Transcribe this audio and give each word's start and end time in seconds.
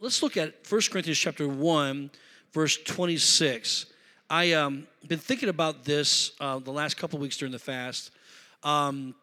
let's 0.00 0.22
look 0.22 0.36
at 0.36 0.54
1 0.68 0.80
Corinthians 0.90 1.18
chapter 1.18 1.46
1, 1.46 2.10
verse 2.52 2.78
26. 2.84 3.86
I 4.28 4.52
um 4.52 4.86
been 5.08 5.18
thinking 5.18 5.48
about 5.48 5.84
this 5.84 6.32
uh, 6.40 6.58
the 6.60 6.70
last 6.70 6.96
couple 6.96 7.18
weeks 7.18 7.36
during 7.36 7.52
the 7.52 7.58
fast, 7.58 8.12
um, 8.62 9.14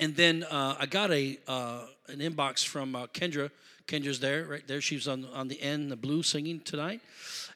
and 0.00 0.16
then 0.16 0.44
uh, 0.44 0.76
I 0.78 0.86
got 0.86 1.10
a 1.10 1.38
uh, 1.46 1.82
an 2.08 2.20
inbox 2.20 2.64
from 2.64 2.96
uh, 2.96 3.06
Kendra. 3.08 3.50
Kendra's 3.86 4.20
there, 4.20 4.44
right 4.44 4.66
there. 4.66 4.80
She's 4.80 5.06
on 5.06 5.26
on 5.34 5.48
the 5.48 5.60
end, 5.60 5.90
the 5.90 5.96
blue, 5.96 6.22
singing 6.22 6.60
tonight, 6.60 7.02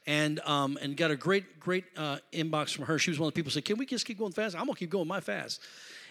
and 0.07 0.39
um, 0.41 0.79
and 0.83 0.95
got 0.95 1.11
a 1.11 1.17
great 1.17 1.59
great 1.61 1.85
uh, 1.97 2.19
inbox 2.33 2.75
from 2.75 2.85
her. 2.85 2.99
She 2.99 3.11
was 3.11 3.19
one 3.19 3.29
of 3.29 3.33
the 3.33 3.39
people 3.39 3.51
who 3.51 3.55
said, 3.55 3.65
"Can 3.65 3.79
we 3.79 3.87
just 3.87 4.05
keep 4.05 4.19
going 4.19 4.33
fast? 4.33 4.55
I'm 4.55 4.67
gonna 4.67 4.77
keep 4.77 4.91
going 4.91 5.09
my 5.09 5.21
fast," 5.21 5.63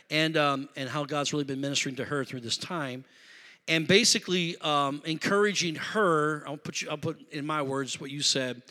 and 0.09 0.35
um, 0.35 0.67
and 0.75 0.89
how 0.89 1.05
God's 1.05 1.31
really 1.31 1.45
been 1.45 1.61
ministering 1.61 1.95
to 1.97 2.05
her 2.05 2.25
through 2.25 2.41
this 2.41 2.57
time 2.57 3.05
and 3.67 3.87
basically 3.87 4.57
um, 4.61 5.01
encouraging 5.05 5.75
her. 5.75 6.43
I'll 6.47 6.57
put 6.57 6.81
you, 6.81 6.89
I'll 6.89 6.97
put 6.97 7.21
in 7.31 7.45
my 7.45 7.61
words 7.61 7.99
what 7.99 8.11
you 8.11 8.21
said 8.21 8.61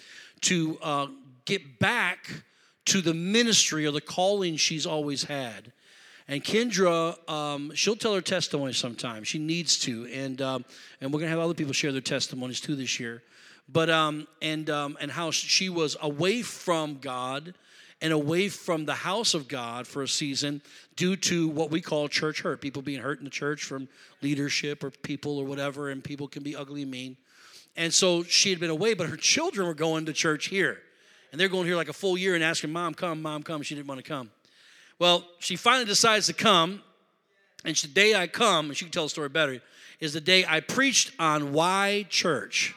to 0.42 0.78
uh, 0.82 1.06
get 1.45 1.78
back 1.78 2.42
to 2.87 3.01
the 3.01 3.15
ministry 3.15 3.87
or 3.87 3.92
the 3.92 4.01
calling 4.01 4.56
she's 4.56 4.87
always 4.87 5.24
had. 5.24 5.73
And 6.29 6.45
Kendra, 6.45 7.29
um, 7.29 7.73
she'll 7.74 7.96
tell 7.96 8.15
her 8.15 8.20
testimony 8.20 8.73
sometime. 8.73 9.24
She 9.24 9.38
needs 9.38 9.79
to, 9.80 10.06
and 10.06 10.41
um, 10.41 10.65
and 11.01 11.12
we're 11.12 11.18
gonna 11.18 11.30
have 11.30 11.41
other 11.41 11.54
people 11.54 11.73
share 11.73 11.91
their 11.91 12.01
testimonies 12.01 12.60
too 12.60 12.77
this 12.77 13.01
year. 13.01 13.23
But 13.68 13.91
um, 13.91 14.29
and 14.41 14.70
um, 14.70 14.96
and 15.01 15.10
how 15.10 15.32
she 15.32 15.68
was 15.68 15.96
away 16.01 16.43
from 16.43 16.98
God 16.98 17.54
and 18.02 18.12
away 18.12 18.48
from 18.48 18.86
the 18.86 18.95
house 18.95 19.34
of 19.34 19.46
God 19.46 19.86
for 19.86 20.02
a 20.02 20.09
season 20.09 20.62
due 20.96 21.16
to 21.16 21.48
what 21.48 21.70
we 21.70 21.80
call 21.80 22.09
church 22.09 22.40
hurt. 22.42 22.60
People 22.60 22.82
being 22.82 23.00
hurt 23.00 23.18
in 23.18 23.24
the 23.24 23.30
church 23.30 23.64
from 23.64 23.88
leadership 24.23 24.82
or 24.82 24.90
people 24.90 25.38
or 25.38 25.45
whatever, 25.45 25.90
and 25.90 26.02
people 26.02 26.26
can 26.26 26.42
be 26.42 26.56
ugly 26.56 26.82
and 26.82 26.90
mean. 26.90 27.16
And 27.76 27.92
so 27.92 28.23
she 28.23 28.50
had 28.50 28.59
been 28.59 28.70
away, 28.70 28.95
but 28.95 29.09
her 29.09 29.16
children 29.16 29.66
were 29.66 29.74
going 29.74 30.06
to 30.06 30.12
church 30.12 30.46
here. 30.46 30.78
And 31.30 31.40
they're 31.40 31.48
going 31.48 31.66
here 31.66 31.76
like 31.76 31.88
a 31.88 31.95
full 31.95 32.18
year 32.18 32.34
and 32.34 32.42
asking, 32.42 32.73
Mom, 32.73 32.95
come, 32.95 33.23
Mom, 33.23 33.42
come. 33.42 33.62
She 33.62 33.74
didn't 33.74 33.87
want 33.87 34.02
to 34.02 34.09
come. 34.09 34.30
Well, 34.98 35.24
she 35.38 35.57
finally 35.57 35.85
decides 35.85 36.26
to 36.26 36.32
come. 36.32 36.82
And 37.64 37.76
the 37.76 37.88
day 37.88 38.14
I 38.14 38.26
come, 38.26 38.66
and 38.66 38.76
she 38.76 38.87
can 38.87 38.92
tell 38.92 39.04
the 39.04 39.10
story 39.10 39.29
better, 39.29 39.60
is 40.01 40.14
the 40.14 40.20
day 40.20 40.45
I 40.48 40.60
preached 40.60 41.12
on 41.18 41.52
why 41.52 42.07
church. 42.09 42.74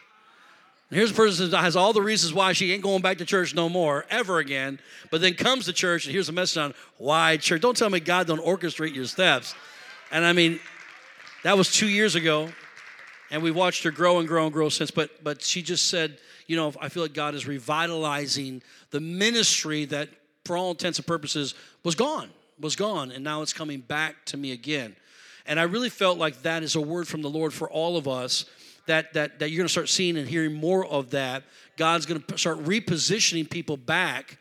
Here's 0.94 1.12
a 1.12 1.16
person 1.16 1.50
that 1.50 1.60
has 1.60 1.76
all 1.76 1.92
the 1.92 2.02
reasons 2.02 2.34
why 2.34 2.54
she 2.54 2.72
ain't 2.72 2.84
going 2.84 3.02
back 3.02 3.18
to 3.18 3.26
church 3.26 3.56
no 3.56 3.68
more, 3.68 4.06
ever 4.10 4.38
again, 4.38 4.80
but 5.10 5.22
then 5.22 5.34
comes 5.34 5.66
to 5.66 5.74
church 5.74 6.06
and 6.06 6.14
here's 6.14 6.30
a 6.30 6.34
message 6.34 6.58
on 6.58 6.74
why 6.98 7.38
church. 7.38 7.62
Don't 7.62 7.76
tell 7.76 7.90
me 7.90 8.00
God 8.00 8.28
don't 8.28 8.44
orchestrate 8.44 8.94
your 8.94 9.06
steps. 9.06 9.56
And 10.12 10.24
I 10.24 10.34
mean, 10.34 10.60
that 11.44 11.58
was 11.58 11.72
two 11.72 11.88
years 11.88 12.16
ago, 12.16 12.50
and 13.32 13.42
we 13.42 13.50
watched 13.50 13.84
her 13.84 13.92
grow 13.92 14.20
and 14.20 14.28
grow 14.28 14.44
and 14.46 14.54
grow 14.54 14.70
since. 14.70 14.92
But 14.92 15.24
but 15.24 15.42
she 15.42 15.64
just 15.64 15.90
said, 15.90 16.20
you 16.46 16.56
know, 16.56 16.74
I 16.80 16.90
feel 16.90 17.04
like 17.04 17.14
God 17.14 17.34
is 17.34 17.48
revitalizing 17.48 18.62
the 18.92 19.00
ministry 19.00 19.86
that, 19.86 20.10
for 20.46 20.56
all 20.56 20.72
intents 20.72 21.00
and 21.00 21.08
purposes, 21.08 21.56
was 21.84 21.96
gone, 21.96 22.30
was 22.60 22.76
gone, 22.76 23.12
and 23.12 23.24
now 23.24 23.42
it's 23.42 23.54
coming 23.54 23.80
back 23.80 24.24
to 24.26 24.38
me 24.38 24.52
again. 24.52 24.96
And 25.46 25.60
I 25.60 25.64
really 25.64 25.90
felt 25.90 26.18
like 26.18 26.44
that 26.44 26.62
is 26.62 26.76
a 26.76 26.82
word 26.82 27.08
from 27.08 27.22
the 27.24 27.30
Lord 27.30 27.54
for 27.54 27.70
all 27.70 27.98
of 27.98 28.08
us 28.08 28.46
that, 28.86 29.14
that, 29.14 29.40
that 29.40 29.50
you're 29.50 29.58
going 29.58 29.68
to 29.68 29.72
start 29.72 29.90
seeing 29.90 30.18
and 30.18 30.28
hearing 30.28 30.54
more 30.54 30.86
of 30.86 31.12
that. 31.12 31.44
God's 31.78 32.06
going 32.06 32.22
to 32.22 32.38
start 32.38 32.64
repositioning 32.64 33.50
people 33.50 33.78
back 33.78 34.38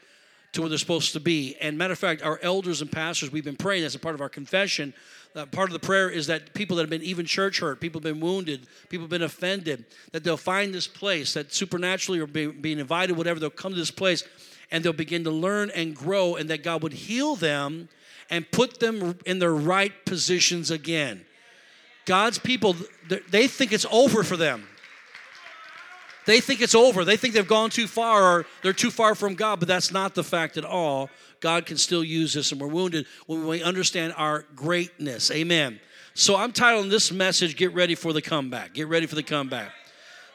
to 0.52 0.60
where 0.60 0.68
they're 0.68 0.78
supposed 0.78 1.12
to 1.14 1.20
be. 1.20 1.56
And 1.60 1.78
matter 1.78 1.92
of 1.92 1.98
fact, 1.98 2.22
our 2.22 2.38
elders 2.42 2.82
and 2.82 2.90
pastors, 2.90 3.32
we've 3.32 3.44
been 3.44 3.56
praying 3.56 3.84
as 3.84 3.94
a 3.94 3.98
part 3.98 4.14
of 4.14 4.20
our 4.20 4.28
confession. 4.28 4.92
Uh, 5.34 5.46
part 5.46 5.70
of 5.70 5.72
the 5.72 5.84
prayer 5.84 6.10
is 6.10 6.26
that 6.26 6.52
people 6.52 6.76
that 6.76 6.82
have 6.82 6.90
been 6.90 7.02
even 7.02 7.24
church 7.24 7.60
hurt, 7.60 7.80
people 7.80 7.98
have 7.98 8.04
been 8.04 8.20
wounded, 8.20 8.66
people 8.90 9.04
have 9.04 9.10
been 9.10 9.22
offended, 9.22 9.86
that 10.12 10.24
they'll 10.24 10.36
find 10.36 10.74
this 10.74 10.86
place, 10.86 11.32
that 11.32 11.54
supernaturally 11.54 12.20
or 12.20 12.26
being, 12.26 12.60
being 12.60 12.78
invited, 12.78 13.16
whatever, 13.16 13.40
they'll 13.40 13.48
come 13.48 13.72
to 13.72 13.78
this 13.78 13.90
place 13.90 14.24
and 14.70 14.84
they'll 14.84 14.92
begin 14.92 15.24
to 15.24 15.30
learn 15.30 15.70
and 15.70 15.94
grow, 15.94 16.36
and 16.36 16.50
that 16.50 16.62
God 16.62 16.82
would 16.82 16.94
heal 16.94 17.36
them 17.36 17.88
and 18.30 18.50
put 18.50 18.80
them 18.80 19.18
in 19.26 19.38
their 19.38 19.54
right 19.54 19.92
positions 20.06 20.70
again. 20.70 21.24
God's 22.04 22.38
people, 22.38 22.76
they 23.30 23.46
think 23.46 23.72
it's 23.72 23.86
over 23.90 24.22
for 24.22 24.36
them. 24.36 24.66
They 26.24 26.40
think 26.40 26.60
it's 26.60 26.74
over. 26.74 27.04
They 27.04 27.16
think 27.16 27.34
they've 27.34 27.46
gone 27.46 27.70
too 27.70 27.86
far 27.86 28.22
or 28.22 28.46
they're 28.62 28.72
too 28.72 28.90
far 28.90 29.14
from 29.14 29.34
God, 29.34 29.58
but 29.58 29.68
that's 29.68 29.90
not 29.90 30.14
the 30.14 30.22
fact 30.22 30.56
at 30.56 30.64
all. 30.64 31.10
God 31.40 31.66
can 31.66 31.76
still 31.76 32.04
use 32.04 32.34
this, 32.34 32.52
and 32.52 32.60
we're 32.60 32.68
wounded 32.68 33.06
when 33.26 33.46
we 33.46 33.62
understand 33.62 34.14
our 34.16 34.44
greatness. 34.54 35.30
Amen. 35.32 35.80
So 36.14 36.36
I'm 36.36 36.52
titling 36.52 36.90
this 36.90 37.10
message, 37.10 37.56
Get 37.56 37.74
Ready 37.74 37.96
for 37.96 38.12
the 38.12 38.22
Comeback. 38.22 38.74
Get 38.74 38.86
ready 38.86 39.06
for 39.06 39.16
the 39.16 39.22
comeback. 39.22 39.72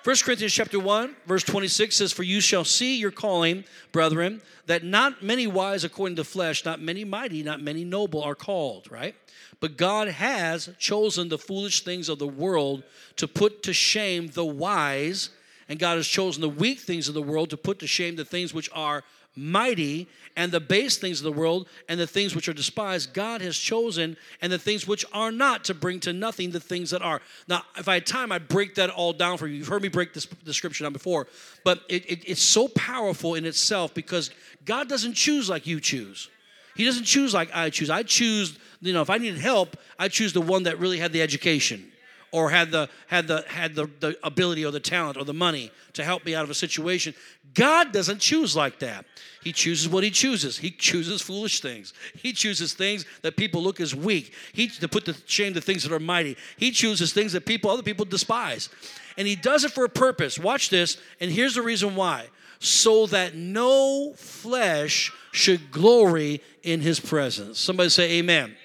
1 0.07 0.15
Corinthians 0.23 0.53
chapter 0.53 0.79
1, 0.79 1.17
verse 1.25 1.43
26 1.43 1.93
says, 1.93 2.13
For 2.13 2.23
you 2.23 2.39
shall 2.39 2.63
see 2.63 2.95
your 2.95 3.11
calling, 3.11 3.65
brethren, 3.91 4.41
that 4.65 4.85
not 4.85 5.21
many 5.21 5.47
wise 5.47 5.83
according 5.83 6.15
to 6.15 6.23
flesh, 6.23 6.63
not 6.63 6.79
many 6.79 7.03
mighty, 7.03 7.43
not 7.43 7.61
many 7.61 7.83
noble 7.83 8.23
are 8.23 8.33
called, 8.33 8.89
right? 8.89 9.15
But 9.59 9.75
God 9.75 10.07
has 10.07 10.69
chosen 10.79 11.27
the 11.27 11.37
foolish 11.37 11.83
things 11.83 12.07
of 12.07 12.19
the 12.19 12.27
world 12.27 12.83
to 13.17 13.27
put 13.27 13.63
to 13.63 13.73
shame 13.73 14.27
the 14.27 14.45
wise, 14.45 15.31
and 15.67 15.77
God 15.77 15.97
has 15.97 16.07
chosen 16.07 16.39
the 16.39 16.47
weak 16.47 16.79
things 16.79 17.09
of 17.09 17.13
the 17.13 17.21
world 17.21 17.49
to 17.49 17.57
put 17.57 17.79
to 17.79 17.87
shame 17.87 18.15
the 18.15 18.23
things 18.23 18.53
which 18.53 18.69
are 18.73 19.03
mighty, 19.37 20.07
and 20.35 20.51
the 20.51 20.59
base 20.59 20.97
things 20.97 21.19
of 21.19 21.23
the 21.23 21.39
world, 21.39 21.67
and 21.87 21.99
the 21.99 22.07
things 22.07 22.35
which 22.35 22.49
are 22.49 22.53
despised. 22.53 23.13
God 23.13 23.41
has 23.41 23.57
chosen, 23.57 24.17
and 24.41 24.51
the 24.51 24.59
things 24.59 24.87
which 24.87 25.05
are 25.13 25.31
not, 25.31 25.63
to 25.65 25.73
bring 25.73 25.99
to 26.01 26.13
nothing 26.13 26.51
the 26.51 26.59
things 26.59 26.89
that 26.89 27.01
are. 27.01 27.21
Now, 27.47 27.63
if 27.77 27.87
I 27.87 27.95
had 27.95 28.05
time, 28.05 28.31
I'd 28.31 28.47
break 28.47 28.75
that 28.75 28.89
all 28.89 29.13
down 29.13 29.37
for 29.37 29.47
you. 29.47 29.55
You've 29.55 29.67
heard 29.67 29.81
me 29.81 29.89
break 29.89 30.13
this 30.13 30.25
description 30.25 30.85
down 30.85 30.93
before, 30.93 31.27
but 31.63 31.81
it, 31.87 32.09
it, 32.09 32.23
it's 32.27 32.41
so 32.41 32.67
powerful 32.69 33.35
in 33.35 33.45
itself 33.45 33.93
because 33.93 34.31
God 34.65 34.89
doesn't 34.89 35.13
choose 35.13 35.49
like 35.49 35.67
you 35.67 35.79
choose. 35.79 36.29
He 36.75 36.85
doesn't 36.85 37.05
choose 37.05 37.33
like 37.33 37.49
I 37.55 37.69
choose. 37.69 37.89
I 37.89 38.03
choose 38.03 38.57
you 38.81 38.93
know, 38.93 39.01
if 39.01 39.09
I 39.09 39.17
needed 39.17 39.39
help, 39.39 39.77
I'd 39.97 40.11
choose 40.11 40.33
the 40.33 40.41
one 40.41 40.63
that 40.63 40.79
really 40.79 40.99
had 40.99 41.11
the 41.11 41.21
education 41.21 41.91
or 42.31 42.49
had 42.49 42.71
the 42.71 42.89
had 43.07 43.27
the 43.27 43.43
had 43.47 43.75
the, 43.75 43.89
the 43.99 44.17
ability 44.23 44.65
or 44.65 44.71
the 44.71 44.79
talent 44.79 45.17
or 45.17 45.23
the 45.23 45.33
money 45.33 45.71
to 45.93 46.03
help 46.03 46.25
me 46.25 46.35
out 46.35 46.43
of 46.43 46.49
a 46.49 46.53
situation. 46.53 47.13
God 47.53 47.91
doesn't 47.91 48.19
choose 48.19 48.55
like 48.55 48.79
that. 48.79 49.05
He 49.43 49.51
chooses 49.53 49.87
what 49.87 50.03
he 50.03 50.11
chooses. 50.11 50.57
He 50.57 50.71
chooses 50.71 51.21
foolish 51.21 51.61
things. 51.61 51.93
He 52.15 52.33
chooses 52.33 52.73
things 52.73 53.05
that 53.21 53.37
people 53.37 53.63
look 53.63 53.79
as 53.79 53.95
weak. 53.95 54.33
He 54.53 54.67
to 54.67 54.87
put 54.87 55.05
to 55.05 55.15
shame 55.25 55.53
the 55.53 55.61
things 55.61 55.83
that 55.83 55.91
are 55.91 55.99
mighty. 55.99 56.37
He 56.57 56.71
chooses 56.71 57.13
things 57.13 57.33
that 57.33 57.45
people 57.45 57.71
other 57.71 57.83
people 57.83 58.05
despise. 58.05 58.69
And 59.17 59.27
he 59.27 59.35
does 59.35 59.63
it 59.63 59.71
for 59.71 59.85
a 59.85 59.89
purpose. 59.89 60.37
Watch 60.37 60.69
this, 60.69 60.97
and 61.19 61.31
here's 61.31 61.55
the 61.55 61.61
reason 61.61 61.95
why. 61.95 62.27
So 62.59 63.05
that 63.07 63.35
no 63.35 64.13
flesh 64.15 65.11
should 65.31 65.71
glory 65.71 66.41
in 66.63 66.81
his 66.81 66.99
presence. 66.99 67.59
Somebody 67.59 67.89
say 67.89 68.17
amen. 68.19 68.55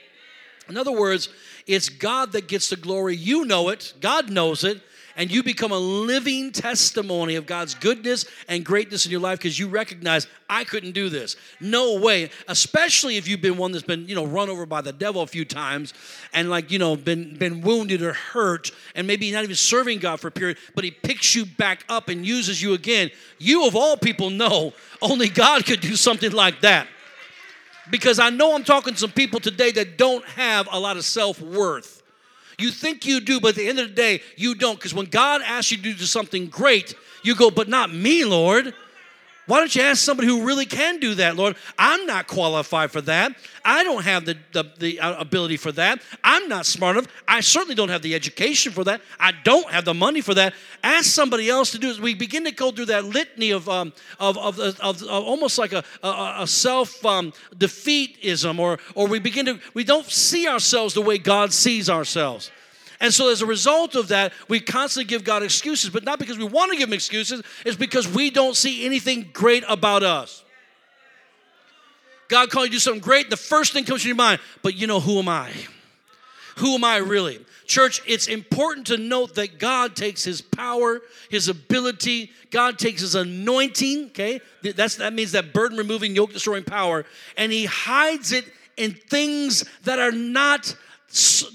In 0.68 0.76
other 0.76 0.92
words, 0.92 1.28
it's 1.66 1.88
God 1.88 2.32
that 2.32 2.48
gets 2.48 2.70
the 2.70 2.76
glory. 2.76 3.16
You 3.16 3.44
know 3.44 3.68
it, 3.68 3.94
God 4.00 4.30
knows 4.30 4.64
it, 4.64 4.80
and 5.16 5.30
you 5.30 5.42
become 5.42 5.72
a 5.72 5.78
living 5.78 6.52
testimony 6.52 7.34
of 7.36 7.46
God's 7.46 7.74
goodness 7.74 8.24
and 8.48 8.64
greatness 8.64 9.04
in 9.04 9.12
your 9.12 9.20
life 9.20 9.38
because 9.38 9.58
you 9.58 9.68
recognize 9.68 10.26
I 10.48 10.64
couldn't 10.64 10.92
do 10.92 11.08
this. 11.08 11.36
No 11.60 12.00
way. 12.00 12.30
Especially 12.48 13.16
if 13.16 13.28
you've 13.28 13.42
been 13.42 13.56
one 13.56 13.72
that's 13.72 13.84
been, 13.84 14.08
you 14.08 14.14
know, 14.14 14.24
run 14.24 14.48
over 14.48 14.66
by 14.66 14.80
the 14.80 14.92
devil 14.92 15.22
a 15.22 15.26
few 15.26 15.44
times 15.44 15.92
and 16.32 16.48
like, 16.48 16.70
you 16.70 16.78
know, 16.78 16.96
been 16.96 17.36
been 17.36 17.60
wounded 17.60 18.02
or 18.02 18.12
hurt 18.14 18.70
and 18.94 19.06
maybe 19.06 19.30
not 19.32 19.44
even 19.44 19.56
serving 19.56 19.98
God 19.98 20.20
for 20.20 20.28
a 20.28 20.32
period, 20.32 20.58
but 20.74 20.84
he 20.84 20.90
picks 20.90 21.34
you 21.34 21.44
back 21.44 21.84
up 21.88 22.08
and 22.08 22.24
uses 22.24 22.62
you 22.62 22.74
again. 22.74 23.10
You 23.38 23.66
of 23.66 23.76
all 23.76 23.96
people 23.96 24.30
know 24.30 24.72
only 25.00 25.28
God 25.28 25.66
could 25.66 25.80
do 25.80 25.96
something 25.96 26.32
like 26.32 26.60
that 26.62 26.86
because 27.90 28.18
I 28.18 28.30
know 28.30 28.54
I'm 28.54 28.64
talking 28.64 28.94
to 28.94 28.98
some 29.00 29.12
people 29.12 29.40
today 29.40 29.70
that 29.72 29.98
don't 29.98 30.24
have 30.24 30.68
a 30.70 30.78
lot 30.78 30.96
of 30.96 31.04
self 31.04 31.40
worth. 31.40 32.02
You 32.58 32.70
think 32.70 33.06
you 33.06 33.20
do, 33.20 33.40
but 33.40 33.48
at 33.50 33.54
the 33.56 33.68
end 33.68 33.78
of 33.78 33.88
the 33.88 33.94
day, 33.94 34.22
you 34.36 34.54
don't. 34.54 34.78
Because 34.78 34.94
when 34.94 35.06
God 35.06 35.42
asks 35.44 35.72
you 35.72 35.78
to 35.78 35.82
do 35.82 36.04
something 36.04 36.46
great, 36.46 36.94
you 37.22 37.34
go, 37.34 37.50
but 37.50 37.68
not 37.68 37.92
me, 37.92 38.24
Lord. 38.24 38.74
Why 39.52 39.58
don't 39.58 39.76
you 39.76 39.82
ask 39.82 40.02
somebody 40.02 40.28
who 40.28 40.46
really 40.46 40.64
can 40.64 40.98
do 40.98 41.14
that, 41.16 41.36
Lord? 41.36 41.56
I'm 41.78 42.06
not 42.06 42.26
qualified 42.26 42.90
for 42.90 43.02
that. 43.02 43.36
I 43.62 43.84
don't 43.84 44.02
have 44.02 44.24
the, 44.24 44.38
the, 44.52 44.64
the, 44.78 44.98
uh, 44.98 45.20
ability 45.20 45.58
for 45.58 45.70
that. 45.72 46.00
I'm 46.24 46.48
not 46.48 46.64
smart 46.64 46.96
enough. 46.96 47.12
I 47.28 47.40
certainly 47.40 47.74
don't 47.74 47.90
have 47.90 48.00
the 48.00 48.14
education 48.14 48.72
for 48.72 48.82
that. 48.84 49.02
I 49.20 49.32
don't 49.44 49.70
have 49.70 49.84
the 49.84 49.92
money 49.92 50.22
for 50.22 50.32
that. 50.32 50.54
Ask 50.82 51.10
somebody 51.10 51.50
else 51.50 51.70
to 51.72 51.78
do 51.78 51.90
it. 51.90 52.00
We 52.00 52.14
begin 52.14 52.44
to 52.44 52.50
go 52.50 52.70
through 52.70 52.86
that 52.86 53.04
litany 53.04 53.50
of, 53.50 53.68
um, 53.68 53.92
of, 54.18 54.38
of, 54.38 54.58
of, 54.58 54.80
of, 54.80 55.02
almost 55.02 55.58
like 55.58 55.74
a, 55.74 55.84
a, 56.02 56.36
a 56.38 56.46
self 56.46 57.04
um, 57.04 57.34
defeatism, 57.54 58.58
or, 58.58 58.78
or 58.94 59.06
we 59.06 59.18
begin 59.18 59.44
to, 59.44 59.60
we 59.74 59.84
don't 59.84 60.06
see 60.06 60.48
ourselves 60.48 60.94
the 60.94 61.02
way 61.02 61.18
God 61.18 61.52
sees 61.52 61.90
ourselves. 61.90 62.50
And 63.02 63.12
so, 63.12 63.30
as 63.30 63.42
a 63.42 63.46
result 63.46 63.96
of 63.96 64.08
that, 64.08 64.32
we 64.48 64.60
constantly 64.60 65.08
give 65.08 65.24
God 65.24 65.42
excuses, 65.42 65.90
but 65.90 66.04
not 66.04 66.20
because 66.20 66.38
we 66.38 66.44
want 66.44 66.70
to 66.70 66.78
give 66.78 66.88
Him 66.88 66.94
excuses, 66.94 67.42
it's 67.66 67.76
because 67.76 68.06
we 68.06 68.30
don't 68.30 68.54
see 68.54 68.86
anything 68.86 69.28
great 69.32 69.64
about 69.68 70.04
us. 70.04 70.44
God 72.28 72.48
called 72.48 72.66
you 72.66 72.70
to 72.70 72.76
do 72.76 72.78
something 72.78 73.02
great, 73.02 73.28
the 73.28 73.36
first 73.36 73.72
thing 73.72 73.84
comes 73.84 74.02
to 74.02 74.08
your 74.08 74.16
mind, 74.16 74.40
but 74.62 74.76
you 74.76 74.86
know, 74.86 75.00
who 75.00 75.18
am 75.18 75.28
I? 75.28 75.50
Who 76.58 76.76
am 76.76 76.84
I 76.84 76.98
really? 76.98 77.44
Church, 77.66 78.00
it's 78.06 78.28
important 78.28 78.86
to 78.86 78.96
note 78.96 79.34
that 79.34 79.58
God 79.58 79.96
takes 79.96 80.22
his 80.22 80.40
power, 80.40 81.00
his 81.28 81.48
ability, 81.48 82.30
God 82.50 82.78
takes 82.78 83.00
his 83.00 83.16
anointing, 83.16 84.06
okay? 84.06 84.40
That's, 84.62 84.96
that 84.96 85.12
means 85.12 85.32
that 85.32 85.52
burden 85.52 85.76
removing, 85.76 86.14
yoke 86.14 86.32
destroying 86.32 86.64
power, 86.64 87.04
and 87.36 87.50
he 87.50 87.64
hides 87.64 88.30
it 88.30 88.44
in 88.76 88.92
things 88.92 89.64
that 89.82 89.98
are 89.98 90.12
not 90.12 90.76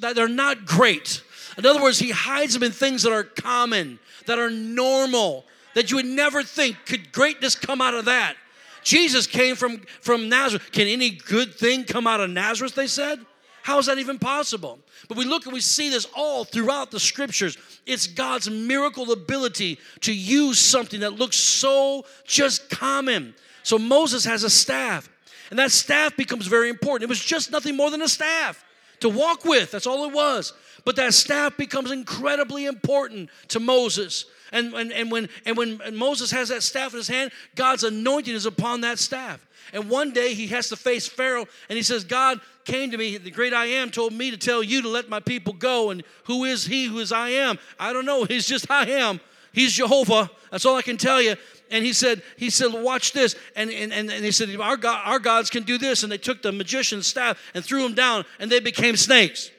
that 0.02 0.20
are 0.20 0.28
not 0.28 0.68
great. 0.68 1.24
In 1.58 1.66
other 1.66 1.82
words, 1.82 2.00
he 2.00 2.12
hides 2.12 2.54
them 2.54 2.64
in 2.64 2.72
things 2.72 3.04
that 3.04 3.12
are 3.12 3.24
common, 3.24 4.00
that 4.28 4.38
are 4.38 4.50
normal, 4.50 5.46
that 5.74 5.90
you 5.90 5.98
would 5.98 6.06
never 6.06 6.44
think 6.44 6.78
could 6.86 7.12
greatness 7.12 7.56
come 7.56 7.82
out 7.82 7.94
of 7.94 8.06
that. 8.06 8.36
Jesus 8.84 9.28
came 9.28 9.56
from, 9.56 9.80
from 10.02 10.30
Nazareth. 10.30 10.72
Can 10.72 10.88
any 10.88 11.10
good 11.10 11.54
thing 11.54 11.84
come 11.84 12.08
out 12.08 12.22
of 12.22 12.30
Nazareth, 12.30 12.76
they 12.76 12.88
said? 12.88 13.20
How 13.64 13.80
is 13.80 13.88
that 13.88 13.98
even 13.98 14.18
possible? 14.18 14.80
But 15.10 15.18
we 15.18 15.26
look 15.26 15.46
and 15.46 15.54
we 15.54 15.60
see 15.60 15.90
this 15.90 16.08
all 16.16 16.46
throughout 16.46 16.90
the 16.90 17.02
scriptures. 17.02 17.58
It's 17.86 18.08
God's 18.08 18.50
miracle 18.50 19.12
ability 19.12 19.78
to 20.02 20.14
use 20.14 20.58
something 20.58 21.02
that 21.02 21.14
looks 21.14 21.36
so 21.36 22.06
just 22.26 22.70
common. 22.70 23.36
So 23.64 23.78
Moses 23.78 24.24
has 24.24 24.44
a 24.44 24.50
staff, 24.50 25.10
and 25.50 25.60
that 25.60 25.72
staff 25.72 26.16
becomes 26.16 26.48
very 26.48 26.70
important. 26.70 27.04
It 27.04 27.10
was 27.10 27.20
just 27.20 27.52
nothing 27.52 27.76
more 27.76 27.92
than 27.92 28.02
a 28.02 28.08
staff 28.08 28.64
to 29.00 29.10
walk 29.10 29.46
with, 29.46 29.72
that's 29.72 29.88
all 29.88 30.06
it 30.06 30.14
was. 30.14 30.54
But 30.86 30.96
that 30.96 31.14
staff 31.14 31.58
becomes 31.58 31.92
incredibly 31.92 32.66
important 32.66 33.30
to 33.50 33.60
Moses. 33.60 34.26
And, 34.52 34.74
and, 34.74 34.94
and, 34.94 35.12
when, 35.12 35.28
and 35.46 35.58
when 35.58 35.82
Moses 35.94 36.32
has 36.32 36.50
that 36.50 36.64
staff 36.64 36.94
in 36.94 36.98
his 36.98 37.08
hand, 37.08 37.32
God's 37.56 37.84
anointing 37.84 38.34
is 38.34 38.46
upon 38.46 38.82
that 38.82 38.98
staff. 38.98 39.46
And 39.74 39.90
one 39.90 40.12
day 40.12 40.34
he 40.34 40.48
has 40.48 40.70
to 40.70 40.76
face 40.76 41.08
Pharaoh 41.08 41.46
and 41.70 41.76
he 41.76 41.84
says, 41.84 42.04
God 42.04 42.40
came 42.64 42.92
to 42.92 42.98
me, 42.98 43.18
the 43.18 43.32
great 43.32 43.54
I 43.54 43.66
am 43.66 43.92
told 43.92 44.14
me 44.14 44.32
to 44.32 44.38
tell 44.38 44.64
you 44.64 44.82
to 44.82 44.88
let 44.88 45.10
my 45.10 45.20
people 45.20 45.54
go. 45.54 45.90
And 45.90 46.04
who 46.24 46.46
is 46.46 46.66
he 46.66 46.86
who 46.86 47.00
is 47.00 47.12
I 47.12 47.30
am? 47.30 47.60
I 47.80 47.92
don't 47.92 48.06
know. 48.06 48.24
He's 48.24 48.48
just 48.48 48.72
I 48.72 48.86
am. 48.86 49.20
He's 49.52 49.74
Jehovah. 49.74 50.30
That's 50.52 50.66
all 50.66 50.78
I 50.78 50.82
can 50.82 50.98
tell 50.98 51.22
you. 51.22 51.36
And 51.70 51.84
he 51.84 51.94
said, 51.94 52.22
he 52.38 52.50
said, 52.50 52.72
watch 52.72 53.12
this. 53.14 53.36
And, 53.56 53.70
and, 53.70 53.92
and, 53.92 54.10
he 54.10 54.32
said, 54.32 54.56
our, 54.60 54.78
God, 54.78 55.02
our 55.06 55.20
gods 55.20 55.50
can 55.50 55.64
do 55.64 55.78
this. 55.78 56.04
And 56.04 56.12
they 56.12 56.18
took 56.18 56.42
the 56.42 56.52
magician's 56.52 57.08
staff 57.08 57.38
and 57.54 57.64
threw 57.64 57.86
him 57.86 57.94
down 57.94 58.26
and 58.40 58.52
they 58.52 58.60
became 58.60 58.96
snakes. 58.96 59.52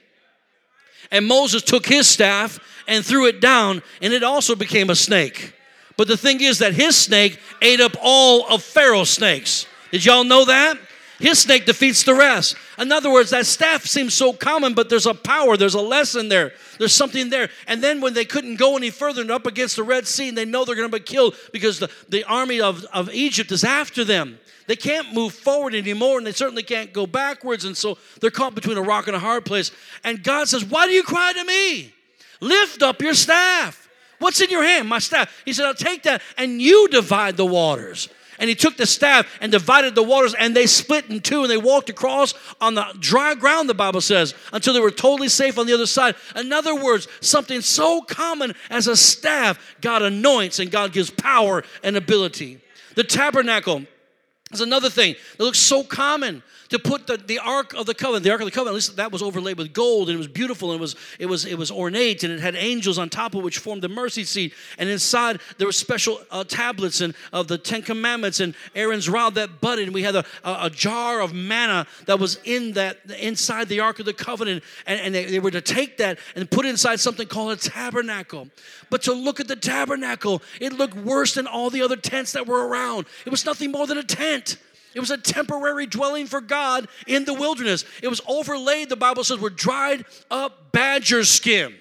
And 1.10 1.26
Moses 1.26 1.62
took 1.62 1.87
his 1.87 2.08
staff 2.08 2.58
and 2.87 3.05
threw 3.05 3.26
it 3.26 3.40
down 3.40 3.82
and 4.00 4.12
it 4.12 4.22
also 4.22 4.55
became 4.55 4.90
a 4.90 4.96
snake. 4.96 5.55
But 5.96 6.08
the 6.08 6.16
thing 6.16 6.40
is 6.40 6.58
that 6.58 6.75
his 6.75 6.96
snake 6.96 7.38
ate 7.60 7.81
up 7.81 7.96
all 8.00 8.46
of 8.49 8.62
Pharaoh's 8.62 9.11
snakes. 9.11 9.66
Did 9.90 10.04
y'all 10.04 10.25
know 10.25 10.44
that? 10.44 10.78
His 11.19 11.41
snake 11.41 11.67
defeats 11.67 12.05
the 12.05 12.15
rest. 12.15 12.55
In 12.79 12.93
other 12.93 13.11
words, 13.11 13.31
that 13.31 13.44
staff 13.47 13.85
seems 13.85 14.15
so 14.15 14.32
common, 14.32 14.75
but 14.75 14.88
there's 14.88 15.06
a 15.06 15.15
power, 15.15 15.56
there's 15.56 15.75
a 15.75 15.81
lesson 15.81 16.29
there, 16.29 16.53
there's 16.79 16.94
something 16.94 17.29
there. 17.29 17.50
And 17.67 17.82
then 17.82 18.00
when 18.00 18.15
they 18.15 18.25
couldn't 18.25 18.56
go 18.56 18.76
any 18.76 18.91
further 18.91 19.23
and 19.23 19.31
up 19.31 19.44
against 19.44 19.76
the 19.76 19.82
Red 19.82 20.06
Sea, 20.06 20.29
and 20.29 20.38
they 20.38 20.44
know 20.44 20.65
they're 20.65 20.76
going 20.76 20.91
to 20.91 20.97
be 20.97 21.03
killed 21.03 21.35
because 21.53 21.81
the, 21.81 21.91
the 22.09 22.23
army 22.25 22.61
of, 22.61 22.85
of 22.93 23.12
Egypt 23.12 23.50
is 23.50 23.65
after 23.65 24.05
them. 24.05 24.38
They 24.69 24.76
can't 24.76 25.12
move 25.12 25.32
forward 25.32 25.75
anymore, 25.75 26.19
and 26.19 26.26
they 26.26 26.32
certainly 26.32 26.62
can't 26.62 26.93
go 26.93 27.06
backwards. 27.06 27.64
And 27.64 27.76
so 27.76 27.99
they're 28.21 28.31
caught 28.31 28.55
between 28.55 28.76
a 28.76 28.82
rock 28.82 29.06
and 29.06 29.17
a 29.17 29.19
hard 29.21 29.44
place. 29.44 29.73
And 30.05 30.23
God 30.23 30.49
says, 30.49 30.64
Why 30.64 30.87
do 30.87 30.93
you 30.93 31.03
cry 31.03 31.32
to 31.32 31.44
me? 31.44 31.94
Lift 32.41 32.82
up 32.82 33.00
your 33.00 33.14
staff. 33.14 33.88
What's 34.19 34.41
in 34.41 34.50
your 34.50 34.62
hand? 34.62 34.88
My 34.88 34.99
staff. 34.99 35.43
He 35.44 35.53
said, 35.53 35.67
I'll 35.67 35.75
take 35.75 36.03
that 36.05 36.23
and 36.37 36.61
you 36.61 36.88
divide 36.88 37.37
the 37.37 37.47
waters. 37.47 38.09
And 38.38 38.49
he 38.49 38.55
took 38.55 38.76
the 38.76 38.87
staff 38.87 39.26
and 39.40 39.50
divided 39.50 39.94
the 39.94 40.02
waters, 40.02 40.35
and 40.35 40.55
they 40.55 40.67
split 40.67 41.11
in 41.11 41.20
two, 41.20 41.43
and 41.43 41.50
they 41.50 41.56
walked 41.56 41.90
across 41.90 42.35
on 42.61 42.75
the 42.75 42.87
dry 43.00 43.35
ground, 43.35 43.69
the 43.69 43.75
Bible 43.75 44.00
says, 44.00 44.35
until 44.52 44.75
they 44.75 44.81
were 44.81 44.90
totally 44.90 45.29
safe 45.29 45.58
on 45.58 45.67
the 45.67 45.75
other 45.75 45.87
side. 45.87 46.14
In 46.37 46.52
other 46.52 46.75
words, 46.75 47.08
something 47.20 47.61
so 47.61 48.00
common 48.02 48.55
as 48.70 48.87
a 48.87 48.96
staff, 48.96 49.58
God 49.81 50.02
anoints 50.02 50.58
and 50.58 50.70
God 50.70 50.93
gives 50.93 51.11
power 51.11 51.64
and 51.82 51.96
ability. 51.96 52.61
The 52.94 53.05
tabernacle 53.05 53.82
is 54.52 54.61
another 54.61 54.90
thing 54.90 55.14
that 55.37 55.44
looks 55.44 55.58
so 55.58 55.82
common 55.82 56.43
to 56.69 56.79
put 56.79 57.06
the, 57.06 57.17
the 57.17 57.38
Ark 57.38 57.73
of 57.75 57.87
the 57.87 57.94
Covenant, 57.94 58.25
the 58.25 58.31
Ark 58.31 58.41
of 58.41 58.47
the 58.47 58.50
Covenant, 58.50 58.73
at 58.73 58.75
least 58.75 58.97
that 58.97 59.12
was 59.12 59.23
overlaid 59.23 59.56
with 59.56 59.73
gold 59.73 60.09
and 60.09 60.17
it 60.17 60.19
was 60.19 60.29
beautiful 60.29 60.70
and 60.70 60.79
it 60.79 60.81
was, 60.81 60.97
it 61.19 61.26
was, 61.26 61.44
it 61.44 61.56
was 61.56 61.70
ornate 61.70 62.25
and 62.25 62.32
it 62.32 62.41
had 62.41 62.55
angels 62.55 62.99
on 62.99 63.09
top 63.09 63.35
of 63.35 63.43
which 63.43 63.59
formed 63.59 63.82
the 63.82 63.88
mercy 63.88 64.25
seat. 64.25 64.53
And 64.76 64.88
inside 64.88 65.41
there 65.56 65.67
were 65.67 65.73
special 65.73 66.20
uh, 66.31 66.44
tablets 66.44 67.00
and 67.00 67.15
of 67.32 67.49
the 67.49 67.59
Ten 67.59 67.82
Commandments 67.82 68.41
and 68.41 68.55
Aaron's 68.75 69.09
rod 69.09 69.35
that 69.37 69.61
budded. 69.61 69.87
And 69.87 69.94
we 69.94 70.03
had 70.03 70.17
a, 70.17 70.25
a, 70.44 70.59
a, 70.62 70.70
jar 70.70 71.20
of 71.20 71.32
manna 71.32 71.87
that 72.06 72.19
was 72.19 72.38
in 72.44 72.73
that 72.73 72.99
inside 73.19 73.69
the 73.69 73.81
Ark 73.81 73.99
of 73.99 74.06
the 74.06 74.12
Covenant. 74.12 74.62
And, 74.87 75.00
and 75.00 75.14
they, 75.14 75.25
they 75.25 75.41
were 75.41 75.50
to 75.50 75.61
take 75.61 75.97
that 75.99 76.19
and 76.37 76.50
put 76.50 76.67
inside 76.67 77.00
something 77.00 77.26
called 77.26 77.53
a 77.53 77.56
tabernacle. 77.56 78.49
But 78.91 79.03
to 79.03 79.12
look 79.12 79.41
at 79.41 79.49
the 79.49 79.56
tabernacle, 79.56 80.43
it 80.61 80.73
looked 80.73 80.94
worse 80.94 81.35
than 81.35 81.47
all 81.47 81.71
the 81.71 81.82
other 81.82 81.97
tents 81.97 82.32
that 82.32 82.47
were 82.47 82.69
around. 82.69 83.06
It 83.25 83.31
was 83.31 83.44
nothing 83.44 83.71
more 83.71 83.87
than 83.87 83.99
a 83.99 84.03
tent. 84.03 84.59
It 84.99 85.00
was 85.00 85.12
a 85.12 85.17
temporary 85.17 85.87
dwelling 85.87 86.27
for 86.27 86.41
God 86.41 86.89
in 87.06 87.25
the 87.25 87.33
wilderness. 87.33 87.85
It 88.03 88.09
was 88.09 88.21
overlaid, 88.27 88.89
the 88.89 88.97
Bible 88.97 89.23
says, 89.23 89.39
with 89.39 89.55
dried 89.55 90.05
up 90.29 90.73
badger 90.73 91.23
skin. 91.23 91.73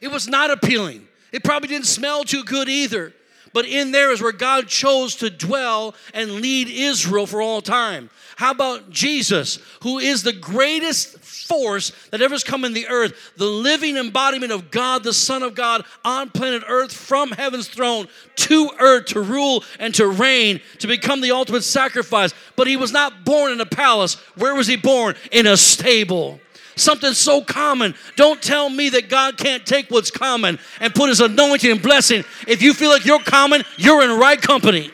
It 0.00 0.08
was 0.08 0.26
not 0.26 0.50
appealing. 0.50 1.06
It 1.30 1.44
probably 1.44 1.68
didn't 1.68 1.84
smell 1.84 2.24
too 2.24 2.42
good 2.42 2.70
either. 2.70 3.12
But 3.54 3.66
in 3.66 3.92
there 3.92 4.10
is 4.10 4.20
where 4.20 4.32
God 4.32 4.66
chose 4.66 5.14
to 5.16 5.30
dwell 5.30 5.94
and 6.12 6.32
lead 6.32 6.68
Israel 6.68 7.24
for 7.24 7.40
all 7.40 7.62
time. 7.62 8.10
How 8.36 8.50
about 8.50 8.90
Jesus, 8.90 9.60
who 9.82 9.98
is 10.00 10.24
the 10.24 10.32
greatest 10.32 11.20
force 11.20 11.92
that 12.10 12.20
ever 12.20 12.34
has 12.34 12.42
come 12.42 12.64
in 12.64 12.72
the 12.72 12.88
earth, 12.88 13.32
the 13.36 13.46
living 13.46 13.96
embodiment 13.96 14.50
of 14.50 14.72
God, 14.72 15.04
the 15.04 15.12
Son 15.12 15.44
of 15.44 15.54
God, 15.54 15.84
on 16.04 16.30
planet 16.30 16.64
earth 16.66 16.92
from 16.92 17.30
heaven's 17.30 17.68
throne 17.68 18.08
to 18.36 18.70
earth 18.80 19.06
to 19.06 19.20
rule 19.20 19.62
and 19.78 19.94
to 19.94 20.08
reign, 20.08 20.60
to 20.80 20.88
become 20.88 21.20
the 21.20 21.30
ultimate 21.30 21.62
sacrifice. 21.62 22.34
But 22.56 22.66
he 22.66 22.76
was 22.76 22.90
not 22.90 23.24
born 23.24 23.52
in 23.52 23.60
a 23.60 23.66
palace. 23.66 24.14
Where 24.36 24.56
was 24.56 24.66
he 24.66 24.76
born? 24.76 25.14
In 25.30 25.46
a 25.46 25.56
stable 25.56 26.40
something 26.76 27.12
so 27.12 27.42
common. 27.42 27.94
Don't 28.16 28.42
tell 28.42 28.68
me 28.68 28.88
that 28.90 29.08
God 29.08 29.36
can't 29.36 29.64
take 29.66 29.90
what's 29.90 30.10
common 30.10 30.58
and 30.80 30.94
put 30.94 31.08
his 31.08 31.20
anointing 31.20 31.70
and 31.70 31.82
blessing. 31.82 32.24
If 32.46 32.62
you 32.62 32.74
feel 32.74 32.90
like 32.90 33.04
you're 33.04 33.20
common, 33.20 33.64
you're 33.76 34.02
in 34.02 34.18
right 34.18 34.40
company. 34.40 34.90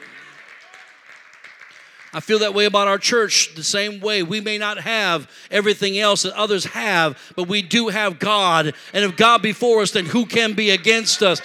I 2.12 2.18
feel 2.18 2.40
that 2.40 2.54
way 2.54 2.64
about 2.64 2.88
our 2.88 2.98
church 2.98 3.54
the 3.54 3.62
same 3.62 4.00
way. 4.00 4.24
We 4.24 4.40
may 4.40 4.58
not 4.58 4.80
have 4.80 5.30
everything 5.48 5.96
else 5.96 6.22
that 6.22 6.34
others 6.34 6.64
have, 6.66 7.16
but 7.36 7.46
we 7.46 7.62
do 7.62 7.88
have 7.88 8.18
God. 8.18 8.74
And 8.92 9.04
if 9.04 9.16
God 9.16 9.42
be 9.42 9.52
for 9.52 9.80
us, 9.80 9.92
then 9.92 10.06
who 10.06 10.26
can 10.26 10.54
be 10.54 10.70
against 10.70 11.22
us? 11.22 11.40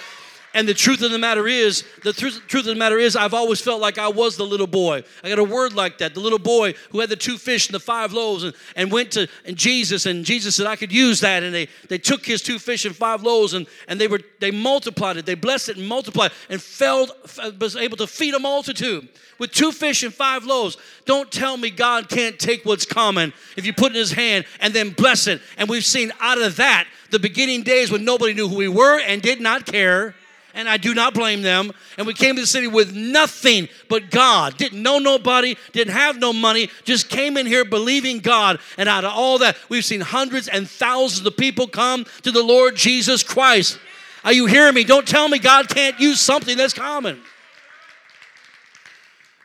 And 0.56 0.70
the 0.70 0.74
truth 0.74 1.02
of 1.02 1.12
the 1.12 1.20
matter 1.20 1.50
is, 1.50 1.84
the 2.02 2.14
truth, 2.14 2.42
truth 2.48 2.64
of 2.64 2.74
the 2.74 2.80
matter 2.80 2.98
is, 2.98 3.18
I've 3.18 3.34
always 3.34 3.60
felt 3.60 3.82
like 3.82 3.98
I 3.98 4.08
was 4.08 4.38
the 4.38 4.46
little 4.46 4.68
boy. 4.68 5.04
I 5.22 5.28
got 5.28 5.38
a 5.38 5.44
word 5.44 5.74
like 5.74 5.98
that. 5.98 6.14
The 6.14 6.22
little 6.22 6.40
boy 6.40 6.76
who 6.92 7.02
had 7.02 7.10
the 7.10 7.18
two 7.18 7.38
fish 7.38 7.68
and 7.68 7.76
the 7.76 7.80
five 7.82 8.14
loaves 8.14 8.46
and, 8.46 8.56
and 8.78 8.90
went 8.90 9.12
to 9.12 9.28
and 9.44 9.58
Jesus, 9.58 10.06
and 10.06 10.24
Jesus 10.24 10.56
said, 10.56 10.66
I 10.66 10.78
could 10.78 10.94
use 10.94 11.20
that. 11.20 11.44
And 11.44 11.54
they, 11.54 11.68
they 11.90 11.98
took 11.98 12.26
his 12.26 12.42
two 12.42 12.58
fish 12.58 12.86
and 12.86 12.96
five 12.96 13.22
loaves 13.22 13.54
and, 13.54 13.68
and 13.90 14.00
they 14.00 14.08
were 14.08 14.22
they 14.40 14.50
multiplied 14.50 15.18
it, 15.18 15.26
they 15.26 15.36
blessed 15.36 15.68
it 15.68 15.78
and 15.78 15.90
multiplied 15.90 16.32
and 16.50 16.62
felled, 16.62 17.12
was 17.60 17.76
able 17.76 17.98
to 17.98 18.08
feed 18.08 18.34
a 18.34 18.40
multitude 18.40 19.10
with 19.40 19.52
two 19.52 19.74
fish 19.74 20.04
and 20.04 20.14
five 20.14 20.46
loaves. 20.46 20.78
Don't 21.04 21.30
tell 21.30 21.58
me 21.58 21.70
God 21.70 22.08
can't 22.08 22.40
take 22.40 22.64
what's 22.64 22.86
common 22.86 23.34
if 23.58 23.66
you 23.66 23.74
put 23.74 23.92
in 23.92 23.98
his 23.98 24.14
hand 24.14 24.46
and 24.62 24.74
then 24.74 24.92
bless 24.92 25.28
it. 25.28 25.42
And 25.58 25.68
we've 25.68 25.84
seen 25.84 26.14
out 26.22 26.40
of 26.40 26.56
that 26.56 26.88
the 27.10 27.20
beginning 27.20 27.64
days 27.64 27.92
when 27.92 28.06
nobody 28.06 28.34
knew 28.34 28.48
who 28.48 28.56
we 28.56 28.70
were 28.70 29.02
and 29.02 29.22
did 29.22 29.42
not 29.42 29.66
care 29.66 30.16
and 30.56 30.68
I 30.68 30.78
do 30.78 30.96
not 30.96 31.14
blame 31.14 31.42
them. 31.42 31.72
And 31.98 32.08
we 32.08 32.14
came 32.14 32.36
to 32.36 32.42
the 32.42 32.48
city 32.48 32.68
with 32.68 32.96
nothing 32.96 33.68
but 33.90 34.10
God. 34.10 34.58
Didn't 34.58 34.82
know 34.82 34.98
nobody, 34.98 35.56
didn't 35.74 35.94
have 35.94 36.18
no 36.18 36.34
money, 36.34 36.70
just 36.84 37.10
came 37.10 37.38
in 37.38 37.46
here 37.46 37.66
believing 37.66 38.20
God. 38.20 38.60
And 38.78 38.90
out 38.90 39.04
of 39.04 39.12
all 39.14 39.38
that, 39.40 39.58
we've 39.70 39.86
seen 39.86 40.02
hundreds 40.02 40.48
and 40.48 40.68
thousands 40.68 41.28
of 41.28 41.38
people 41.38 41.68
come 41.68 42.06
to 42.24 42.32
the 42.32 42.42
Lord 42.42 42.76
Jesus 42.76 43.22
Christ. 43.22 43.78
Are 44.24 44.34
you 44.34 44.48
hearing 44.48 44.74
me? 44.74 44.84
Don't 44.84 45.08
tell 45.08 45.30
me 45.30 45.38
God 45.38 45.70
can't 45.70 46.00
use 46.00 46.20
something 46.20 46.58
that's 46.58 46.74
common. 46.74 47.22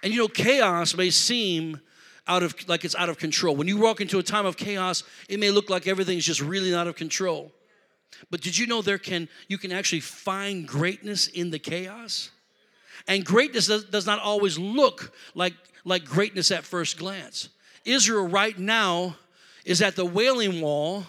And 0.02 0.12
you 0.14 0.18
know, 0.18 0.28
chaos 0.28 0.96
may 0.96 1.10
seem 1.10 1.80
out 2.26 2.42
of 2.42 2.54
like 2.68 2.84
it's 2.84 2.94
out 2.94 3.08
of 3.08 3.18
control. 3.18 3.56
When 3.56 3.68
you 3.68 3.76
walk 3.76 4.00
into 4.00 4.18
a 4.18 4.22
time 4.22 4.46
of 4.46 4.56
chaos, 4.56 5.02
it 5.28 5.40
may 5.40 5.50
look 5.50 5.68
like 5.68 5.86
everything's 5.86 6.24
just 6.24 6.40
really 6.40 6.74
out 6.74 6.86
of 6.86 6.96
control. 6.96 7.52
But 8.30 8.40
did 8.40 8.56
you 8.56 8.66
know 8.66 8.82
there 8.82 8.98
can 8.98 9.28
you 9.48 9.58
can 9.58 9.72
actually 9.72 10.00
find 10.00 10.66
greatness 10.66 11.26
in 11.28 11.50
the 11.50 11.58
chaos? 11.58 12.30
And 13.06 13.24
greatness 13.24 13.66
does, 13.66 13.84
does 13.84 14.06
not 14.06 14.20
always 14.20 14.58
look 14.58 15.12
like, 15.34 15.54
like 15.84 16.04
greatness 16.04 16.50
at 16.50 16.64
first 16.64 16.98
glance. 16.98 17.48
Israel 17.84 18.26
right 18.26 18.58
now 18.58 19.16
is 19.64 19.82
at 19.82 19.96
the 19.96 20.04
wailing 20.04 20.60
wall 20.60 21.04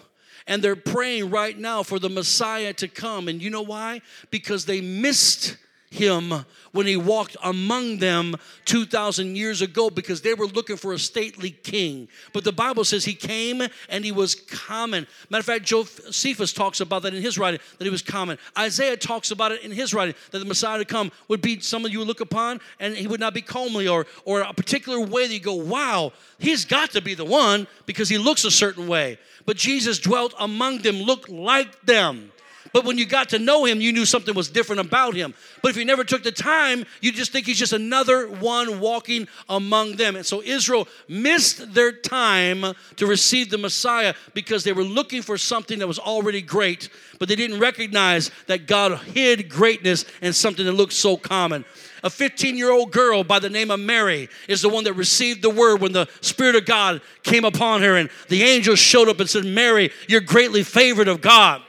and 0.46 0.62
they're 0.62 0.76
praying 0.76 1.30
right 1.30 1.56
now 1.56 1.82
for 1.82 1.98
the 1.98 2.08
Messiah 2.08 2.72
to 2.74 2.88
come. 2.88 3.28
And 3.28 3.42
you 3.42 3.50
know 3.50 3.62
why? 3.62 4.00
Because 4.30 4.64
they 4.64 4.80
missed 4.80 5.56
him 5.92 6.32
when 6.72 6.86
he 6.86 6.96
walked 6.96 7.36
among 7.42 7.98
them 7.98 8.34
2,000 8.64 9.36
years 9.36 9.60
ago 9.60 9.90
because 9.90 10.22
they 10.22 10.34
were 10.34 10.46
looking 10.46 10.76
for 10.76 10.94
a 10.94 10.98
stately 10.98 11.50
king. 11.50 12.08
But 12.32 12.44
the 12.44 12.52
Bible 12.52 12.84
says 12.84 13.04
he 13.04 13.14
came 13.14 13.62
and 13.88 14.04
he 14.04 14.10
was 14.10 14.34
common. 14.34 15.06
Matter 15.28 15.40
of 15.40 15.46
fact, 15.46 15.64
Josephus 15.64 16.52
talks 16.52 16.80
about 16.80 17.02
that 17.02 17.14
in 17.14 17.22
his 17.22 17.38
writing, 17.38 17.60
that 17.78 17.84
he 17.84 17.90
was 17.90 18.02
common. 18.02 18.38
Isaiah 18.58 18.96
talks 18.96 19.30
about 19.30 19.52
it 19.52 19.62
in 19.62 19.70
his 19.70 19.92
writing, 19.92 20.14
that 20.30 20.38
the 20.38 20.44
Messiah 20.46 20.78
to 20.78 20.84
come 20.84 21.12
would 21.28 21.42
be 21.42 21.60
someone 21.60 21.92
you 21.92 21.98
would 21.98 22.08
look 22.08 22.20
upon 22.20 22.60
and 22.80 22.96
he 22.96 23.06
would 23.06 23.20
not 23.20 23.34
be 23.34 23.42
comely 23.42 23.86
or, 23.86 24.06
or 24.24 24.40
a 24.40 24.54
particular 24.54 25.00
way 25.00 25.26
that 25.26 25.34
you 25.34 25.40
go, 25.40 25.54
wow, 25.54 26.12
he's 26.38 26.64
got 26.64 26.90
to 26.92 27.02
be 27.02 27.14
the 27.14 27.24
one 27.24 27.66
because 27.84 28.08
he 28.08 28.16
looks 28.16 28.44
a 28.44 28.50
certain 28.50 28.88
way. 28.88 29.18
But 29.44 29.56
Jesus 29.58 29.98
dwelt 29.98 30.34
among 30.38 30.78
them, 30.78 30.96
looked 30.96 31.28
like 31.28 31.82
them. 31.82 32.32
But 32.72 32.84
when 32.84 32.96
you 32.96 33.04
got 33.04 33.28
to 33.30 33.38
know 33.38 33.64
him, 33.64 33.80
you 33.80 33.92
knew 33.92 34.06
something 34.06 34.34
was 34.34 34.48
different 34.48 34.80
about 34.80 35.14
him. 35.14 35.34
But 35.60 35.70
if 35.70 35.76
you 35.76 35.84
never 35.84 36.04
took 36.04 36.22
the 36.22 36.32
time, 36.32 36.86
you 37.00 37.12
just 37.12 37.30
think 37.30 37.46
he's 37.46 37.58
just 37.58 37.72
another 37.74 38.28
one 38.28 38.80
walking 38.80 39.28
among 39.48 39.96
them. 39.96 40.16
And 40.16 40.24
so 40.24 40.42
Israel 40.42 40.88
missed 41.06 41.74
their 41.74 41.92
time 41.92 42.74
to 42.96 43.06
receive 43.06 43.50
the 43.50 43.58
Messiah 43.58 44.14
because 44.32 44.64
they 44.64 44.72
were 44.72 44.84
looking 44.84 45.20
for 45.20 45.36
something 45.36 45.78
that 45.80 45.86
was 45.86 45.98
already 45.98 46.40
great, 46.40 46.88
but 47.18 47.28
they 47.28 47.36
didn't 47.36 47.60
recognize 47.60 48.30
that 48.46 48.66
God 48.66 48.98
hid 48.98 49.50
greatness 49.50 50.06
in 50.22 50.32
something 50.32 50.64
that 50.64 50.72
looked 50.72 50.94
so 50.94 51.16
common. 51.16 51.64
A 52.04 52.10
15 52.10 52.56
year 52.56 52.70
old 52.70 52.90
girl 52.90 53.22
by 53.22 53.38
the 53.38 53.50
name 53.50 53.70
of 53.70 53.78
Mary 53.78 54.28
is 54.48 54.62
the 54.62 54.68
one 54.68 54.84
that 54.84 54.94
received 54.94 55.42
the 55.42 55.50
word 55.50 55.80
when 55.80 55.92
the 55.92 56.08
Spirit 56.20 56.56
of 56.56 56.64
God 56.64 57.00
came 57.22 57.44
upon 57.44 57.82
her, 57.82 57.96
and 57.96 58.10
the 58.28 58.42
angel 58.42 58.74
showed 58.74 59.08
up 59.08 59.20
and 59.20 59.28
said, 59.28 59.44
Mary, 59.44 59.92
you're 60.08 60.20
greatly 60.20 60.62
favored 60.62 61.06
of 61.06 61.20
God. 61.20 61.62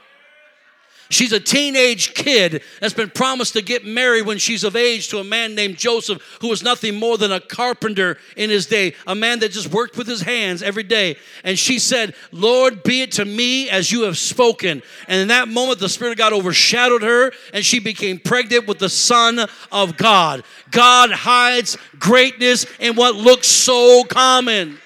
She's 1.10 1.32
a 1.32 1.40
teenage 1.40 2.14
kid 2.14 2.62
that's 2.80 2.94
been 2.94 3.10
promised 3.10 3.52
to 3.52 3.62
get 3.62 3.84
married 3.84 4.26
when 4.26 4.38
she's 4.38 4.64
of 4.64 4.74
age 4.74 5.08
to 5.08 5.18
a 5.18 5.24
man 5.24 5.54
named 5.54 5.76
Joseph, 5.76 6.38
who 6.40 6.48
was 6.48 6.62
nothing 6.62 6.94
more 6.94 7.18
than 7.18 7.30
a 7.30 7.40
carpenter 7.40 8.18
in 8.36 8.48
his 8.48 8.66
day, 8.66 8.94
a 9.06 9.14
man 9.14 9.40
that 9.40 9.52
just 9.52 9.70
worked 9.70 9.96
with 9.96 10.06
his 10.06 10.22
hands 10.22 10.62
every 10.62 10.82
day. 10.82 11.16
And 11.44 11.58
she 11.58 11.78
said, 11.78 12.14
Lord, 12.32 12.82
be 12.82 13.02
it 13.02 13.12
to 13.12 13.24
me 13.24 13.68
as 13.68 13.92
you 13.92 14.02
have 14.02 14.16
spoken. 14.16 14.82
And 15.06 15.20
in 15.20 15.28
that 15.28 15.48
moment, 15.48 15.78
the 15.78 15.88
Spirit 15.90 16.12
of 16.12 16.18
God 16.18 16.32
overshadowed 16.32 17.02
her, 17.02 17.32
and 17.52 17.64
she 17.64 17.80
became 17.80 18.18
pregnant 18.18 18.66
with 18.66 18.78
the 18.78 18.88
Son 18.88 19.40
of 19.70 19.96
God. 19.96 20.42
God 20.70 21.10
hides 21.10 21.76
greatness 21.98 22.66
in 22.80 22.96
what 22.96 23.14
looks 23.14 23.46
so 23.46 24.04
common. 24.04 24.78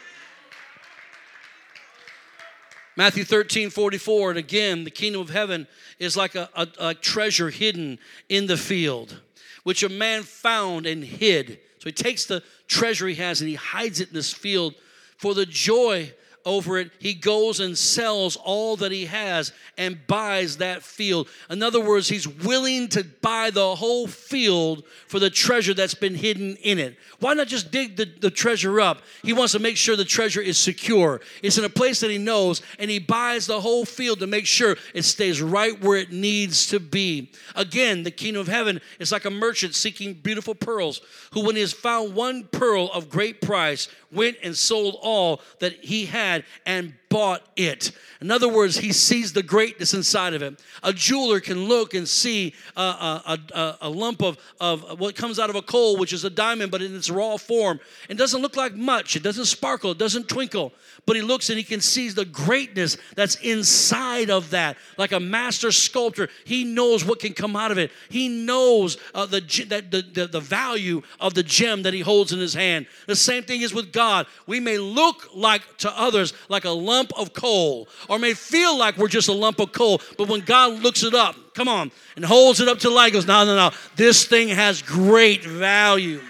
Matthew 2.98 3.22
13, 3.22 3.70
44, 3.70 4.30
and 4.30 4.38
again, 4.40 4.82
the 4.82 4.90
kingdom 4.90 5.20
of 5.20 5.30
heaven 5.30 5.68
is 5.99 6.17
like 6.17 6.35
a, 6.35 6.49
a, 6.55 6.69
a 6.81 6.95
treasure 6.95 7.50
hidden 7.50 7.99
in 8.28 8.47
the 8.47 8.57
field, 8.57 9.21
which 9.64 9.83
a 9.83 9.88
man 9.88 10.23
found 10.23 10.87
and 10.87 11.05
hid. 11.05 11.61
So 11.78 11.85
he 11.85 11.93
takes 11.93 12.26
the 12.26 12.43
treasure 12.67 13.09
he 13.09 13.14
has 13.17 13.40
and 13.40 13.49
he 13.49 13.57
hides 13.57 14.00
it 14.00 14.09
in 14.09 14.14
this 14.14 14.33
field 14.33 14.75
for 15.17 15.35
the 15.35 15.47
joy 15.47 16.12
over 16.49 16.78
it, 16.78 16.90
he 16.99 17.12
goes 17.14 17.61
and 17.61 17.76
sells 17.76 18.37
all 18.37 18.76
that 18.76 18.90
he 18.90 19.05
has 19.05 19.52
and 19.76 20.05
buys 20.07 20.57
that 20.57 20.83
field. 20.83 21.28
In 21.50 21.62
other 21.62 21.81
words, 21.81 22.09
he's 22.09 22.26
willing 22.26 22.88
to 22.88 23.05
buy 23.05 23.50
the 23.50 23.76
whole 23.76 24.07
field 24.07 24.85
for 25.07 25.19
the 25.19 25.31
treasure 25.31 25.75
that's 25.75 25.95
been 25.95 26.14
hidden 26.14 26.57
in 26.57 26.78
it. 26.78 26.97
Why 27.21 27.35
not 27.35 27.49
just 27.49 27.71
dig 27.71 27.97
the, 27.97 28.07
the 28.07 28.31
treasure 28.31 28.81
up? 28.81 29.02
He 29.23 29.33
wants 29.33 29.52
to 29.52 29.59
make 29.59 29.76
sure 29.76 29.95
the 29.95 30.05
treasure 30.05 30.40
is 30.40 30.57
secure. 30.57 31.21
It's 31.43 31.59
in 31.59 31.64
a 31.64 31.69
place 31.69 32.00
that 32.00 32.11
he 32.11 32.19
knows, 32.19 32.62
and 32.78 32.90
he 32.90 32.99
buys 32.99 33.47
the 33.47 33.61
whole 33.61 33.85
field 33.85 34.21
to 34.21 34.26
make 34.26 34.47
sure 34.47 34.76
it 34.95 35.02
stays 35.02 35.43
right 35.43 35.78
where 35.81 35.99
it 35.99 36.12
needs 36.12 36.67
to 36.69 36.81
be. 36.81 37.31
Again, 37.55 38.02
the 38.02 38.11
kingdom 38.11 38.40
of 38.40 38.49
heaven 38.49 38.81
is 38.99 39.12
like 39.12 39.26
a 39.26 39.31
merchant 39.31 39.75
seeking 39.75 40.14
beautiful 40.14 40.55
pearls, 40.55 41.02
who, 41.33 41.45
when 41.45 41.57
he 41.57 41.61
has 41.61 41.73
found 41.73 42.14
one 42.14 42.45
pearl 42.50 42.90
of 42.93 43.11
great 43.11 43.40
price, 43.43 43.88
went 44.10 44.36
and 44.42 44.56
sold 44.56 44.98
all 45.02 45.40
that 45.58 45.72
he 45.72 46.06
had 46.06 46.44
and 46.66 46.94
bought 47.08 47.42
it. 47.56 47.92
In 48.20 48.32
other 48.32 48.48
words, 48.48 48.76
he 48.76 48.92
sees 48.92 49.32
the 49.32 49.44
greatness 49.44 49.94
inside 49.94 50.34
of 50.34 50.42
it. 50.42 50.60
A 50.82 50.92
jeweler 50.92 51.38
can 51.38 51.68
look 51.68 51.94
and 51.94 52.08
see 52.08 52.54
a, 52.76 52.80
a, 52.80 53.38
a, 53.54 53.76
a, 53.82 53.88
lump 53.88 54.22
of, 54.22 54.38
of 54.60 54.98
what 54.98 55.14
comes 55.14 55.38
out 55.38 55.50
of 55.50 55.56
a 55.56 55.62
coal, 55.62 55.96
which 55.96 56.12
is 56.12 56.24
a 56.24 56.30
diamond, 56.30 56.72
but 56.72 56.82
in 56.82 56.96
its 56.96 57.10
raw 57.10 57.36
form. 57.36 57.78
It 58.08 58.18
doesn't 58.18 58.42
look 58.42 58.56
like 58.56 58.74
much, 58.74 59.14
it 59.14 59.22
doesn't 59.22 59.44
sparkle, 59.44 59.92
it 59.92 59.98
doesn't 59.98 60.28
twinkle. 60.28 60.72
But 61.06 61.14
he 61.14 61.22
looks 61.22 61.48
and 61.48 61.56
he 61.56 61.64
can 61.64 61.80
see 61.80 62.08
the 62.08 62.24
greatness 62.24 62.96
that's 63.14 63.36
inside 63.36 64.30
of 64.30 64.50
that. 64.50 64.76
Like 64.96 65.12
a 65.12 65.20
master 65.20 65.70
sculptor, 65.70 66.28
he 66.44 66.64
knows 66.64 67.04
what 67.04 67.20
can 67.20 67.34
come 67.34 67.54
out 67.54 67.70
of 67.70 67.78
it. 67.78 67.92
He 68.10 68.28
knows 68.28 68.98
uh, 69.14 69.26
the, 69.26 69.40
that, 69.68 69.92
the, 69.92 70.02
the, 70.02 70.26
the 70.26 70.40
value 70.40 71.02
of 71.20 71.34
the 71.34 71.44
gem 71.44 71.84
that 71.84 71.94
he 71.94 72.00
holds 72.00 72.32
in 72.32 72.40
his 72.40 72.52
hand. 72.52 72.86
The 73.06 73.16
same 73.16 73.44
thing 73.44 73.62
is 73.62 73.72
with 73.72 73.92
God. 73.92 74.26
We 74.46 74.58
may 74.58 74.76
look 74.76 75.28
like 75.34 75.78
to 75.78 75.98
others 75.98 76.32
like 76.48 76.64
a 76.64 76.70
lump 76.70 76.98
lump 76.99 77.12
of 77.17 77.33
coal, 77.33 77.88
or 78.09 78.19
may 78.19 78.35
feel 78.35 78.76
like 78.76 78.99
we're 78.99 79.09
just 79.09 79.28
a 79.28 79.33
lump 79.33 79.61
of 79.61 79.73
coal, 79.73 80.00
but 80.17 80.28
when 80.28 80.40
God 80.40 80.83
looks 80.83 81.02
it 81.05 81.14
up, 81.14 81.37
come 81.55 81.69
on, 81.69 81.93
and 82.17 82.25
holds 82.25 82.61
it 82.61 82.69
up 82.69 82.81
to 82.81 82.90
light, 82.90 83.12
goes, 83.12 83.26
no, 83.26 83.45
no, 83.45 83.55
no, 83.55 83.71
this 83.97 84.26
thing 84.26 84.49
has 84.49 84.83
great 84.83 85.45
value. 85.45 86.21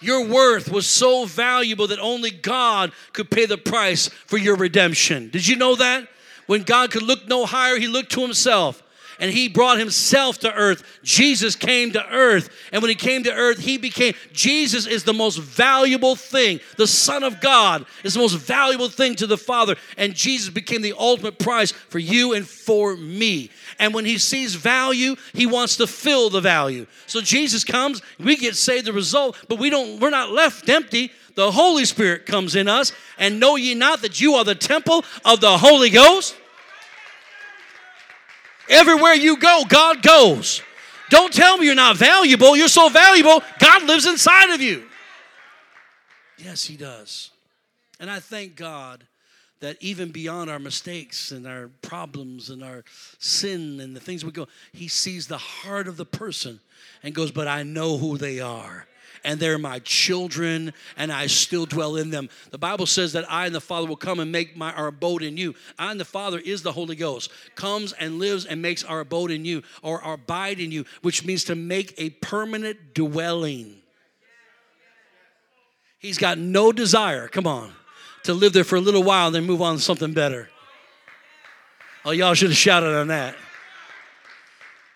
Your 0.00 0.26
worth 0.26 0.70
was 0.70 0.86
so 0.86 1.24
valuable 1.24 1.86
that 1.86 1.98
only 2.00 2.30
God 2.30 2.92
could 3.12 3.30
pay 3.30 3.46
the 3.46 3.56
price 3.56 4.08
for 4.26 4.36
your 4.36 4.56
redemption. 4.56 5.30
Did 5.30 5.46
you 5.46 5.56
know 5.56 5.76
that? 5.76 6.08
When 6.46 6.62
God 6.62 6.90
could 6.90 7.02
look 7.02 7.26
no 7.26 7.46
higher, 7.46 7.78
he 7.78 7.88
looked 7.88 8.12
to 8.12 8.20
himself 8.20 8.82
and 9.18 9.30
he 9.30 9.48
brought 9.48 9.78
himself 9.78 10.38
to 10.40 10.52
earth. 10.52 10.82
Jesus 11.02 11.56
came 11.56 11.92
to 11.92 12.06
earth. 12.06 12.50
And 12.72 12.82
when 12.82 12.88
he 12.88 12.94
came 12.94 13.22
to 13.24 13.32
earth, 13.32 13.58
he 13.58 13.78
became, 13.78 14.14
Jesus 14.32 14.86
is 14.86 15.04
the 15.04 15.12
most 15.12 15.38
valuable 15.38 16.16
thing. 16.16 16.60
The 16.76 16.86
Son 16.86 17.22
of 17.22 17.40
God 17.40 17.86
is 18.04 18.14
the 18.14 18.20
most 18.20 18.34
valuable 18.34 18.88
thing 18.88 19.14
to 19.16 19.26
the 19.26 19.38
Father. 19.38 19.76
And 19.96 20.14
Jesus 20.14 20.50
became 20.50 20.82
the 20.82 20.94
ultimate 20.98 21.38
price 21.38 21.72
for 21.72 21.98
you 21.98 22.34
and 22.34 22.46
for 22.46 22.96
me. 22.96 23.50
And 23.78 23.94
when 23.94 24.04
he 24.04 24.18
sees 24.18 24.54
value, 24.54 25.16
he 25.32 25.46
wants 25.46 25.76
to 25.76 25.86
fill 25.86 26.30
the 26.30 26.40
value. 26.40 26.86
So 27.06 27.20
Jesus 27.20 27.64
comes, 27.64 28.02
we 28.18 28.36
get 28.36 28.56
saved 28.56 28.86
the 28.86 28.92
result, 28.92 29.36
but 29.48 29.58
we 29.58 29.70
don't, 29.70 30.00
we're 30.00 30.10
not 30.10 30.30
left 30.30 30.68
empty 30.68 31.12
the 31.36 31.52
Holy 31.52 31.84
Spirit 31.84 32.24
comes 32.24 32.56
in 32.56 32.66
us, 32.66 32.92
and 33.18 33.38
know 33.38 33.56
ye 33.56 33.74
not 33.74 34.00
that 34.00 34.20
you 34.20 34.34
are 34.34 34.44
the 34.44 34.54
temple 34.54 35.04
of 35.24 35.40
the 35.40 35.58
Holy 35.58 35.90
Ghost? 35.90 36.34
Everywhere 38.68 39.14
you 39.14 39.36
go, 39.36 39.64
God 39.68 40.02
goes. 40.02 40.62
Don't 41.10 41.32
tell 41.32 41.56
me 41.56 41.66
you're 41.66 41.74
not 41.74 41.96
valuable. 41.96 42.56
You're 42.56 42.68
so 42.68 42.88
valuable, 42.88 43.42
God 43.58 43.84
lives 43.84 44.06
inside 44.06 44.50
of 44.50 44.60
you. 44.60 44.84
Yes, 46.36 46.64
He 46.64 46.76
does. 46.76 47.30
And 48.00 48.10
I 48.10 48.20
thank 48.20 48.56
God 48.56 49.04
that 49.60 49.76
even 49.80 50.10
beyond 50.10 50.50
our 50.50 50.58
mistakes 50.58 51.30
and 51.30 51.46
our 51.46 51.70
problems 51.80 52.50
and 52.50 52.62
our 52.62 52.84
sin 53.18 53.80
and 53.80 53.96
the 53.96 54.00
things 54.00 54.24
we 54.24 54.32
go, 54.32 54.48
He 54.72 54.88
sees 54.88 55.28
the 55.28 55.38
heart 55.38 55.88
of 55.88 55.96
the 55.96 56.04
person 56.04 56.60
and 57.02 57.14
goes, 57.14 57.30
But 57.30 57.48
I 57.48 57.62
know 57.62 57.96
who 57.96 58.18
they 58.18 58.40
are 58.40 58.86
and 59.26 59.40
they're 59.40 59.58
my 59.58 59.80
children, 59.80 60.72
and 60.96 61.12
I 61.12 61.26
still 61.26 61.66
dwell 61.66 61.96
in 61.96 62.10
them. 62.10 62.30
The 62.52 62.58
Bible 62.58 62.86
says 62.86 63.12
that 63.14 63.30
I 63.30 63.44
and 63.44 63.54
the 63.54 63.60
Father 63.60 63.86
will 63.86 63.96
come 63.96 64.20
and 64.20 64.30
make 64.30 64.56
my, 64.56 64.72
our 64.72 64.86
abode 64.86 65.22
in 65.22 65.36
you. 65.36 65.54
I 65.78 65.90
and 65.90 65.98
the 65.98 66.04
Father 66.04 66.38
is 66.38 66.62
the 66.62 66.70
Holy 66.70 66.94
Ghost, 66.94 67.30
comes 67.56 67.92
and 67.92 68.20
lives 68.20 68.46
and 68.46 68.62
makes 68.62 68.84
our 68.84 69.00
abode 69.00 69.32
in 69.32 69.44
you, 69.44 69.64
or 69.82 70.00
our 70.00 70.14
abide 70.14 70.60
in 70.60 70.70
you, 70.70 70.84
which 71.02 71.26
means 71.26 71.42
to 71.44 71.56
make 71.56 71.92
a 71.98 72.10
permanent 72.10 72.94
dwelling. 72.94 73.74
He's 75.98 76.18
got 76.18 76.38
no 76.38 76.70
desire, 76.70 77.26
come 77.26 77.48
on, 77.48 77.72
to 78.22 78.32
live 78.32 78.52
there 78.52 78.64
for 78.64 78.76
a 78.76 78.80
little 78.80 79.02
while 79.02 79.26
and 79.26 79.34
then 79.34 79.44
move 79.44 79.60
on 79.60 79.76
to 79.76 79.82
something 79.82 80.12
better. 80.12 80.48
Oh, 82.04 82.12
y'all 82.12 82.34
should 82.34 82.50
have 82.50 82.56
shouted 82.56 82.94
on 82.94 83.08
that. 83.08 83.34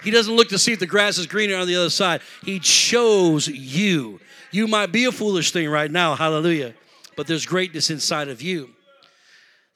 He 0.02 0.10
doesn't 0.10 0.34
look 0.34 0.48
to 0.48 0.58
see 0.58 0.72
if 0.72 0.78
the 0.78 0.86
grass 0.86 1.18
is 1.18 1.26
greener 1.26 1.56
on 1.56 1.66
the 1.66 1.76
other 1.76 1.90
side. 1.90 2.22
He 2.44 2.58
chose 2.58 3.48
you. 3.48 4.20
You 4.50 4.66
might 4.66 4.92
be 4.92 5.04
a 5.04 5.12
foolish 5.12 5.52
thing 5.52 5.68
right 5.68 5.90
now, 5.90 6.14
hallelujah, 6.14 6.74
but 7.16 7.26
there's 7.26 7.46
greatness 7.46 7.90
inside 7.90 8.28
of 8.28 8.42
you. 8.42 8.70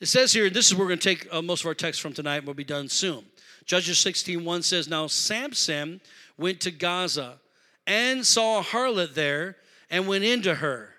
It 0.00 0.07
says 0.07 0.33
here, 0.33 0.47
and 0.47 0.54
this 0.54 0.66
is 0.66 0.75
where 0.75 0.85
we're 0.85 0.88
going 0.88 0.99
to 0.99 1.14
take 1.14 1.28
uh, 1.33 1.40
most 1.40 1.61
of 1.61 1.66
our 1.66 1.75
text 1.75 2.00
from 2.00 2.12
tonight, 2.12 2.38
and 2.38 2.47
we'll 2.47 2.54
be 2.54 2.64
done 2.64 2.88
soon. 2.88 3.25
Judges 3.64 3.99
16 3.99 4.45
1 4.45 4.62
says, 4.62 4.88
Now 4.88 5.07
Samson 5.07 6.00
went 6.37 6.61
to 6.61 6.71
Gaza 6.71 7.38
and 7.87 8.26
saw 8.26 8.61
a 8.61 8.62
harlot 8.62 9.14
there 9.14 9.57
and 9.90 10.09
went 10.09 10.25
into 10.25 10.57
her. 10.57 10.90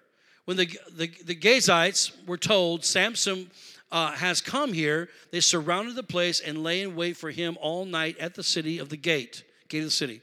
When 0.45 0.57
the, 0.57 0.67
the, 0.91 1.07
the 1.25 1.35
Gazites 1.35 2.11
were 2.27 2.37
told 2.37 2.85
Samson 2.85 3.49
uh, 3.95 4.11
has 4.11 4.41
come 4.41 4.73
here, 4.73 5.07
they 5.31 5.39
surrounded 5.39 5.95
the 5.95 6.03
place 6.03 6.41
and 6.41 6.61
lay 6.61 6.81
in 6.81 6.97
wait 6.97 7.15
for 7.15 7.31
him 7.31 7.57
all 7.61 7.85
night 7.85 8.17
at 8.19 8.35
the 8.35 8.43
city 8.43 8.77
of 8.77 8.89
the 8.89 8.97
gate, 8.97 9.45
gate 9.69 9.79
of 9.79 9.85
the 9.85 9.91
city. 9.91 10.21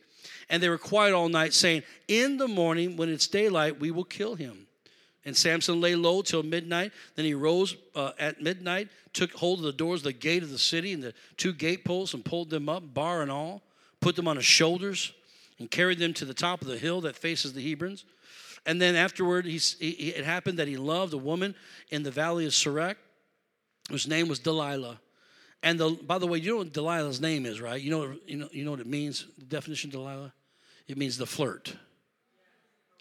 And 0.50 0.62
they 0.62 0.69
were 0.69 0.76
quiet 0.76 1.14
all 1.14 1.31
night, 1.31 1.55
saying, 1.55 1.83
In 2.07 2.37
the 2.37 2.47
morning, 2.47 2.99
when 2.99 3.09
it's 3.09 3.26
daylight, 3.26 3.81
we 3.81 3.91
will 3.91 4.05
kill 4.05 4.35
him. 4.35 4.67
And 5.25 5.35
Samson 5.35 5.81
lay 5.81 5.95
low 5.95 6.21
till 6.21 6.43
midnight. 6.43 6.93
Then 7.14 7.25
he 7.25 7.33
rose 7.33 7.75
uh, 7.95 8.12
at 8.19 8.43
midnight, 8.43 8.88
took 9.14 9.33
hold 9.33 9.61
of 9.61 9.64
the 9.64 9.73
doors 9.73 10.00
of 10.00 10.05
the 10.05 10.12
gate 10.12 10.43
of 10.43 10.50
the 10.50 10.59
city 10.59 10.93
and 10.93 11.02
the 11.02 11.14
two 11.38 11.55
gate 11.55 11.83
posts 11.83 12.12
and 12.12 12.23
pulled 12.23 12.50
them 12.50 12.69
up, 12.69 12.93
bar 12.93 13.23
and 13.23 13.31
all 13.31 13.62
put 14.02 14.17
them 14.17 14.29
on 14.29 14.37
his 14.37 14.45
shoulders, 14.45 15.14
and 15.59 15.71
carried 15.71 15.99
them 15.99 16.12
to 16.12 16.26
the 16.26 16.35
top 16.35 16.61
of 16.61 16.67
the 16.67 16.76
hill 16.76 17.00
that 17.00 17.17
faces 17.17 17.55
the 17.55 17.75
Hebrons. 17.75 18.05
And 18.67 18.83
then 18.83 18.97
afterward, 18.97 19.47
he, 19.47 19.57
he, 19.57 20.11
it 20.11 20.26
happened 20.26 20.59
that 20.59 20.69
he 20.69 20.76
loved 20.76 21.14
a 21.14 21.19
woman 21.19 21.55
in 21.91 22.02
the 22.02 22.11
valley 22.11 22.45
of 22.45 22.52
Sorek, 22.52 22.97
whose 23.90 24.06
name 24.06 24.28
was 24.28 24.38
Delilah. 24.38 25.00
And 25.62 25.78
the, 25.78 25.90
by 25.90 26.18
the 26.18 26.26
way, 26.26 26.38
you 26.38 26.50
know 26.50 26.56
what 26.58 26.72
Delilah's 26.72 27.20
name 27.20 27.46
is, 27.46 27.60
right? 27.60 27.80
You 27.80 27.90
know, 27.90 28.16
you 28.26 28.36
know, 28.36 28.48
you 28.50 28.64
know 28.64 28.72
what 28.72 28.80
it 28.80 28.86
means. 28.86 29.26
The 29.38 29.44
definition 29.44 29.88
of 29.88 29.92
Delilah, 29.92 30.32
it 30.88 30.98
means 30.98 31.18
the 31.18 31.26
flirt. 31.26 31.74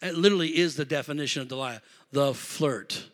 It 0.01 0.15
literally 0.15 0.57
is 0.57 0.75
the 0.75 0.85
definition 0.85 1.41
of 1.41 1.47
Delilah, 1.47 1.81
the 2.11 2.33
flirt. 2.33 3.05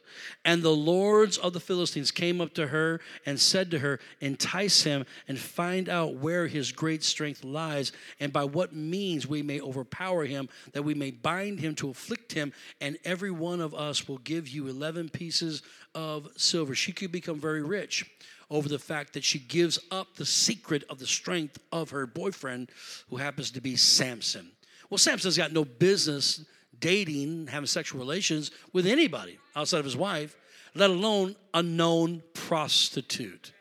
And 0.46 0.63
the 0.63 0.75
lords 0.75 1.38
of 1.38 1.53
the 1.53 1.60
Philistines 1.60 2.12
came 2.12 2.39
up 2.39 2.53
to 2.53 2.67
her 2.67 3.01
and 3.25 3.39
said 3.39 3.70
to 3.72 3.79
her, 3.79 4.00
Entice 4.22 4.84
him 4.84 5.06
and 5.27 5.38
find 5.38 5.89
out 5.89 6.15
where 6.15 6.48
his 6.48 6.72
great 6.72 7.03
strength 7.03 7.44
lies, 7.44 7.91
and 8.20 8.32
by 8.32 8.46
what 8.46 8.74
means 8.74 9.27
we 9.27 9.41
may 9.44 9.60
overpower 9.60 10.25
him, 10.25 10.50
that 10.72 10.84
we 10.84 10.94
may 10.94 11.12
bind 11.12 11.60
him 11.60 11.75
to 11.75 11.89
afflict 11.89 12.32
him, 12.32 12.53
and 12.79 12.98
every 13.03 13.32
one 13.32 13.60
of 13.60 13.75
us 13.75 14.08
will 14.08 14.20
give 14.20 14.48
you 14.48 14.67
11 14.67 15.10
pieces 15.10 15.62
of 15.94 16.29
silver. 16.38 16.74
She 16.74 16.94
could 16.94 17.12
become 17.12 17.39
very 17.39 17.62
rich 17.62 18.10
over 18.50 18.70
the 18.70 18.79
fact 18.79 19.13
that 19.13 19.25
she 19.25 19.39
gives 19.39 19.77
up 19.91 20.15
the 20.15 20.25
secret 20.25 20.84
of 20.89 21.00
the 21.00 21.08
strength 21.08 21.60
of 21.72 21.89
her 21.89 22.08
boyfriend, 22.08 22.70
who 23.10 23.17
happens 23.17 23.51
to 23.51 23.62
be 23.62 23.75
Samson. 23.75 24.51
Well, 24.89 24.98
Samson's 24.98 25.38
got 25.38 25.51
no 25.51 25.65
business 25.65 26.46
dating, 26.79 27.48
having 27.48 27.67
sexual 27.67 28.00
relations 28.00 28.51
with 28.74 28.86
anybody 28.86 29.38
outside 29.55 29.79
of 29.79 29.86
his 29.86 29.98
wife, 29.98 30.36
let 30.75 30.89
alone 30.89 31.36
a 31.53 31.63
known 31.63 32.22
prostitute. 32.34 33.51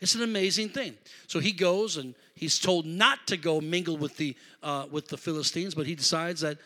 It's 0.00 0.14
an 0.14 0.22
amazing 0.22 0.68
thing. 0.68 0.96
So 1.26 1.40
he 1.40 1.52
goes 1.52 1.96
and 1.96 2.14
he's 2.34 2.58
told 2.58 2.84
not 2.84 3.26
to 3.28 3.36
go 3.36 3.60
mingle 3.60 3.96
with 3.96 4.16
the 4.16 4.36
uh, 4.62 4.86
with 4.90 5.08
the 5.08 5.16
Philistines, 5.16 5.74
but 5.74 5.86
he 5.86 5.94
decides 5.94 6.42
that 6.42 6.58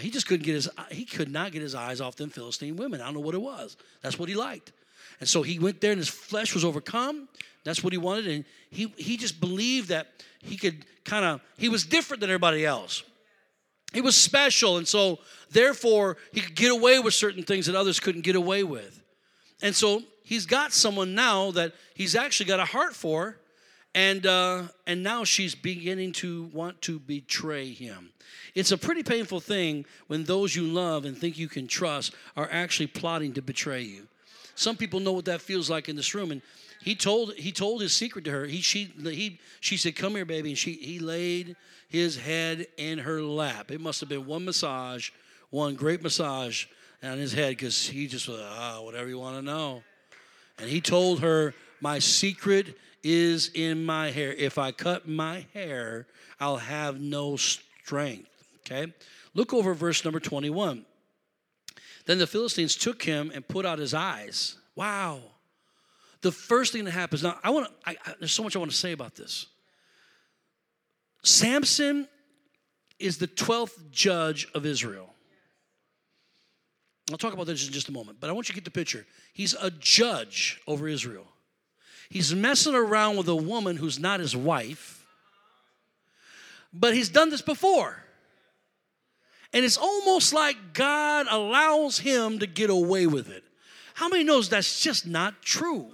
he 0.00 0.10
just 0.10 0.26
couldn't 0.26 0.44
get 0.44 0.54
his 0.54 0.68
he 0.90 1.04
could 1.04 1.30
not 1.30 1.52
get 1.52 1.62
his 1.62 1.74
eyes 1.74 2.00
off 2.00 2.16
them 2.16 2.30
Philistine 2.30 2.76
women. 2.76 3.00
I 3.00 3.06
don't 3.06 3.14
know 3.14 3.20
what 3.20 3.34
it 3.34 3.40
was. 3.40 3.76
That's 4.02 4.18
what 4.18 4.28
he 4.28 4.34
liked. 4.34 4.72
And 5.20 5.28
so 5.28 5.42
he 5.42 5.58
went 5.58 5.80
there 5.80 5.92
and 5.92 5.98
his 5.98 6.08
flesh 6.08 6.54
was 6.54 6.64
overcome. 6.64 7.28
That's 7.64 7.82
what 7.82 7.92
he 7.92 7.98
wanted. 7.98 8.26
And 8.26 8.44
he, 8.70 8.92
he 8.96 9.16
just 9.16 9.40
believed 9.40 9.88
that 9.88 10.08
he 10.40 10.56
could 10.56 10.84
kind 11.04 11.24
of, 11.24 11.40
he 11.56 11.68
was 11.68 11.84
different 11.84 12.20
than 12.20 12.30
everybody 12.30 12.66
else. 12.66 13.02
He 13.94 14.00
was 14.00 14.16
special. 14.16 14.76
And 14.76 14.86
so, 14.86 15.20
therefore, 15.50 16.18
he 16.32 16.40
could 16.40 16.54
get 16.54 16.70
away 16.70 16.98
with 16.98 17.14
certain 17.14 17.44
things 17.44 17.66
that 17.66 17.74
others 17.74 18.00
couldn't 18.00 18.22
get 18.22 18.36
away 18.36 18.64
with. 18.64 19.00
And 19.62 19.74
so, 19.74 20.02
he's 20.24 20.44
got 20.44 20.72
someone 20.72 21.14
now 21.14 21.52
that 21.52 21.72
he's 21.94 22.14
actually 22.14 22.46
got 22.46 22.60
a 22.60 22.64
heart 22.64 22.94
for. 22.94 23.38
And, 23.94 24.26
uh, 24.26 24.64
and 24.88 25.04
now 25.04 25.22
she's 25.22 25.54
beginning 25.54 26.12
to 26.14 26.50
want 26.52 26.82
to 26.82 26.98
betray 26.98 27.72
him. 27.72 28.10
It's 28.54 28.72
a 28.72 28.78
pretty 28.78 29.04
painful 29.04 29.40
thing 29.40 29.84
when 30.08 30.24
those 30.24 30.54
you 30.54 30.64
love 30.64 31.04
and 31.04 31.16
think 31.16 31.38
you 31.38 31.48
can 31.48 31.68
trust 31.68 32.12
are 32.36 32.48
actually 32.50 32.88
plotting 32.88 33.34
to 33.34 33.42
betray 33.42 33.82
you. 33.82 34.08
Some 34.56 34.76
people 34.76 35.00
know 35.00 35.12
what 35.12 35.24
that 35.26 35.40
feels 35.40 35.70
like 35.70 35.88
in 35.88 35.96
this 35.96 36.14
room. 36.14 36.30
And 36.30 36.42
he 36.84 36.94
told 36.94 37.32
he 37.36 37.50
told 37.50 37.80
his 37.80 37.94
secret 37.94 38.26
to 38.26 38.30
her. 38.30 38.44
He 38.44 38.60
she 38.60 38.92
he 39.02 39.40
she 39.60 39.78
said, 39.78 39.96
"Come 39.96 40.16
here, 40.16 40.26
baby," 40.26 40.50
and 40.50 40.58
she 40.58 40.74
he 40.74 40.98
laid 40.98 41.56
his 41.88 42.18
head 42.18 42.66
in 42.76 42.98
her 42.98 43.22
lap. 43.22 43.70
It 43.70 43.80
must 43.80 44.00
have 44.00 44.10
been 44.10 44.26
one 44.26 44.44
massage, 44.44 45.08
one 45.48 45.76
great 45.76 46.02
massage 46.02 46.66
on 47.02 47.16
his 47.16 47.32
head 47.32 47.52
because 47.52 47.86
he 47.86 48.06
just 48.06 48.28
was 48.28 48.38
ah 48.38 48.82
whatever 48.82 49.08
you 49.08 49.18
want 49.18 49.36
to 49.36 49.42
know. 49.42 49.82
And 50.58 50.68
he 50.68 50.82
told 50.82 51.20
her, 51.20 51.54
"My 51.80 52.00
secret 52.00 52.76
is 53.02 53.50
in 53.54 53.86
my 53.86 54.10
hair. 54.10 54.34
If 54.34 54.58
I 54.58 54.70
cut 54.70 55.08
my 55.08 55.46
hair, 55.54 56.06
I'll 56.38 56.58
have 56.58 57.00
no 57.00 57.36
strength." 57.38 58.28
Okay, 58.58 58.92
look 59.32 59.54
over 59.54 59.72
verse 59.72 60.04
number 60.04 60.20
twenty-one. 60.20 60.84
Then 62.04 62.18
the 62.18 62.26
Philistines 62.26 62.76
took 62.76 63.04
him 63.04 63.32
and 63.34 63.48
put 63.48 63.64
out 63.64 63.78
his 63.78 63.94
eyes. 63.94 64.56
Wow. 64.76 65.30
The 66.24 66.32
first 66.32 66.72
thing 66.72 66.86
that 66.86 66.92
happens 66.92 67.22
now, 67.22 67.38
I 67.44 67.50
want 67.50 67.68
to, 67.84 67.96
there's 68.18 68.32
so 68.32 68.42
much 68.42 68.56
I 68.56 68.58
want 68.58 68.70
to 68.70 68.76
say 68.76 68.92
about 68.92 69.14
this. 69.14 69.44
Samson 71.22 72.08
is 72.98 73.18
the 73.18 73.26
12th 73.28 73.90
judge 73.90 74.48
of 74.54 74.64
Israel. 74.64 75.10
I'll 77.10 77.18
talk 77.18 77.34
about 77.34 77.44
this 77.44 77.66
in 77.66 77.74
just 77.74 77.90
a 77.90 77.92
moment, 77.92 78.20
but 78.20 78.30
I 78.30 78.32
want 78.32 78.48
you 78.48 78.54
to 78.54 78.58
get 78.58 78.64
the 78.64 78.70
picture. 78.70 79.04
He's 79.34 79.52
a 79.52 79.70
judge 79.70 80.62
over 80.66 80.88
Israel. 80.88 81.26
He's 82.08 82.34
messing 82.34 82.74
around 82.74 83.18
with 83.18 83.28
a 83.28 83.36
woman 83.36 83.76
who's 83.76 83.98
not 83.98 84.18
his 84.18 84.34
wife, 84.34 85.04
but 86.72 86.94
he's 86.94 87.10
done 87.10 87.28
this 87.28 87.42
before. 87.42 88.02
And 89.52 89.62
it's 89.62 89.76
almost 89.76 90.32
like 90.32 90.72
God 90.72 91.26
allows 91.30 91.98
him 91.98 92.38
to 92.38 92.46
get 92.46 92.70
away 92.70 93.06
with 93.06 93.28
it. 93.28 93.44
How 93.92 94.08
many 94.08 94.24
knows 94.24 94.48
that's 94.48 94.80
just 94.80 95.06
not 95.06 95.42
true? 95.42 95.90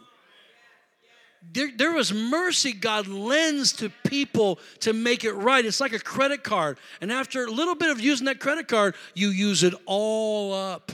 There, 1.43 1.71
there 1.75 1.97
is 1.97 2.13
mercy 2.13 2.73
God 2.73 3.07
lends 3.07 3.73
to 3.75 3.91
people 4.07 4.59
to 4.81 4.93
make 4.93 5.25
it 5.25 5.33
right. 5.33 5.65
It's 5.65 5.81
like 5.81 5.93
a 5.93 5.99
credit 5.99 6.45
card. 6.45 6.79
And 7.01 7.11
after 7.11 7.45
a 7.45 7.51
little 7.51 7.75
bit 7.75 7.91
of 7.91 8.01
using 8.01 8.27
that 8.27 8.41
credit 8.41 8.69
card, 8.69 8.95
you 9.15 9.29
use 9.29 9.63
it 9.63 9.75
all 9.87 10.53
up. 10.53 10.93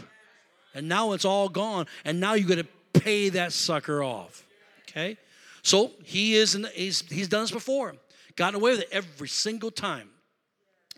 And 0.75 0.89
now 0.89 1.13
it's 1.13 1.25
all 1.25 1.49
gone. 1.49 1.87
And 2.05 2.21
now 2.21 2.35
you 2.35 2.47
got 2.47 2.59
to 2.59 3.01
pay 3.01 3.29
that 3.31 3.53
sucker 3.53 4.03
off. 4.03 4.45
Okay? 4.89 5.19
So 5.63 5.91
he 6.05 6.35
is, 6.35 6.55
in, 6.55 6.67
he's, 6.75 7.01
he's 7.11 7.29
done 7.29 7.43
this 7.43 7.51
before, 7.51 7.95
gotten 8.37 8.55
away 8.61 8.73
with 8.73 8.81
it 8.83 8.89
every 8.93 9.29
single 9.29 9.71
time. 9.71 10.09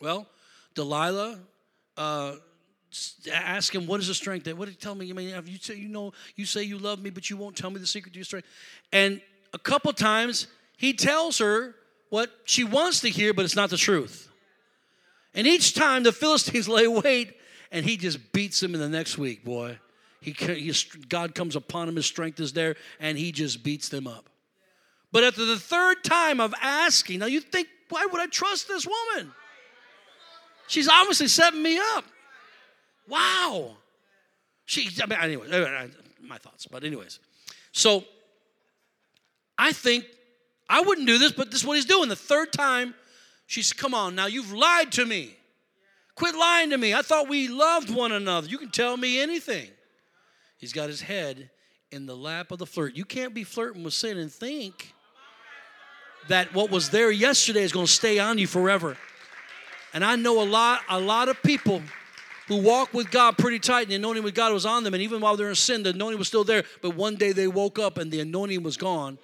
Well, 0.00 0.26
Delilah 0.74 1.38
uh, 1.96 2.34
ask 3.32 3.74
him 3.74 3.86
what 3.86 4.00
is 4.00 4.08
the 4.08 4.14
strength 4.14 4.46
what 4.54 4.64
did 4.64 4.70
he 4.70 4.76
tell 4.76 4.94
me 4.94 5.10
i 5.10 5.12
mean 5.12 5.28
you 5.44 5.58
say 5.58 5.74
you 5.74 5.88
know 5.88 6.10
you 6.36 6.46
say 6.46 6.62
you 6.62 6.78
love 6.78 7.02
me 7.02 7.10
but 7.10 7.28
you 7.28 7.36
won't 7.36 7.54
tell 7.54 7.68
me 7.68 7.78
the 7.78 7.86
secret 7.86 8.12
to 8.12 8.18
your 8.18 8.24
strength 8.24 8.48
and 8.92 9.20
a 9.52 9.58
couple 9.58 9.92
times 9.92 10.46
he 10.76 10.92
tells 10.92 11.38
her 11.38 11.74
what 12.10 12.30
she 12.44 12.64
wants 12.64 13.00
to 13.00 13.08
hear 13.08 13.34
but 13.34 13.44
it's 13.44 13.56
not 13.56 13.70
the 13.70 13.76
truth 13.76 14.30
and 15.34 15.46
each 15.46 15.74
time 15.74 16.02
the 16.02 16.12
philistines 16.12 16.68
lay 16.68 16.88
wait 16.88 17.34
and 17.70 17.84
he 17.84 17.96
just 17.96 18.32
beats 18.32 18.60
them 18.60 18.74
in 18.74 18.80
the 18.80 18.88
next 18.88 19.18
week 19.18 19.44
boy 19.44 19.78
he, 20.20 20.32
he 20.32 20.72
god 21.08 21.34
comes 21.34 21.56
upon 21.56 21.88
him 21.88 21.96
his 21.96 22.06
strength 22.06 22.40
is 22.40 22.52
there 22.52 22.76
and 23.00 23.18
he 23.18 23.32
just 23.32 23.62
beats 23.62 23.88
them 23.88 24.06
up 24.06 24.28
but 25.12 25.24
after 25.24 25.44
the 25.44 25.58
third 25.58 26.02
time 26.04 26.40
of 26.40 26.54
asking 26.60 27.18
now 27.20 27.26
you 27.26 27.40
think 27.40 27.68
why 27.88 28.06
would 28.10 28.20
i 28.20 28.26
trust 28.26 28.68
this 28.68 28.86
woman 28.86 29.32
She's 30.68 30.86
obviously 30.86 31.28
setting 31.28 31.62
me 31.62 31.78
up. 31.78 32.04
Wow. 33.08 33.78
She, 34.66 34.90
I 35.02 35.06
mean, 35.06 35.18
anyway, 35.18 35.88
my 36.20 36.36
thoughts. 36.36 36.66
But, 36.66 36.84
anyways, 36.84 37.18
so 37.72 38.04
I 39.58 39.72
think 39.72 40.04
I 40.68 40.82
wouldn't 40.82 41.06
do 41.06 41.18
this, 41.18 41.32
but 41.32 41.50
this 41.50 41.60
is 41.60 41.66
what 41.66 41.76
he's 41.76 41.84
doing. 41.84 42.08
The 42.08 42.16
third 42.16 42.52
time, 42.52 42.94
she's, 43.46 43.72
come 43.72 43.92
on, 43.92 44.14
now 44.14 44.26
you've 44.26 44.52
lied 44.52 44.92
to 44.92 45.04
me. 45.04 45.34
Quit 46.14 46.34
lying 46.34 46.70
to 46.70 46.78
me. 46.78 46.94
I 46.94 47.02
thought 47.02 47.28
we 47.28 47.48
loved 47.48 47.94
one 47.94 48.12
another. 48.12 48.48
You 48.48 48.58
can 48.58 48.70
tell 48.70 48.96
me 48.96 49.20
anything. 49.20 49.68
He's 50.58 50.72
got 50.72 50.88
his 50.88 51.00
head 51.00 51.50
in 51.90 52.06
the 52.06 52.16
lap 52.16 52.50
of 52.50 52.58
the 52.58 52.66
flirt. 52.66 52.96
You 52.96 53.04
can't 53.04 53.32
be 53.34 53.44
flirting 53.44 53.84
with 53.84 53.94
sin 53.94 54.18
and 54.18 54.30
think 54.30 54.92
that 56.28 56.52
what 56.52 56.70
was 56.70 56.90
there 56.90 57.10
yesterday 57.10 57.62
is 57.62 57.72
going 57.72 57.86
to 57.86 57.92
stay 57.92 58.18
on 58.18 58.38
you 58.38 58.46
forever. 58.46 58.96
And 59.94 60.04
I 60.04 60.16
know 60.16 60.42
a 60.42 60.44
lot, 60.44 60.80
a 60.88 61.00
lot 61.00 61.28
of 61.28 61.42
people 61.42 61.82
who 62.48 62.62
walk 62.62 62.92
with 62.92 63.10
God 63.10 63.38
pretty 63.38 63.58
tight 63.58 63.82
and 63.82 63.90
the 63.90 63.94
anointing 63.94 64.22
with 64.22 64.34
God 64.34 64.52
was 64.52 64.66
on 64.66 64.82
them. 64.82 64.94
And 64.94 65.02
even 65.02 65.20
while 65.20 65.36
they're 65.36 65.48
in 65.48 65.54
sin, 65.54 65.82
the 65.82 65.90
anointing 65.90 66.18
was 66.18 66.28
still 66.28 66.44
there. 66.44 66.64
But 66.82 66.96
one 66.96 67.16
day 67.16 67.32
they 67.32 67.46
woke 67.46 67.78
up 67.78 67.96
and 67.96 68.10
the 68.10 68.20
anointing 68.20 68.62
was 68.62 68.76
gone. 68.76 69.18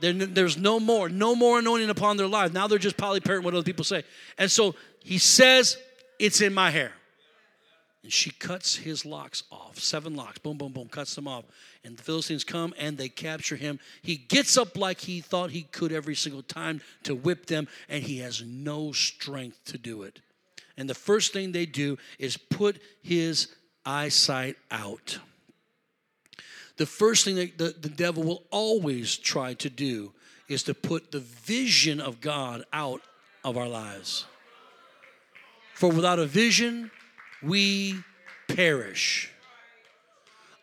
There's 0.00 0.56
no 0.56 0.78
more, 0.78 1.08
no 1.08 1.34
more 1.34 1.58
anointing 1.58 1.90
upon 1.90 2.16
their 2.16 2.26
life. 2.26 2.52
Now 2.52 2.66
they're 2.66 2.78
just 2.78 2.96
parroting 2.96 3.42
what 3.42 3.54
other 3.54 3.62
people 3.62 3.84
say. 3.84 4.04
And 4.38 4.50
so 4.50 4.74
he 5.02 5.18
says, 5.18 5.78
It's 6.18 6.40
in 6.40 6.52
my 6.52 6.70
hair. 6.70 6.92
And 8.02 8.12
she 8.12 8.30
cuts 8.30 8.76
his 8.76 9.04
locks 9.04 9.42
off. 9.50 9.80
Seven 9.80 10.14
locks. 10.14 10.38
Boom, 10.38 10.56
boom, 10.58 10.70
boom. 10.70 10.86
Cuts 10.88 11.14
them 11.16 11.26
off. 11.26 11.44
And 11.82 11.96
the 11.96 12.02
Philistines 12.04 12.44
come 12.44 12.72
and 12.78 12.96
they 12.96 13.08
capture 13.08 13.56
him. 13.56 13.80
He 14.00 14.16
gets 14.16 14.56
up 14.56 14.76
like 14.76 15.00
he 15.00 15.20
thought 15.20 15.50
he 15.50 15.62
could 15.62 15.90
every 15.90 16.14
single 16.14 16.42
time 16.42 16.82
to 17.02 17.16
whip 17.16 17.46
them, 17.46 17.66
and 17.88 18.04
he 18.04 18.18
has 18.18 18.44
no 18.44 18.92
strength 18.92 19.58
to 19.66 19.78
do 19.78 20.04
it. 20.04 20.20
And 20.76 20.88
the 20.88 20.94
first 20.94 21.32
thing 21.32 21.50
they 21.50 21.66
do 21.66 21.98
is 22.18 22.36
put 22.36 22.80
his 23.02 23.48
eyesight 23.84 24.56
out. 24.70 25.18
The 26.76 26.86
first 26.86 27.24
thing 27.24 27.36
that 27.36 27.58
the, 27.58 27.74
the 27.80 27.88
devil 27.88 28.22
will 28.22 28.42
always 28.50 29.16
try 29.16 29.54
to 29.54 29.70
do 29.70 30.12
is 30.48 30.62
to 30.64 30.74
put 30.74 31.10
the 31.10 31.20
vision 31.20 32.00
of 32.00 32.20
God 32.20 32.64
out 32.72 33.00
of 33.44 33.56
our 33.56 33.68
lives. 33.68 34.26
For 35.74 35.90
without 35.90 36.18
a 36.18 36.26
vision, 36.26 36.90
we 37.42 37.96
perish. 38.48 39.30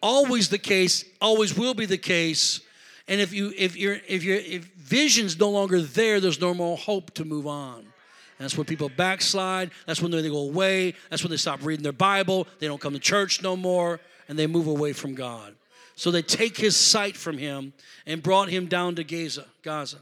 Always 0.01 0.49
the 0.49 0.57
case, 0.57 1.05
always 1.21 1.57
will 1.57 1.73
be 1.73 1.85
the 1.85 1.97
case. 1.97 2.61
And 3.07 3.19
if 3.21 3.33
you 3.33 3.53
if 3.57 3.75
you're 3.75 3.99
if 4.07 4.23
you're 4.23 4.37
if 4.37 4.65
vision's 4.75 5.39
no 5.39 5.49
longer 5.49 5.81
there, 5.81 6.19
there's 6.19 6.41
no 6.41 6.53
more 6.53 6.77
hope 6.77 7.13
to 7.15 7.25
move 7.25 7.47
on. 7.47 7.79
And 7.79 8.39
that's 8.39 8.57
when 8.57 8.65
people 8.65 8.89
backslide. 8.89 9.71
That's 9.85 10.01
when 10.01 10.11
they 10.11 10.27
go 10.29 10.37
away. 10.37 10.95
That's 11.09 11.23
when 11.23 11.31
they 11.31 11.37
stop 11.37 11.63
reading 11.63 11.83
their 11.83 11.91
Bible. 11.91 12.47
They 12.59 12.67
don't 12.67 12.81
come 12.81 12.93
to 12.93 12.99
church 12.99 13.41
no 13.41 13.55
more, 13.55 13.99
and 14.27 14.37
they 14.37 14.47
move 14.47 14.67
away 14.67 14.93
from 14.93 15.15
God. 15.15 15.55
So 15.95 16.11
they 16.11 16.21
take 16.21 16.57
his 16.57 16.75
sight 16.75 17.15
from 17.15 17.37
him 17.37 17.73
and 18.05 18.23
brought 18.23 18.49
him 18.49 18.67
down 18.67 18.95
to 18.95 19.03
Gaza. 19.03 19.45
Gaza. 19.61 19.99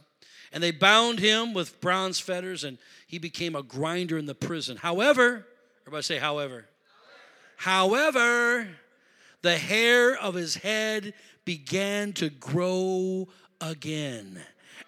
And 0.54 0.62
they 0.62 0.72
bound 0.72 1.20
him 1.20 1.54
with 1.54 1.80
bronze 1.80 2.20
fetters, 2.20 2.64
and 2.64 2.78
he 3.08 3.20
became 3.20 3.56
a 3.56 3.64
grinder 3.64 4.18
in 4.18 4.26
the 4.26 4.36
prison. 4.36 4.78
However, 4.78 5.46
everybody 5.84 6.04
say, 6.04 6.18
however. 6.18 6.66
However, 7.58 8.68
the 9.42 9.58
hair 9.58 10.18
of 10.18 10.34
his 10.34 10.56
head 10.56 11.14
began 11.46 12.14
to 12.14 12.30
grow 12.30 13.28
again 13.60 14.42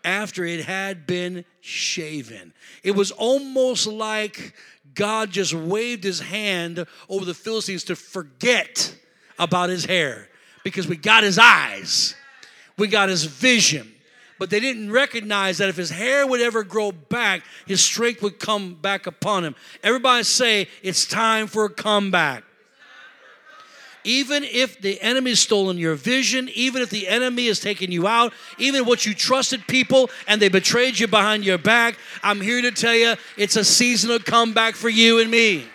after 0.03 0.43
it 0.43 0.65
had 0.65 1.07
been 1.07 1.45
shaven. 1.61 2.53
It 2.83 2.91
was 2.91 3.11
almost 3.11 3.87
like 3.87 4.53
God 4.95 5.31
just 5.31 5.53
waved 5.53 6.03
his 6.03 6.19
hand 6.19 6.85
over 7.07 7.25
the 7.25 7.33
Philistines 7.33 7.85
to 7.85 7.95
forget 7.95 8.95
about 9.39 9.69
his 9.69 9.85
hair 9.85 10.29
because 10.63 10.87
we 10.87 10.95
got 10.95 11.23
his 11.23 11.37
eyes, 11.37 12.15
we 12.77 12.87
got 12.87 13.09
his 13.09 13.25
vision. 13.25 13.89
But 14.39 14.49
they 14.49 14.59
didn't 14.59 14.91
recognize 14.91 15.59
that 15.59 15.69
if 15.69 15.77
his 15.77 15.91
hair 15.91 16.25
would 16.27 16.41
ever 16.41 16.63
grow 16.63 16.91
back, 16.91 17.43
his 17.67 17.81
strength 17.81 18.21
would 18.23 18.39
come 18.39 18.73
back 18.73 19.07
upon 19.07 19.45
him. 19.45 19.55
Everybody 19.83 20.23
say, 20.23 20.67
It's 20.81 21.05
time 21.05 21.47
for 21.47 21.65
a 21.65 21.69
comeback 21.69 22.43
even 24.03 24.43
if 24.43 24.79
the 24.81 25.01
enemy's 25.01 25.39
stolen 25.39 25.77
your 25.77 25.95
vision, 25.95 26.49
even 26.53 26.81
if 26.81 26.89
the 26.89 27.07
enemy 27.07 27.47
has 27.47 27.59
taken 27.59 27.91
you 27.91 28.07
out, 28.07 28.33
even 28.57 28.85
what 28.85 29.05
you 29.05 29.13
trusted 29.13 29.65
people 29.67 30.09
and 30.27 30.41
they 30.41 30.49
betrayed 30.49 30.99
you 30.99 31.07
behind 31.07 31.45
your 31.45 31.57
back, 31.57 31.97
I'm 32.21 32.41
here 32.41 32.61
to 32.61 32.71
tell 32.71 32.95
you 32.95 33.15
it's 33.37 33.55
a 33.55 33.63
season 33.63 34.11
of 34.11 34.25
comeback 34.25 34.75
for 34.75 34.89
you 34.89 35.19
and 35.19 35.31
me. 35.31 35.65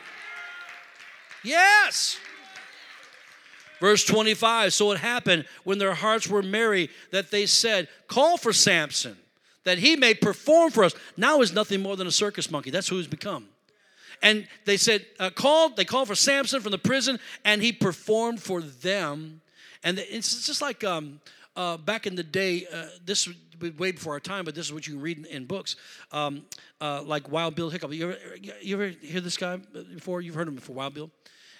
Yes. 1.42 2.18
Verse 3.80 4.04
25 4.04 4.72
So 4.72 4.92
it 4.92 4.98
happened 4.98 5.44
when 5.64 5.78
their 5.78 5.94
hearts 5.94 6.28
were 6.28 6.42
merry 6.42 6.90
that 7.10 7.30
they 7.30 7.46
said, 7.46 7.88
Call 8.06 8.36
for 8.36 8.52
Samson, 8.52 9.16
that 9.64 9.78
he 9.78 9.96
may 9.96 10.14
perform 10.14 10.70
for 10.70 10.84
us. 10.84 10.94
Now 11.16 11.40
is 11.40 11.52
nothing 11.52 11.82
more 11.82 11.96
than 11.96 12.06
a 12.06 12.12
circus 12.12 12.50
monkey. 12.50 12.70
That's 12.70 12.88
who 12.88 12.96
he's 12.96 13.06
become. 13.06 13.48
And 14.22 14.48
they 14.64 14.76
said, 14.76 15.06
uh, 15.20 15.30
called, 15.30 15.76
they 15.76 15.84
called 15.84 16.08
for 16.08 16.14
Samson 16.14 16.60
from 16.60 16.72
the 16.72 16.78
prison, 16.78 17.20
and 17.44 17.62
he 17.62 17.72
performed 17.72 18.42
for 18.42 18.60
them. 18.60 19.40
And 19.84 19.98
it's 19.98 20.44
just 20.44 20.60
like 20.60 20.82
um, 20.82 21.20
uh, 21.54 21.76
back 21.76 22.06
in 22.06 22.16
the 22.16 22.24
day, 22.24 22.66
uh, 22.72 22.86
this 23.04 23.28
way 23.78 23.92
before 23.92 24.14
our 24.14 24.20
time, 24.20 24.44
but 24.44 24.54
this 24.54 24.66
is 24.66 24.72
what 24.72 24.86
you 24.86 24.94
can 24.94 25.02
read 25.02 25.18
in, 25.18 25.24
in 25.26 25.44
books, 25.44 25.76
um, 26.12 26.44
uh, 26.80 27.02
like 27.02 27.30
Wild 27.30 27.54
Bill 27.54 27.70
Hickok. 27.70 27.92
You 27.92 28.10
ever, 28.10 28.18
you 28.60 28.74
ever 28.74 28.88
hear 28.88 29.20
this 29.20 29.36
guy 29.36 29.56
before? 29.56 30.20
You've 30.20 30.34
heard 30.34 30.48
him 30.48 30.54
before, 30.54 30.76
Wild 30.76 30.94
Bill. 30.94 31.10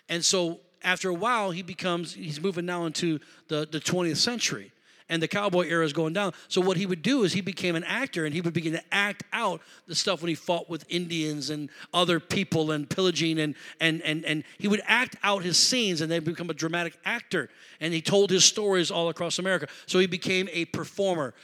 And 0.09 0.25
so 0.25 0.61
after 0.83 1.09
a 1.09 1.15
while, 1.15 1.51
he 1.51 1.63
becomes, 1.63 2.15
he's 2.15 2.41
moving 2.41 2.67
now 2.67 2.87
into 2.87 3.21
the, 3.49 3.67
the 3.71 3.81
20th 3.81 4.17
century 4.17 4.73
and 5.09 5.23
the 5.23 5.29
cowboy 5.29 5.67
era 5.67 5.85
is 5.85 5.93
going 5.93 6.13
down. 6.13 6.33
So 6.49 6.61
what 6.61 6.77
he 6.77 6.87
would 6.87 7.03
do 7.03 7.25
is 7.25 7.33
he 7.33 7.41
became 7.41 7.77
an 7.77 7.85
actor 7.85 8.25
and 8.25 8.35
he 8.35 8.41
would 8.41 8.53
begin 8.53 8.73
to 8.75 8.83
act 8.93 9.25
out 9.33 9.61
the 9.87 9.95
stuff 9.95 10.23
when 10.23 10.29
he 10.29 10.35
fought 10.35 10.69
with 10.69 10.85
Indians 10.89 11.51
and 11.51 11.71
other 11.95 12.21
people 12.21 12.71
and 12.71 12.89
pillaging 12.89 13.39
and 13.39 13.55
and 13.81 14.03
and 14.03 14.25
and 14.25 14.45
he 14.59 14.69
would 14.69 14.83
act 14.87 15.17
out 15.23 15.43
his 15.43 15.57
scenes 15.57 16.01
and 16.01 16.11
then 16.11 16.25
become 16.25 16.51
a 16.51 16.55
dramatic 16.55 16.99
actor 17.05 17.49
and 17.81 17.95
he 17.95 18.03
told 18.03 18.31
his 18.31 18.45
stories 18.45 18.91
all 18.91 19.09
across 19.09 19.39
America. 19.39 19.69
So 19.87 19.99
he 19.99 20.07
became 20.07 20.49
a 20.53 20.67
performer. 20.67 21.35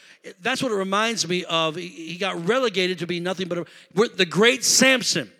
That's 0.40 0.62
what 0.62 0.73
it 0.73 0.77
reminds 0.77 1.27
me 1.27 1.44
of. 1.44 1.77
He 1.77 2.16
got 2.18 2.47
relegated 2.47 2.99
to 2.99 3.07
be 3.07 3.20
nothing 3.20 3.49
but 3.49 3.59
a, 3.59 4.09
the 4.16 4.27
great 4.27 4.64
Samson 4.64 5.31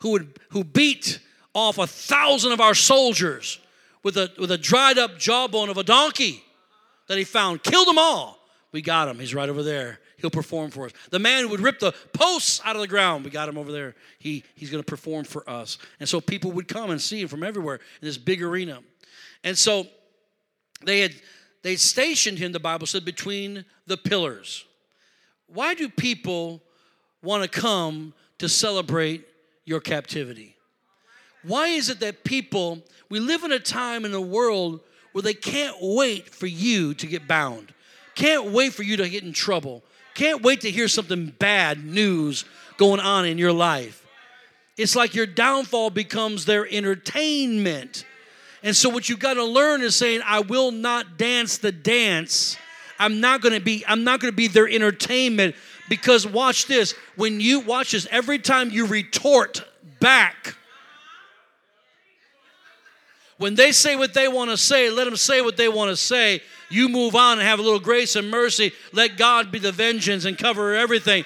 who 0.00 0.10
would 0.10 0.40
who 0.50 0.64
beat 0.64 1.20
off 1.54 1.78
a 1.78 1.86
thousand 1.86 2.52
of 2.52 2.60
our 2.60 2.74
soldiers 2.74 3.58
with 4.02 4.16
a 4.16 4.30
with 4.38 4.50
a 4.50 4.58
dried 4.58 4.98
up 4.98 5.18
jawbone 5.18 5.68
of 5.68 5.78
a 5.78 5.82
donkey 5.84 6.42
that 7.08 7.18
he 7.18 7.24
found, 7.24 7.62
killed 7.62 7.88
them 7.88 7.98
all. 7.98 8.38
We 8.70 8.82
got 8.82 9.08
him. 9.08 9.18
He's 9.18 9.34
right 9.34 9.48
over 9.48 9.62
there. 9.62 9.98
He'll 10.18 10.30
perform 10.30 10.70
for 10.70 10.86
us. 10.86 10.92
The 11.10 11.18
man 11.18 11.44
who 11.44 11.48
would 11.50 11.60
rip 11.60 11.78
the 11.78 11.92
posts 12.12 12.60
out 12.64 12.76
of 12.76 12.82
the 12.82 12.88
ground, 12.88 13.24
we 13.24 13.30
got 13.30 13.48
him 13.48 13.56
over 13.56 13.72
there. 13.72 13.94
He, 14.18 14.44
he's 14.54 14.70
going 14.70 14.82
to 14.82 14.86
perform 14.86 15.24
for 15.24 15.48
us. 15.48 15.78
And 16.00 16.08
so 16.08 16.20
people 16.20 16.50
would 16.52 16.68
come 16.68 16.90
and 16.90 17.00
see 17.00 17.22
him 17.22 17.28
from 17.28 17.42
everywhere 17.42 17.76
in 17.76 18.06
this 18.06 18.18
big 18.18 18.42
arena. 18.42 18.80
And 19.44 19.56
so 19.56 19.86
they 20.84 21.00
had 21.00 21.14
they 21.62 21.76
stationed 21.76 22.38
him, 22.38 22.52
the 22.52 22.60
Bible 22.60 22.86
said, 22.86 23.04
between 23.04 23.64
the 23.86 23.96
pillars. 23.96 24.64
Why 25.46 25.74
do 25.74 25.88
people 25.88 26.62
want 27.22 27.42
to 27.42 27.48
come 27.48 28.12
to 28.38 28.48
celebrate 28.48 29.26
your 29.64 29.80
captivity? 29.80 30.56
Why 31.42 31.68
is 31.68 31.88
it 31.88 32.00
that 32.00 32.24
people, 32.24 32.80
we 33.08 33.20
live 33.20 33.44
in 33.44 33.52
a 33.52 33.58
time 33.58 34.04
in 34.04 34.12
a 34.12 34.20
world 34.20 34.80
where 35.12 35.22
they 35.22 35.34
can't 35.34 35.76
wait 35.80 36.28
for 36.34 36.46
you 36.46 36.94
to 36.94 37.06
get 37.06 37.28
bound, 37.28 37.72
can't 38.14 38.50
wait 38.52 38.72
for 38.72 38.82
you 38.82 38.96
to 38.96 39.08
get 39.08 39.22
in 39.22 39.32
trouble, 39.32 39.82
can't 40.14 40.42
wait 40.42 40.60
to 40.62 40.70
hear 40.70 40.88
something 40.88 41.26
bad 41.38 41.84
news 41.84 42.44
going 42.76 43.00
on 43.00 43.24
in 43.24 43.38
your 43.38 43.52
life. 43.52 44.04
It's 44.76 44.94
like 44.94 45.14
your 45.14 45.26
downfall 45.26 45.90
becomes 45.90 46.44
their 46.44 46.66
entertainment. 46.68 48.04
And 48.62 48.74
so 48.74 48.88
what 48.88 49.08
you've 49.08 49.18
got 49.18 49.34
to 49.34 49.44
learn 49.44 49.82
is 49.82 49.94
saying 49.94 50.20
I 50.24 50.40
will 50.40 50.70
not 50.70 51.18
dance 51.18 51.58
the 51.58 51.72
dance. 51.72 52.56
I'm 52.98 53.20
not 53.20 53.40
going 53.40 53.54
to 53.54 53.60
be 53.60 53.84
I'm 53.86 54.04
not 54.04 54.20
going 54.20 54.32
to 54.32 54.36
be 54.36 54.48
their 54.48 54.68
entertainment 54.68 55.56
because 55.88 56.26
watch 56.26 56.66
this. 56.66 56.94
When 57.16 57.40
you 57.40 57.60
watch 57.60 57.92
this 57.92 58.06
every 58.10 58.38
time 58.38 58.70
you 58.70 58.86
retort 58.86 59.64
back 60.00 60.56
when 63.38 63.54
they 63.54 63.72
say 63.72 63.96
what 63.96 64.14
they 64.14 64.28
want 64.28 64.50
to 64.50 64.56
say, 64.56 64.90
let 64.90 65.04
them 65.04 65.16
say 65.16 65.40
what 65.40 65.56
they 65.56 65.68
want 65.68 65.90
to 65.90 65.96
say. 65.96 66.42
You 66.70 66.88
move 66.88 67.14
on 67.14 67.38
and 67.38 67.46
have 67.46 67.60
a 67.60 67.62
little 67.62 67.80
grace 67.80 68.16
and 68.16 68.30
mercy. 68.30 68.72
Let 68.92 69.16
God 69.16 69.50
be 69.50 69.60
the 69.60 69.72
vengeance 69.72 70.24
and 70.24 70.36
cover 70.36 70.74
everything. 70.74 71.24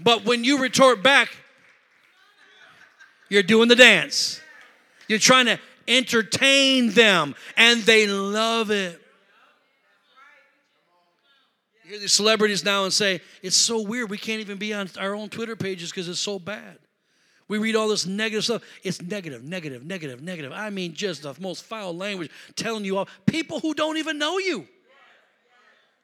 But 0.00 0.24
when 0.24 0.44
you 0.44 0.58
retort 0.58 1.02
back, 1.02 1.34
you're 3.28 3.44
doing 3.44 3.68
the 3.68 3.76
dance. 3.76 4.40
You're 5.08 5.20
trying 5.20 5.46
to 5.46 5.58
entertain 5.86 6.90
them, 6.90 7.34
and 7.56 7.82
they 7.82 8.06
love 8.08 8.70
it. 8.70 9.00
You 11.84 11.90
hear 11.90 11.98
these 12.00 12.12
celebrities 12.12 12.64
now 12.64 12.84
and 12.84 12.92
say, 12.92 13.20
It's 13.42 13.56
so 13.56 13.80
weird. 13.80 14.10
We 14.10 14.18
can't 14.18 14.40
even 14.40 14.58
be 14.58 14.74
on 14.74 14.88
our 14.98 15.14
own 15.14 15.28
Twitter 15.28 15.54
pages 15.54 15.90
because 15.90 16.08
it's 16.08 16.20
so 16.20 16.38
bad. 16.38 16.78
We 17.48 17.58
read 17.58 17.76
all 17.76 17.88
this 17.88 18.06
negative 18.06 18.44
stuff. 18.44 18.62
It's 18.82 19.02
negative, 19.02 19.44
negative, 19.44 19.84
negative, 19.84 20.22
negative. 20.22 20.52
I 20.52 20.70
mean, 20.70 20.94
just 20.94 21.22
the 21.22 21.34
most 21.38 21.64
foul 21.64 21.94
language 21.94 22.30
telling 22.56 22.84
you 22.84 22.96
all 22.98 23.08
people 23.26 23.60
who 23.60 23.74
don't 23.74 23.98
even 23.98 24.18
know 24.18 24.38
you. 24.38 24.66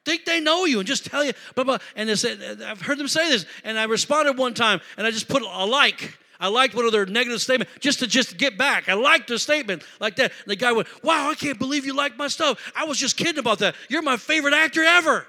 Think 0.05 0.25
they 0.25 0.41
know 0.41 0.65
you 0.65 0.79
and 0.79 0.89
just 0.89 1.07
tell 1.07 1.25
you, 1.25 1.33
blah, 1.55 1.65
blah. 1.65 1.79
And 1.95 2.09
they 2.09 2.15
said, 2.15 2.63
I've 2.63 2.81
heard 2.81 2.99
them 2.99 3.09
say 3.09 3.31
this. 3.31 3.45
And 3.65 3.79
I 3.79 3.85
responded 3.85 4.39
one 4.39 4.55
time 4.55 4.81
and 4.97 5.07
I 5.07 5.11
just 5.11 5.29
put 5.29 5.43
a 5.43 5.65
like. 5.65 6.19
I 6.39 6.49
liked 6.49 6.75
one 6.75 6.87
of 6.87 6.93
their 6.93 7.05
negative 7.05 7.43
statements 7.43 7.71
just 7.81 7.99
to 7.99 8.07
just 8.07 8.39
get 8.39 8.57
back. 8.57 8.89
I 8.89 8.95
liked 8.95 9.29
the 9.29 9.39
statement 9.39 9.83
like 10.01 10.17
that. 10.17 10.33
And 10.45 10.51
the 10.51 10.57
guy 10.57 10.73
went, 10.73 10.89
Wow, 11.05 11.31
I 11.31 11.35
can't 11.35 11.59
believe 11.59 11.85
you 11.85 11.95
like 11.95 12.17
my 12.17 12.29
stuff. 12.29 12.73
I 12.75 12.85
was 12.87 12.97
just 12.97 13.19
kidding 13.19 13.39
about 13.39 13.59
that. 13.59 13.75
You're 13.91 14.01
my 14.01 14.17
favorite 14.17 14.55
actor 14.55 14.83
ever. 14.83 15.27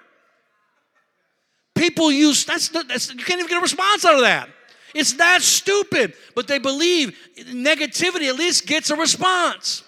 People 1.75 2.11
use 2.11 2.45
that's, 2.45 2.69
that's 2.69 3.13
you 3.13 3.23
can't 3.23 3.39
even 3.39 3.49
get 3.49 3.57
a 3.57 3.61
response 3.61 4.05
out 4.05 4.15
of 4.15 4.21
that. 4.21 4.49
It's 4.93 5.13
that 5.13 5.41
stupid, 5.41 6.13
but 6.35 6.47
they 6.47 6.59
believe 6.59 7.17
negativity 7.37 8.27
at 8.27 8.35
least 8.35 8.67
gets 8.67 8.89
a 8.89 8.95
response. 8.95 9.83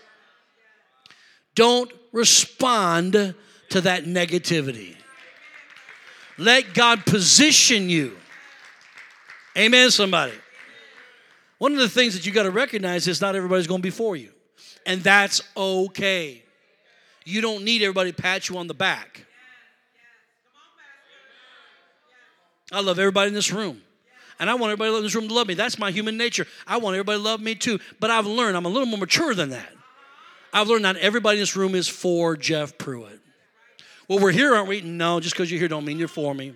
Don't 1.55 1.91
respond 2.11 3.35
to 3.69 3.81
that 3.81 4.05
negativity. 4.05 4.95
Let 6.37 6.73
God 6.73 7.05
position 7.05 7.89
you. 7.89 8.17
Amen, 9.57 9.91
somebody. 9.91 10.33
One 11.59 11.73
of 11.73 11.79
the 11.79 11.89
things 11.89 12.15
that 12.15 12.25
you 12.25 12.31
got 12.31 12.43
to 12.43 12.51
recognize 12.51 13.07
is 13.07 13.21
not 13.21 13.35
everybody's 13.35 13.67
going 13.67 13.81
to 13.81 13.85
be 13.85 13.91
for 13.91 14.15
you, 14.15 14.31
and 14.85 15.01
that's 15.01 15.41
okay. 15.55 16.43
You 17.25 17.41
don't 17.41 17.63
need 17.63 17.81
everybody 17.81 18.11
to 18.11 18.21
pat 18.21 18.49
you 18.49 18.57
on 18.57 18.67
the 18.67 18.73
back. 18.73 19.25
I 22.71 22.81
love 22.81 22.97
everybody 22.97 23.27
in 23.27 23.33
this 23.33 23.51
room. 23.51 23.81
And 24.39 24.49
I 24.49 24.55
want 24.55 24.71
everybody 24.71 24.95
in 24.95 25.03
this 25.03 25.15
room 25.15 25.27
to 25.27 25.33
love 25.33 25.47
me. 25.47 25.53
That's 25.53 25.77
my 25.77 25.91
human 25.91 26.17
nature. 26.17 26.47
I 26.67 26.77
want 26.77 26.95
everybody 26.95 27.19
to 27.19 27.23
love 27.23 27.41
me 27.41 27.55
too. 27.55 27.79
But 27.99 28.09
I've 28.09 28.25
learned, 28.25 28.57
I'm 28.57 28.65
a 28.65 28.69
little 28.69 28.87
more 28.87 28.99
mature 28.99 29.33
than 29.33 29.49
that. 29.49 29.71
I've 30.51 30.67
learned 30.67 30.83
not 30.83 30.97
everybody 30.97 31.37
in 31.37 31.41
this 31.41 31.55
room 31.55 31.75
is 31.75 31.87
for 31.87 32.35
Jeff 32.35 32.77
Pruitt. 32.77 33.19
Well, 34.07 34.19
we're 34.19 34.31
here, 34.31 34.53
aren't 34.53 34.67
we? 34.67 34.81
No, 34.81 35.19
just 35.19 35.33
because 35.33 35.49
you're 35.49 35.59
here 35.59 35.67
don't 35.67 35.85
mean 35.85 35.97
you're 35.97 36.07
for 36.07 36.33
me. 36.35 36.53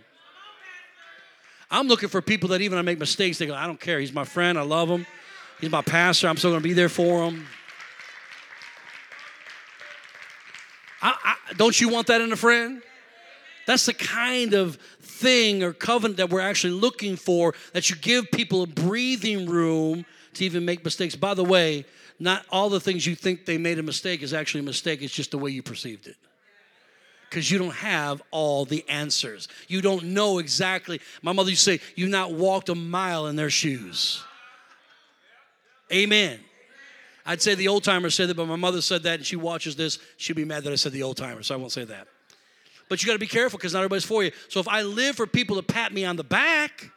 I'm 1.70 1.88
looking 1.88 2.10
for 2.10 2.22
people 2.22 2.50
that 2.50 2.62
even 2.62 2.78
I 2.78 2.82
make 2.82 3.00
mistakes, 3.00 3.38
they 3.38 3.46
go, 3.46 3.56
I 3.56 3.66
don't 3.66 3.80
care. 3.80 4.00
He's 4.00 4.14
my 4.14 4.24
friend. 4.24 4.58
I 4.58 4.62
love 4.62 4.90
him. 4.90 5.06
He's 5.60 5.72
my 5.72 5.82
pastor. 5.82 6.28
I'm 6.28 6.38
still 6.38 6.52
going 6.52 6.62
to 6.62 6.68
be 6.68 6.74
there 6.74 6.90
for 6.90 7.26
him. 7.26 7.48
I, 11.02 11.16
I, 11.24 11.54
don't 11.54 11.80
you 11.80 11.90
want 11.90 12.08
that 12.08 12.22
in 12.22 12.32
a 12.32 12.36
friend? 12.38 12.82
That's 13.66 13.86
the 13.86 13.94
kind 13.94 14.54
of 14.54 14.78
thing 15.18 15.64
or 15.64 15.74
covenant 15.74 16.18
that 16.18 16.30
we're 16.30 16.42
actually 16.42 16.74
looking 16.74 17.16
for, 17.16 17.54
that 17.74 17.90
you 17.90 17.96
give 17.96 18.32
people 18.32 18.64
a 18.64 18.68
breathing 18.68 19.48
room 19.48 20.06
to 20.36 20.46
even 20.46 20.66
make 20.66 20.84
mistakes. 20.84 21.16
By 21.16 21.34
the 21.34 21.44
way, 21.44 21.86
not 22.20 22.46
all 22.50 22.70
the 22.70 22.80
things 22.80 23.06
you 23.06 23.16
think 23.16 23.46
they 23.46 23.58
made 23.58 23.80
a 23.80 23.84
mistake 23.84 24.22
is 24.22 24.34
actually 24.34 24.62
a 24.62 24.64
mistake, 24.64 25.02
it's 25.02 25.14
just 25.14 25.32
the 25.32 25.38
way 25.38 25.52
you 25.52 25.62
perceived 25.62 26.08
it. 26.08 26.16
Because 27.30 27.52
you 27.52 27.58
don't 27.58 27.74
have 27.74 28.22
all 28.32 28.64
the 28.64 28.88
answers. 28.88 29.50
You 29.68 29.82
don't 29.82 30.06
know 30.06 30.40
exactly. 30.40 31.02
My 31.22 31.34
mother 31.34 31.50
used 31.50 31.66
to 31.66 31.78
say, 31.78 31.84
You've 31.96 32.10
not 32.10 32.32
walked 32.32 32.70
a 32.70 32.76
mile 32.76 33.28
in 33.28 33.36
their 33.36 33.50
shoes. 33.50 34.24
Amen. 35.92 36.40
I'd 37.26 37.42
say 37.42 37.56
the 37.56 37.68
old 37.68 37.84
timer 37.84 38.10
said 38.10 38.30
that, 38.30 38.38
but 38.38 38.48
my 38.48 38.56
mother 38.56 38.82
said 38.82 39.04
that, 39.04 39.16
and 39.16 39.26
she 39.26 39.36
watches 39.36 39.76
this. 39.76 40.00
She'll 40.16 40.38
be 40.38 40.46
mad 40.46 40.64
that 40.64 40.72
I 40.72 40.78
said 40.78 40.94
the 40.94 41.04
old 41.04 41.18
timer, 41.18 41.44
so 41.44 41.54
I 41.54 41.58
won't 41.58 41.74
say 41.74 41.84
that. 41.84 42.08
But 42.90 43.02
you 43.02 43.08
got 43.08 43.14
to 43.14 43.20
be 43.20 43.28
careful 43.28 43.58
because 43.58 43.74
not 43.74 43.80
everybody's 43.80 44.06
for 44.06 44.24
you. 44.24 44.32
So 44.50 44.60
if 44.60 44.68
I 44.68 44.82
live 44.82 45.16
for 45.16 45.28
people 45.28 45.58
to 45.58 45.64
pat 45.64 45.94
me 45.94 46.06
on 46.06 46.16
the 46.16 46.24
back, 46.24 46.92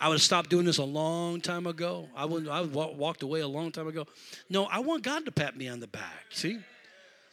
I 0.00 0.08
would 0.08 0.14
have 0.14 0.22
stopped 0.22 0.50
doing 0.50 0.66
this 0.66 0.78
a 0.78 0.84
long 0.84 1.40
time 1.40 1.66
ago. 1.66 2.08
I 2.16 2.24
would 2.24 2.48
I 2.48 2.60
would 2.60 2.74
walked 2.74 3.22
away 3.22 3.40
a 3.40 3.48
long 3.48 3.72
time 3.72 3.88
ago. 3.88 4.06
No, 4.50 4.64
I 4.66 4.80
want 4.80 5.02
God 5.02 5.24
to 5.24 5.32
pat 5.32 5.56
me 5.56 5.68
on 5.68 5.80
the 5.80 5.86
back. 5.86 6.26
See, 6.30 6.58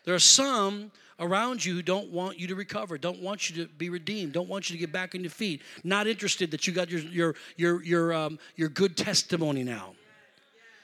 there 0.05 0.15
are 0.15 0.19
some 0.19 0.91
around 1.19 1.63
you 1.63 1.75
who 1.75 1.81
don't 1.81 2.11
want 2.11 2.39
you 2.39 2.47
to 2.47 2.55
recover, 2.55 2.97
don't 2.97 3.21
want 3.21 3.49
you 3.49 3.63
to 3.63 3.71
be 3.73 3.89
redeemed, 3.89 4.33
don't 4.33 4.49
want 4.49 4.69
you 4.69 4.75
to 4.75 4.79
get 4.79 4.91
back 4.91 5.13
on 5.13 5.21
your 5.21 5.29
feet, 5.29 5.61
not 5.83 6.07
interested 6.07 6.49
that 6.51 6.65
you 6.65 6.73
got 6.73 6.89
your 6.89 7.01
your 7.01 7.35
your 7.57 7.83
your 7.83 8.13
um, 8.13 8.39
your 8.55 8.69
good 8.69 8.95
testimony 8.95 9.63
now. 9.63 9.93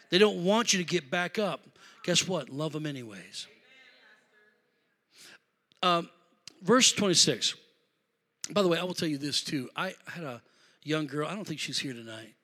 They 0.10 0.18
don't 0.18 0.44
want 0.44 0.74
you 0.74 0.80
to 0.80 0.86
get 0.86 1.10
back 1.10 1.38
up. 1.40 1.62
Guess 2.04 2.28
what? 2.28 2.50
Love 2.50 2.72
them 2.72 2.86
anyways. 2.86 3.48
Um, 5.84 6.10
verse 6.62 6.92
26. 6.92 7.56
By 8.52 8.62
the 8.62 8.68
way, 8.68 8.78
I 8.78 8.84
will 8.84 8.94
tell 8.94 9.10
you 9.10 9.18
this 9.18 9.42
too. 9.42 9.70
I 9.76 9.94
had 10.08 10.24
a 10.24 10.42
young 10.84 11.08
girl, 11.08 11.28
I 11.28 11.36
don't 11.36 11.46
think 11.46 11.60
she's 11.60 11.80
here 11.80 11.94
tonight, 11.94 12.36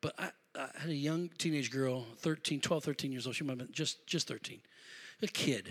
but 0.00 0.14
I, 0.18 0.30
I 0.54 0.68
had 0.78 0.90
a 0.90 0.94
young 0.94 1.30
teenage 1.38 1.70
girl, 1.70 2.06
13, 2.18 2.60
12, 2.60 2.84
13 2.84 3.12
years 3.12 3.26
old. 3.26 3.36
She 3.36 3.44
might 3.44 3.58
have 3.58 3.58
been 3.58 3.72
just, 3.72 4.06
just 4.06 4.28
13, 4.28 4.60
a 5.22 5.26
kid. 5.26 5.68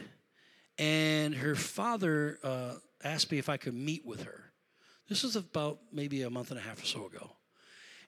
And 0.78 1.36
her 1.36 1.56
father 1.56 2.40
uh, 2.44 2.76
asked 3.04 3.32
me 3.32 3.38
if 3.38 3.50
I 3.50 3.58
could 3.58 3.74
meet 3.74 4.06
with 4.06 4.24
her. 4.24 4.52
This 5.10 5.24
was 5.24 5.36
about 5.36 5.80
maybe 5.92 6.22
a 6.24 6.30
month 6.30 6.52
and 6.52 6.60
a 6.60 6.64
half 6.64 6.84
or 6.84 6.86
so 6.86 7.06
ago. 7.06 7.32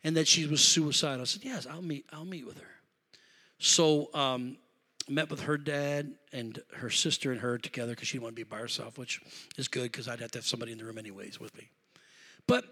And 0.04 0.16
that 0.18 0.28
she 0.28 0.46
was 0.46 0.64
suicidal. 0.64 1.22
I 1.22 1.26
said, 1.26 1.44
Yes, 1.44 1.66
I'll 1.66 1.82
meet, 1.82 2.06
I'll 2.12 2.26
meet 2.26 2.46
with 2.46 2.58
her. 2.58 2.70
So 3.58 4.14
um, 4.14 4.58
met 5.10 5.30
with 5.30 5.42
her 5.42 5.58
dad 5.58 6.14
and 6.32 6.62
her 6.76 6.90
sister 6.90 7.32
and 7.32 7.42
her 7.42 7.58
together 7.58 7.94
because 7.94 8.08
she 8.08 8.14
didn't 8.14 8.24
want 8.24 8.36
to 8.36 8.40
be 8.40 8.44
by 8.44 8.58
herself, 8.58 8.98
which 8.98 9.22
is 9.58 9.68
good 9.68 9.92
because 9.92 10.08
I'd 10.08 10.20
have 10.20 10.32
to 10.32 10.38
have 10.40 10.46
somebody 10.46 10.72
in 10.72 10.78
the 10.78 10.86
room 10.86 10.98
anyways 10.98 11.40
with 11.40 11.56
me. 11.58 11.70
But 12.48 12.66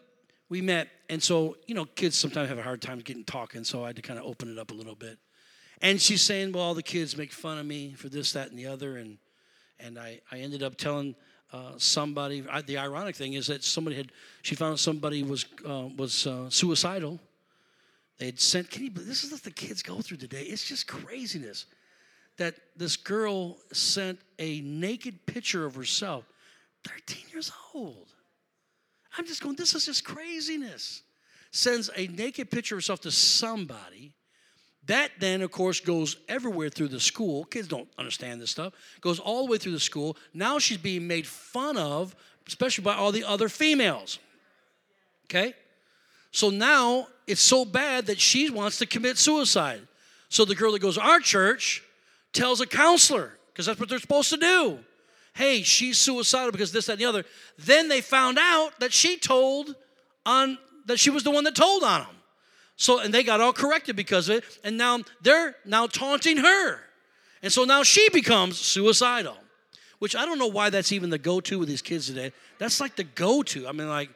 we 0.49 0.61
met, 0.61 0.87
and 1.09 1.21
so 1.21 1.57
you 1.67 1.75
know, 1.75 1.85
kids 1.85 2.17
sometimes 2.17 2.49
have 2.49 2.57
a 2.57 2.63
hard 2.63 2.81
time 2.81 2.99
getting 2.99 3.23
talking, 3.23 3.63
so 3.63 3.83
I 3.83 3.87
had 3.87 3.95
to 3.97 4.01
kind 4.01 4.19
of 4.19 4.25
open 4.25 4.51
it 4.51 4.57
up 4.57 4.71
a 4.71 4.73
little 4.73 4.95
bit. 4.95 5.17
And 5.81 6.01
she's 6.01 6.21
saying, 6.21 6.53
"Well, 6.53 6.63
all 6.63 6.73
the 6.73 6.83
kids 6.83 7.17
make 7.17 7.31
fun 7.31 7.57
of 7.57 7.65
me 7.65 7.93
for 7.93 8.09
this, 8.09 8.31
that, 8.33 8.49
and 8.49 8.57
the 8.57 8.67
other," 8.67 8.97
and 8.97 9.17
and 9.79 9.99
I 9.99 10.21
I 10.31 10.39
ended 10.39 10.63
up 10.63 10.77
telling 10.77 11.15
uh, 11.51 11.73
somebody. 11.77 12.43
I, 12.49 12.61
the 12.61 12.77
ironic 12.77 13.15
thing 13.15 13.33
is 13.33 13.47
that 13.47 13.63
somebody 13.63 13.95
had 13.97 14.11
she 14.41 14.55
found 14.55 14.73
out 14.73 14.79
somebody 14.79 15.23
was 15.23 15.45
uh, 15.65 15.89
was 15.97 16.25
uh, 16.25 16.49
suicidal. 16.49 17.19
They 18.17 18.27
had 18.27 18.39
sent. 18.39 18.71
Can 18.71 18.85
you? 18.85 18.89
This 18.89 19.23
is 19.23 19.31
what 19.31 19.43
the 19.43 19.51
kids 19.51 19.83
go 19.83 20.01
through 20.01 20.17
today. 20.17 20.43
It's 20.43 20.63
just 20.63 20.87
craziness 20.87 21.65
that 22.37 22.55
this 22.75 22.95
girl 22.95 23.57
sent 23.73 24.19
a 24.39 24.61
naked 24.61 25.25
picture 25.25 25.65
of 25.65 25.75
herself, 25.75 26.25
13 26.87 27.25
years 27.31 27.51
old. 27.73 28.07
I'm 29.17 29.25
just 29.25 29.41
going, 29.41 29.55
this 29.55 29.73
is 29.73 29.85
just 29.85 30.03
craziness. 30.03 31.01
Sends 31.51 31.89
a 31.95 32.07
naked 32.07 32.51
picture 32.51 32.75
of 32.75 32.77
herself 32.77 33.01
to 33.01 33.11
somebody. 33.11 34.13
That 34.85 35.11
then, 35.19 35.41
of 35.41 35.51
course, 35.51 35.79
goes 35.79 36.17
everywhere 36.29 36.69
through 36.69 36.89
the 36.89 36.99
school. 36.99 37.45
Kids 37.45 37.67
don't 37.67 37.89
understand 37.97 38.39
this 38.39 38.51
stuff. 38.51 38.73
Goes 39.01 39.19
all 39.19 39.45
the 39.45 39.51
way 39.51 39.57
through 39.57 39.73
the 39.73 39.79
school. 39.79 40.15
Now 40.33 40.59
she's 40.59 40.77
being 40.77 41.07
made 41.07 41.27
fun 41.27 41.77
of, 41.77 42.15
especially 42.47 42.83
by 42.83 42.95
all 42.95 43.11
the 43.11 43.23
other 43.23 43.49
females. 43.49 44.19
Okay? 45.25 45.53
So 46.31 46.49
now 46.49 47.07
it's 47.25 47.41
so 47.41 47.65
bad 47.65 48.05
that 48.05 48.19
she 48.19 48.49
wants 48.49 48.77
to 48.77 48.85
commit 48.85 49.17
suicide. 49.17 49.81
So 50.29 50.45
the 50.45 50.55
girl 50.55 50.71
that 50.73 50.81
goes 50.81 50.95
to 50.95 51.01
our 51.01 51.19
church 51.19 51.83
tells 52.37 52.61
a 52.61 52.67
counselor, 52.67 53.37
because 53.51 53.65
that's 53.65 53.79
what 53.79 53.89
they're 53.89 53.99
supposed 53.99 54.29
to 54.29 54.37
do. 54.37 54.79
Hey, 55.33 55.61
she's 55.63 55.97
suicidal 55.97 56.51
because 56.51 56.71
this, 56.71 56.85
that, 56.85 56.93
and 56.93 57.01
the 57.01 57.05
other. 57.05 57.25
Then 57.57 57.89
they 57.89 58.01
found 58.01 58.37
out 58.39 58.79
that 58.79 58.93
she 58.93 59.17
told 59.17 59.75
on 60.25 60.57
that 60.85 60.99
she 60.99 61.09
was 61.09 61.23
the 61.23 61.31
one 61.31 61.43
that 61.43 61.55
told 61.55 61.83
on 61.83 62.01
them. 62.01 62.15
So 62.75 62.99
and 62.99 63.13
they 63.13 63.23
got 63.23 63.41
all 63.41 63.53
corrected 63.53 63.95
because 63.95 64.29
of 64.29 64.37
it, 64.37 64.43
and 64.63 64.77
now 64.77 64.99
they're 65.21 65.55
now 65.65 65.87
taunting 65.87 66.37
her. 66.37 66.79
And 67.43 67.51
so 67.51 67.65
now 67.65 67.83
she 67.83 68.09
becomes 68.09 68.57
suicidal. 68.57 69.37
Which 69.99 70.15
I 70.15 70.25
don't 70.25 70.37
know 70.37 70.47
why 70.47 70.69
that's 70.69 70.91
even 70.91 71.09
the 71.09 71.17
go-to 71.17 71.57
with 71.57 71.67
these 71.67 71.81
kids 71.81 72.05
today. 72.05 72.31
That's 72.59 72.79
like 72.79 72.95
the 72.95 73.03
go-to. 73.03 73.67
I 73.67 73.71
mean, 73.71 73.89
like, 73.89 74.11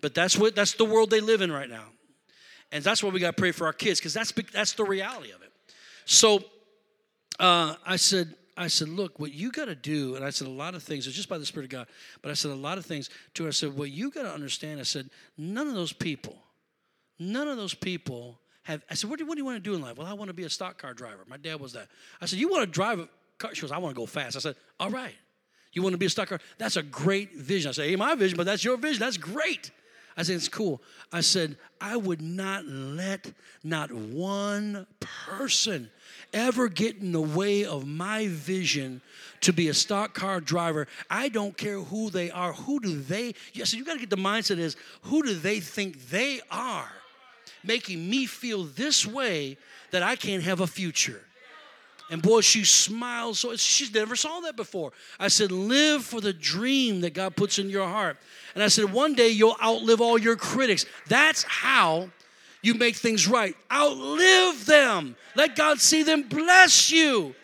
but 0.00 0.12
that's 0.12 0.36
what 0.36 0.56
that's 0.56 0.74
the 0.74 0.84
world 0.84 1.10
they 1.10 1.20
live 1.20 1.40
in 1.40 1.52
right 1.52 1.70
now. 1.70 1.84
And 2.72 2.82
that's 2.82 3.02
why 3.02 3.10
we 3.10 3.20
got 3.20 3.36
to 3.36 3.40
pray 3.40 3.52
for 3.52 3.66
our 3.66 3.72
kids, 3.72 4.00
because 4.00 4.14
that's 4.14 4.32
that's 4.52 4.72
the 4.72 4.84
reality 4.84 5.30
of 5.30 5.42
it. 5.42 5.52
So 6.04 6.42
uh, 7.40 7.74
I 7.84 7.96
said, 7.96 8.34
I 8.56 8.68
said, 8.68 8.88
look, 8.88 9.18
what 9.18 9.32
you 9.32 9.50
got 9.50 9.64
to 9.64 9.74
do, 9.74 10.14
and 10.16 10.24
I 10.24 10.30
said 10.30 10.46
a 10.46 10.50
lot 10.50 10.74
of 10.74 10.82
things, 10.82 11.06
it's 11.06 11.16
just 11.16 11.30
by 11.30 11.38
the 11.38 11.46
Spirit 11.46 11.64
of 11.64 11.70
God, 11.70 11.86
but 12.20 12.30
I 12.30 12.34
said 12.34 12.50
a 12.50 12.54
lot 12.54 12.76
of 12.76 12.84
things 12.84 13.08
to 13.34 13.44
her. 13.44 13.48
I 13.48 13.52
said, 13.52 13.74
what 13.74 13.90
you 13.90 14.10
got 14.10 14.24
to 14.24 14.32
understand, 14.32 14.78
I 14.78 14.82
said, 14.82 15.08
none 15.38 15.66
of 15.66 15.74
those 15.74 15.94
people, 15.94 16.36
none 17.18 17.48
of 17.48 17.56
those 17.56 17.72
people 17.72 18.38
have, 18.64 18.84
I 18.90 18.94
said, 18.94 19.08
what 19.08 19.18
do, 19.18 19.24
what 19.24 19.36
do 19.36 19.40
you 19.40 19.46
want 19.46 19.56
to 19.56 19.70
do 19.70 19.74
in 19.74 19.80
life? 19.80 19.96
Well, 19.96 20.06
I 20.06 20.12
want 20.12 20.28
to 20.28 20.34
be 20.34 20.44
a 20.44 20.50
stock 20.50 20.76
car 20.76 20.92
driver. 20.92 21.24
My 21.26 21.38
dad 21.38 21.58
was 21.58 21.72
that. 21.72 21.88
I 22.20 22.26
said, 22.26 22.38
you 22.38 22.50
want 22.50 22.62
to 22.62 22.70
drive 22.70 23.00
a 23.00 23.08
car? 23.38 23.54
She 23.54 23.62
goes, 23.62 23.72
I 23.72 23.78
want 23.78 23.94
to 23.94 23.98
go 23.98 24.06
fast. 24.06 24.36
I 24.36 24.40
said, 24.40 24.56
all 24.78 24.90
right. 24.90 25.14
You 25.72 25.82
want 25.82 25.94
to 25.94 25.98
be 25.98 26.06
a 26.06 26.10
stock 26.10 26.28
car? 26.28 26.40
That's 26.58 26.76
a 26.76 26.82
great 26.82 27.34
vision. 27.34 27.70
I 27.70 27.72
said, 27.72 27.88
hey, 27.88 27.96
my 27.96 28.14
vision, 28.14 28.36
but 28.36 28.44
that's 28.44 28.62
your 28.62 28.76
vision. 28.76 29.00
That's 29.00 29.16
great. 29.16 29.70
I 30.16 30.22
said, 30.22 30.36
it's 30.36 30.48
cool. 30.48 30.82
I 31.12 31.20
said, 31.20 31.56
I 31.80 31.96
would 31.96 32.20
not 32.20 32.66
let 32.66 33.32
not 33.62 33.92
one 33.92 34.86
person 34.98 35.90
ever 36.32 36.68
get 36.68 36.96
in 36.96 37.12
the 37.12 37.20
way 37.20 37.64
of 37.64 37.86
my 37.86 38.28
vision 38.28 39.00
to 39.40 39.52
be 39.52 39.68
a 39.68 39.74
stock 39.74 40.14
car 40.14 40.40
driver. 40.40 40.86
I 41.08 41.28
don't 41.28 41.56
care 41.56 41.80
who 41.80 42.10
they 42.10 42.30
are. 42.30 42.52
Who 42.52 42.80
do 42.80 43.00
they? 43.00 43.34
Yes, 43.52 43.72
you 43.72 43.84
got 43.84 43.94
to 43.94 44.00
get 44.00 44.10
the 44.10 44.16
mindset 44.16 44.58
is 44.58 44.76
who 45.02 45.22
do 45.22 45.34
they 45.34 45.60
think 45.60 46.10
they 46.10 46.40
are, 46.50 46.92
making 47.64 48.08
me 48.08 48.26
feel 48.26 48.64
this 48.64 49.06
way 49.06 49.56
that 49.90 50.02
I 50.02 50.16
can't 50.16 50.42
have 50.42 50.60
a 50.60 50.66
future. 50.66 51.22
And 52.10 52.20
boy, 52.20 52.40
she 52.40 52.64
smiles 52.64 53.38
so 53.38 53.54
she's 53.56 53.94
never 53.94 54.16
saw 54.16 54.40
that 54.40 54.56
before. 54.56 54.92
I 55.18 55.28
said, 55.28 55.52
live 55.52 56.04
for 56.04 56.20
the 56.20 56.32
dream 56.32 57.02
that 57.02 57.14
God 57.14 57.36
puts 57.36 57.60
in 57.60 57.70
your 57.70 57.86
heart. 57.86 58.16
And 58.54 58.64
I 58.64 58.68
said, 58.68 58.92
one 58.92 59.14
day 59.14 59.28
you'll 59.28 59.56
outlive 59.62 60.00
all 60.00 60.18
your 60.18 60.34
critics. 60.34 60.86
That's 61.06 61.44
how 61.44 62.10
you 62.62 62.74
make 62.74 62.96
things 62.96 63.28
right. 63.28 63.54
Outlive 63.72 64.66
them. 64.66 65.14
Let 65.36 65.54
God 65.54 65.80
see 65.80 66.02
them 66.02 66.24
bless 66.24 66.90
you. 66.90 67.34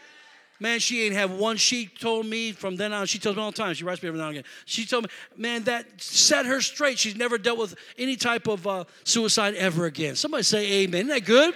Man, 0.59 0.81
she 0.81 1.05
ain't 1.05 1.15
have 1.15 1.31
one. 1.31 1.59
She 1.59 1.87
told 1.87 2.27
me 2.27 2.51
from 2.51 2.77
then 2.77 2.93
on, 2.93 3.07
she 3.07 3.19
tells 3.19 3.37
me 3.37 3.43
all 3.43 3.51
the 3.51 3.57
time, 3.57 3.75
she 3.75 3.85
writes 3.85 4.03
me 4.03 4.09
every 4.09 4.19
now 4.19 4.29
and 4.29 4.39
again. 4.39 4.51
She 4.65 4.87
told 4.87 5.05
me, 5.05 5.11
man, 5.37 5.65
that 5.65 5.87
set 6.01 6.47
her 6.47 6.61
straight. 6.61 6.99
She's 6.99 7.15
never 7.15 7.37
dealt 7.39 7.59
with 7.59 7.77
any 7.99 8.17
type 8.17 8.49
of 8.49 8.67
uh, 8.67 8.85
suicide 9.05 9.55
ever 9.55 9.85
again. 9.85 10.17
Somebody 10.17 10.43
say 10.43 10.83
amen. 10.83 11.03
Isn't 11.03 11.09
that 11.09 11.25
good? 11.25 11.55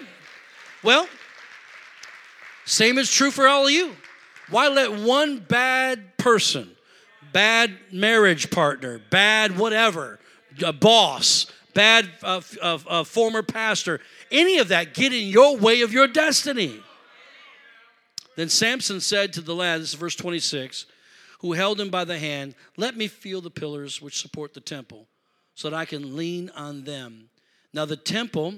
Well, 0.85 1.09
same 2.71 2.99
is 2.99 3.11
true 3.11 3.33
for 3.33 3.49
all 3.49 3.67
of 3.67 3.73
you. 3.73 3.97
Why 4.49 4.69
let 4.69 4.93
one 4.93 5.41
bad 5.41 6.17
person, 6.19 6.71
bad 7.33 7.77
marriage 7.91 8.49
partner, 8.49 9.01
bad 9.11 9.59
whatever, 9.59 10.21
a 10.65 10.73
boss, 10.73 11.47
bad 11.75 12.09
uh, 12.23 12.41
uh, 12.63 12.79
uh, 12.87 13.03
former 13.03 13.43
pastor, 13.43 13.99
any 14.31 14.59
of 14.59 14.69
that 14.69 14.95
get 14.95 15.13
in 15.13 15.27
your 15.27 15.57
way 15.57 15.81
of 15.81 15.93
your 15.93 16.07
destiny. 16.07 16.81
Then 18.37 18.49
Samson 18.49 19.01
said 19.01 19.33
to 19.33 19.41
the 19.41 19.55
lad, 19.55 19.81
this 19.81 19.89
is 19.89 19.95
verse 19.95 20.15
26, 20.15 20.87
who 21.41 21.55
held 21.55 21.81
him 21.81 21.91
by 21.91 22.05
the 22.05 22.21
hand, 22.21 22.55
Let 22.77 22.97
me 22.97 23.09
feel 23.09 23.41
the 23.41 23.51
pillars 23.51 24.01
which 24.01 24.21
support 24.21 24.55
the 24.55 24.61
temple, 24.61 25.09
so 25.57 25.71
that 25.71 25.77
I 25.77 25.87
can 25.87 26.17
lean 26.17 26.51
on 26.51 26.85
them. 26.85 27.31
Now 27.73 27.85
the 27.85 27.97
temple 27.97 28.55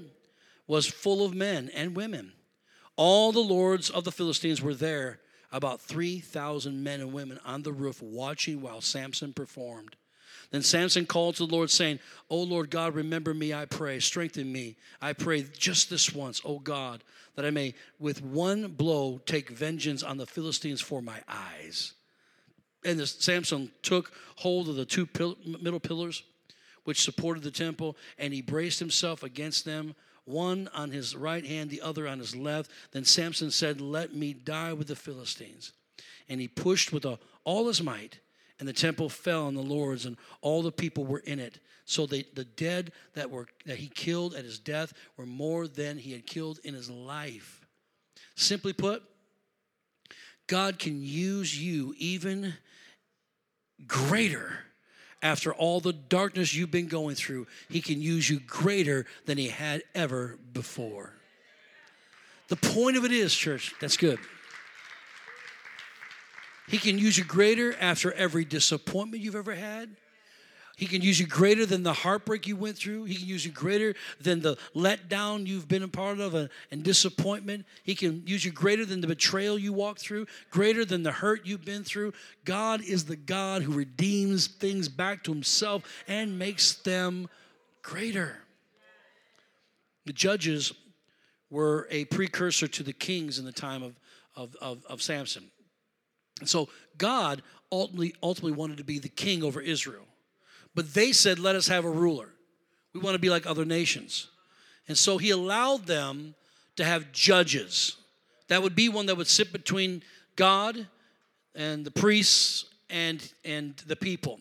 was 0.67 0.87
full 0.87 1.25
of 1.25 1.33
men 1.33 1.71
and 1.75 1.97
women. 1.97 2.35
All 2.97 3.33
the 3.33 3.41
lords 3.41 3.91
of 3.91 4.05
the 4.05 4.13
Philistines 4.13 4.61
were 4.61 4.75
there, 4.75 5.21
about 5.51 5.81
3,000 5.81 6.83
men 6.83 7.01
and 7.01 7.13
women 7.13 7.39
on 7.45 7.63
the 7.63 7.73
roof 7.73 8.03
watching 8.03 8.61
while 8.61 8.81
Samson 8.81 9.33
performed. 9.33 9.97
Then 10.51 10.63
Samson 10.63 11.07
called 11.07 11.37
to 11.37 11.47
the 11.47 11.55
Lord, 11.55 11.71
saying, 11.71 11.99
O 12.29 12.43
Lord 12.43 12.71
God, 12.71 12.95
remember 12.95 13.33
me, 13.33 13.55
I 13.55 13.65
pray. 13.65 14.01
Strengthen 14.01 14.53
me, 14.53 14.77
I 15.01 15.15
pray, 15.15 15.45
just 15.45 15.89
this 15.89 16.15
once, 16.15 16.43
O 16.45 16.59
God, 16.59 17.03
that 17.37 17.47
I 17.47 17.51
may 17.51 17.75
with 17.99 18.23
one 18.23 18.69
blow 18.69 19.19
take 19.25 19.49
vengeance 19.49 20.03
on 20.03 20.19
the 20.19 20.27
Philistines 20.27 20.83
for 20.83 21.01
my 21.01 21.21
eyes. 21.27 21.95
and 22.85 22.99
the, 22.99 23.07
Samson 23.07 23.71
took 23.83 24.13
hold 24.37 24.69
of 24.69 24.77
the 24.77 24.85
two 24.85 25.07
pil- 25.07 25.39
middle 25.45 25.81
pillars 25.81 26.23
which 26.85 27.03
supported 27.03 27.43
the 27.43 27.51
temple, 27.51 27.97
and 28.19 28.35
he 28.35 28.43
braced 28.43 28.81
himself 28.81 29.23
against 29.23 29.65
them, 29.65 29.95
one 30.25 30.69
on 30.75 30.91
his 30.91 31.17
right 31.17 31.45
hand, 31.45 31.71
the 31.71 31.81
other 31.83 32.07
on 32.07 32.19
his 32.19 32.37
left. 32.37 32.71
Then 32.93 33.05
Samson 33.05 33.51
said, 33.51 33.81
Let 33.81 34.15
me 34.15 34.33
die 34.33 34.73
with 34.73 34.89
the 34.89 34.97
Philistines. 34.97 35.73
And 36.29 36.41
he 36.41 36.49
pushed 36.49 36.93
with 36.93 37.05
all 37.45 37.67
his 37.67 37.83
might, 37.83 38.21
and 38.59 38.69
the 38.69 38.73
temple 38.73 39.09
fell 39.09 39.47
on 39.47 39.55
the 39.55 39.63
lords, 39.63 40.07
and 40.07 40.17
all 40.41 40.63
the 40.63 40.73
people 40.73 41.05
were 41.05 41.19
in 41.19 41.39
it. 41.39 41.59
So 41.85 42.07
they, 42.07 42.25
the 42.35 42.45
dead 42.45 42.93
that 43.15 43.31
were 43.31 43.49
that 43.67 43.79
he 43.79 43.89
killed 43.89 44.35
at 44.35 44.45
his 44.45 44.59
death 44.59 44.93
were 45.17 45.27
more 45.27 45.67
than 45.67 45.99
he 45.99 46.13
had 46.13 46.27
killed 46.27 46.61
in 46.63 46.75
his 46.75 46.89
life. 46.89 47.67
Simply 48.37 48.73
put, 48.73 49.03
God 50.47 50.79
can 50.79 51.03
use 51.03 51.61
you 51.61 51.95
even 51.99 52.55
greater 53.87 54.59
after 55.23 55.55
all 55.55 55.81
the 55.81 55.93
darkness 55.93 56.55
you've 56.55 56.71
been 56.71 56.89
going 56.89 57.15
through, 57.15 57.47
He 57.69 57.81
can 57.81 58.03
use 58.03 58.29
you 58.29 58.41
greater 58.41 59.07
than 59.27 59.39
He 59.39 59.49
had 59.49 59.83
ever 59.95 60.39
before. 60.53 61.15
The 62.49 62.57
point 62.57 62.97
of 62.97 63.05
it 63.05 63.13
is, 63.13 63.35
church, 63.35 63.73
that's 63.81 63.97
good. 63.97 64.19
He 66.69 66.79
can 66.79 66.99
use 66.99 67.17
you 67.17 67.25
greater 67.25 67.75
after 67.81 68.13
every 68.13 68.45
disappointment 68.45 69.23
you've 69.23 69.37
ever 69.37 69.55
had. 69.55 69.91
He 70.77 70.87
can 70.87 71.03
use 71.03 71.21
you 71.21 71.27
greater 71.27 71.67
than 71.67 71.83
the 71.83 71.93
heartbreak 71.93 72.47
you 72.47 72.57
went 72.57 72.79
through. 72.79 73.05
He 73.05 73.15
can 73.15 73.27
use 73.27 73.45
you 73.45 73.53
greater 73.53 73.95
than 74.21 74.41
the 74.41 74.57
letdown 74.75 75.47
you've 75.47 75.69
been 75.69 75.83
a 75.83 75.89
part 75.89 76.19
of 76.19 76.35
and, 76.35 76.49
and 76.71 76.83
disappointment. 76.83 77.67
He 77.83 77.95
can 77.95 78.27
use 78.27 78.45
you 78.45 78.53
greater 78.53 78.87
than 78.87 79.01
the 79.01 79.07
betrayal 79.07 79.59
you 79.59 79.73
walked 79.73 80.01
through, 80.01 80.27
greater 80.51 80.85
than 80.85 81.03
the 81.03 81.13
hurt 81.13 81.45
you've 81.45 81.65
been 81.65 81.85
through. 81.85 82.15
God 82.45 82.83
is 82.83 83.05
the 83.05 83.17
God 83.17 83.63
who 83.63 83.73
redeems 83.73 84.47
things 84.47 84.89
back 84.89 85.23
to 85.25 85.33
himself 85.33 85.83
and 86.09 86.39
makes 86.39 86.75
them 86.77 87.29
greater. 87.83 88.39
The 90.07 90.13
judges 90.13 90.73
were 91.51 91.87
a 91.91 92.07
precursor 92.07 92.67
to 92.67 92.83
the 92.83 92.95
kings 92.95 93.39
in 93.39 93.45
the 93.45 93.53
time 93.53 93.83
of, 93.83 93.95
of, 94.35 94.57
of, 94.61 94.85
of 94.87 95.03
Samson. 95.03 95.51
And 96.41 96.49
so 96.49 96.71
God 96.97 97.43
ultimately, 97.71 98.15
ultimately 98.23 98.57
wanted 98.57 98.79
to 98.79 98.85
be 98.85 98.99
the 98.99 99.11
king 99.11 99.45
over 99.45 99.61
Israel. 99.61 100.07
But 100.75 100.95
they 100.95 101.13
said, 101.13 101.39
let 101.39 101.57
us 101.57 101.69
have 101.69 101.85
a 101.85 101.91
ruler. 101.91 102.29
We 102.95 103.01
want 103.01 103.15
to 103.15 103.19
be 103.19 103.31
like 103.31 103.47
other 103.47 103.65
nations. 103.65 104.29
And 104.89 104.97
so 104.97 105.19
he 105.19 105.31
allowed 105.31 105.87
them 105.87 106.35
to 106.77 106.85
have 106.85 107.13
judges. 107.13 107.97
That 108.49 108.63
would 108.63 108.75
be 108.75 108.89
one 108.89 109.07
that 109.07 109.17
would 109.17 109.27
sit 109.27 109.53
between 109.53 110.03
God 110.37 110.87
and 111.55 111.85
the 111.85 111.91
priests 111.91 112.67
and, 112.91 113.33
and 113.45 113.77
the 113.87 113.97
people 113.97 114.41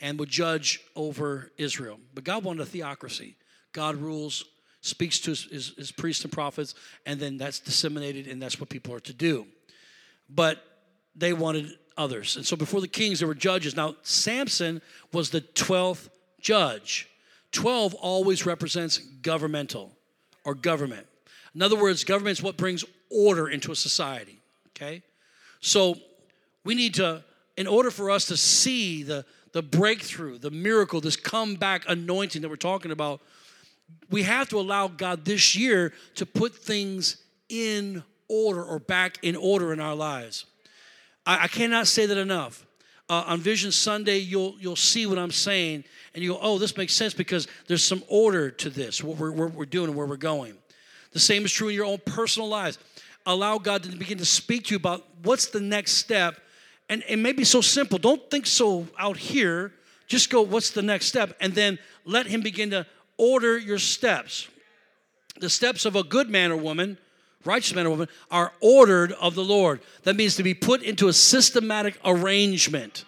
and 0.00 0.18
would 0.18 0.28
judge 0.28 0.80
over 0.94 1.50
Israel. 1.56 1.98
But 2.14 2.24
God 2.24 2.44
wanted 2.44 2.62
a 2.62 2.66
theocracy. 2.66 3.36
God 3.72 3.96
rules, 3.96 4.44
speaks 4.80 5.18
to 5.20 5.30
his, 5.30 5.44
his, 5.44 5.72
his 5.76 5.92
priests 5.92 6.24
and 6.24 6.32
prophets, 6.32 6.74
and 7.06 7.18
then 7.18 7.38
that's 7.38 7.58
disseminated, 7.58 8.26
and 8.26 8.40
that's 8.40 8.60
what 8.60 8.68
people 8.68 8.94
are 8.94 9.00
to 9.00 9.12
do. 9.12 9.46
But 10.28 10.62
they 11.16 11.32
wanted 11.32 11.72
others. 11.96 12.36
And 12.36 12.44
so 12.44 12.56
before 12.56 12.80
the 12.80 12.88
kings, 12.88 13.18
there 13.18 13.28
were 13.28 13.34
judges. 13.34 13.76
Now, 13.76 13.96
Samson 14.02 14.82
was 15.12 15.30
the 15.30 15.40
12th 15.40 16.08
judge. 16.40 17.08
12 17.52 17.94
always 17.94 18.44
represents 18.46 18.98
governmental 18.98 19.92
or 20.44 20.54
government. 20.54 21.06
In 21.54 21.62
other 21.62 21.80
words, 21.80 22.04
government 22.04 22.38
is 22.38 22.42
what 22.42 22.56
brings 22.56 22.84
order 23.10 23.48
into 23.48 23.70
a 23.70 23.76
society. 23.76 24.40
Okay? 24.70 25.02
So 25.60 25.96
we 26.64 26.74
need 26.74 26.94
to, 26.94 27.22
in 27.56 27.66
order 27.66 27.90
for 27.90 28.10
us 28.10 28.26
to 28.26 28.36
see 28.36 29.02
the, 29.02 29.24
the 29.52 29.62
breakthrough, 29.62 30.38
the 30.38 30.50
miracle, 30.50 31.00
this 31.00 31.16
comeback 31.16 31.84
anointing 31.88 32.42
that 32.42 32.48
we're 32.48 32.56
talking 32.56 32.90
about, 32.90 33.20
we 34.10 34.22
have 34.24 34.48
to 34.48 34.58
allow 34.58 34.88
God 34.88 35.24
this 35.24 35.54
year 35.54 35.92
to 36.16 36.26
put 36.26 36.54
things 36.54 37.18
in 37.48 38.02
order 38.28 38.64
or 38.64 38.78
back 38.78 39.18
in 39.22 39.36
order 39.36 39.72
in 39.72 39.80
our 39.80 39.94
lives. 39.94 40.46
I, 41.26 41.44
I 41.44 41.48
cannot 41.48 41.86
say 41.86 42.06
that 42.06 42.18
enough. 42.18 42.66
Uh, 43.08 43.24
on 43.26 43.40
Vision 43.40 43.70
Sunday, 43.70 44.18
you'll 44.18 44.56
you'll 44.58 44.76
see 44.76 45.04
what 45.04 45.18
I'm 45.18 45.30
saying, 45.30 45.84
and 46.14 46.24
you 46.24 46.32
go, 46.32 46.38
"Oh, 46.40 46.58
this 46.58 46.76
makes 46.76 46.94
sense 46.94 47.12
because 47.12 47.46
there's 47.66 47.84
some 47.84 48.02
order 48.08 48.50
to 48.50 48.70
this, 48.70 49.04
what 49.04 49.18
we're, 49.18 49.30
what 49.30 49.52
we're 49.52 49.66
doing 49.66 49.88
and 49.88 49.96
where 49.96 50.06
we're 50.06 50.16
going." 50.16 50.54
The 51.12 51.20
same 51.20 51.44
is 51.44 51.52
true 51.52 51.68
in 51.68 51.74
your 51.74 51.84
own 51.84 51.98
personal 52.06 52.48
lives. 52.48 52.78
Allow 53.26 53.58
God 53.58 53.82
to 53.82 53.90
begin 53.90 54.18
to 54.18 54.24
speak 54.24 54.64
to 54.64 54.70
you 54.70 54.76
about 54.76 55.04
what's 55.22 55.46
the 55.46 55.60
next 55.60 55.92
step, 55.92 56.40
and 56.88 57.04
it 57.06 57.18
may 57.18 57.32
be 57.32 57.44
so 57.44 57.60
simple. 57.60 57.98
Don't 57.98 58.30
think 58.30 58.46
so 58.46 58.88
out 58.98 59.18
here. 59.18 59.72
Just 60.06 60.30
go, 60.30 60.40
"What's 60.40 60.70
the 60.70 60.82
next 60.82 61.06
step?" 61.06 61.36
And 61.40 61.54
then 61.54 61.78
let 62.06 62.26
Him 62.26 62.40
begin 62.40 62.70
to 62.70 62.86
order 63.18 63.58
your 63.58 63.78
steps. 63.78 64.48
The 65.38 65.50
steps 65.50 65.84
of 65.84 65.94
a 65.94 66.02
good 66.02 66.30
man 66.30 66.52
or 66.52 66.56
woman 66.56 66.96
righteous 67.44 67.74
man 67.74 67.86
or 67.86 67.90
woman, 67.90 68.08
are 68.30 68.52
ordered 68.60 69.12
of 69.12 69.34
the 69.34 69.44
Lord. 69.44 69.80
That 70.02 70.16
means 70.16 70.36
to 70.36 70.42
be 70.42 70.54
put 70.54 70.82
into 70.82 71.08
a 71.08 71.12
systematic 71.12 71.98
arrangement. 72.04 73.04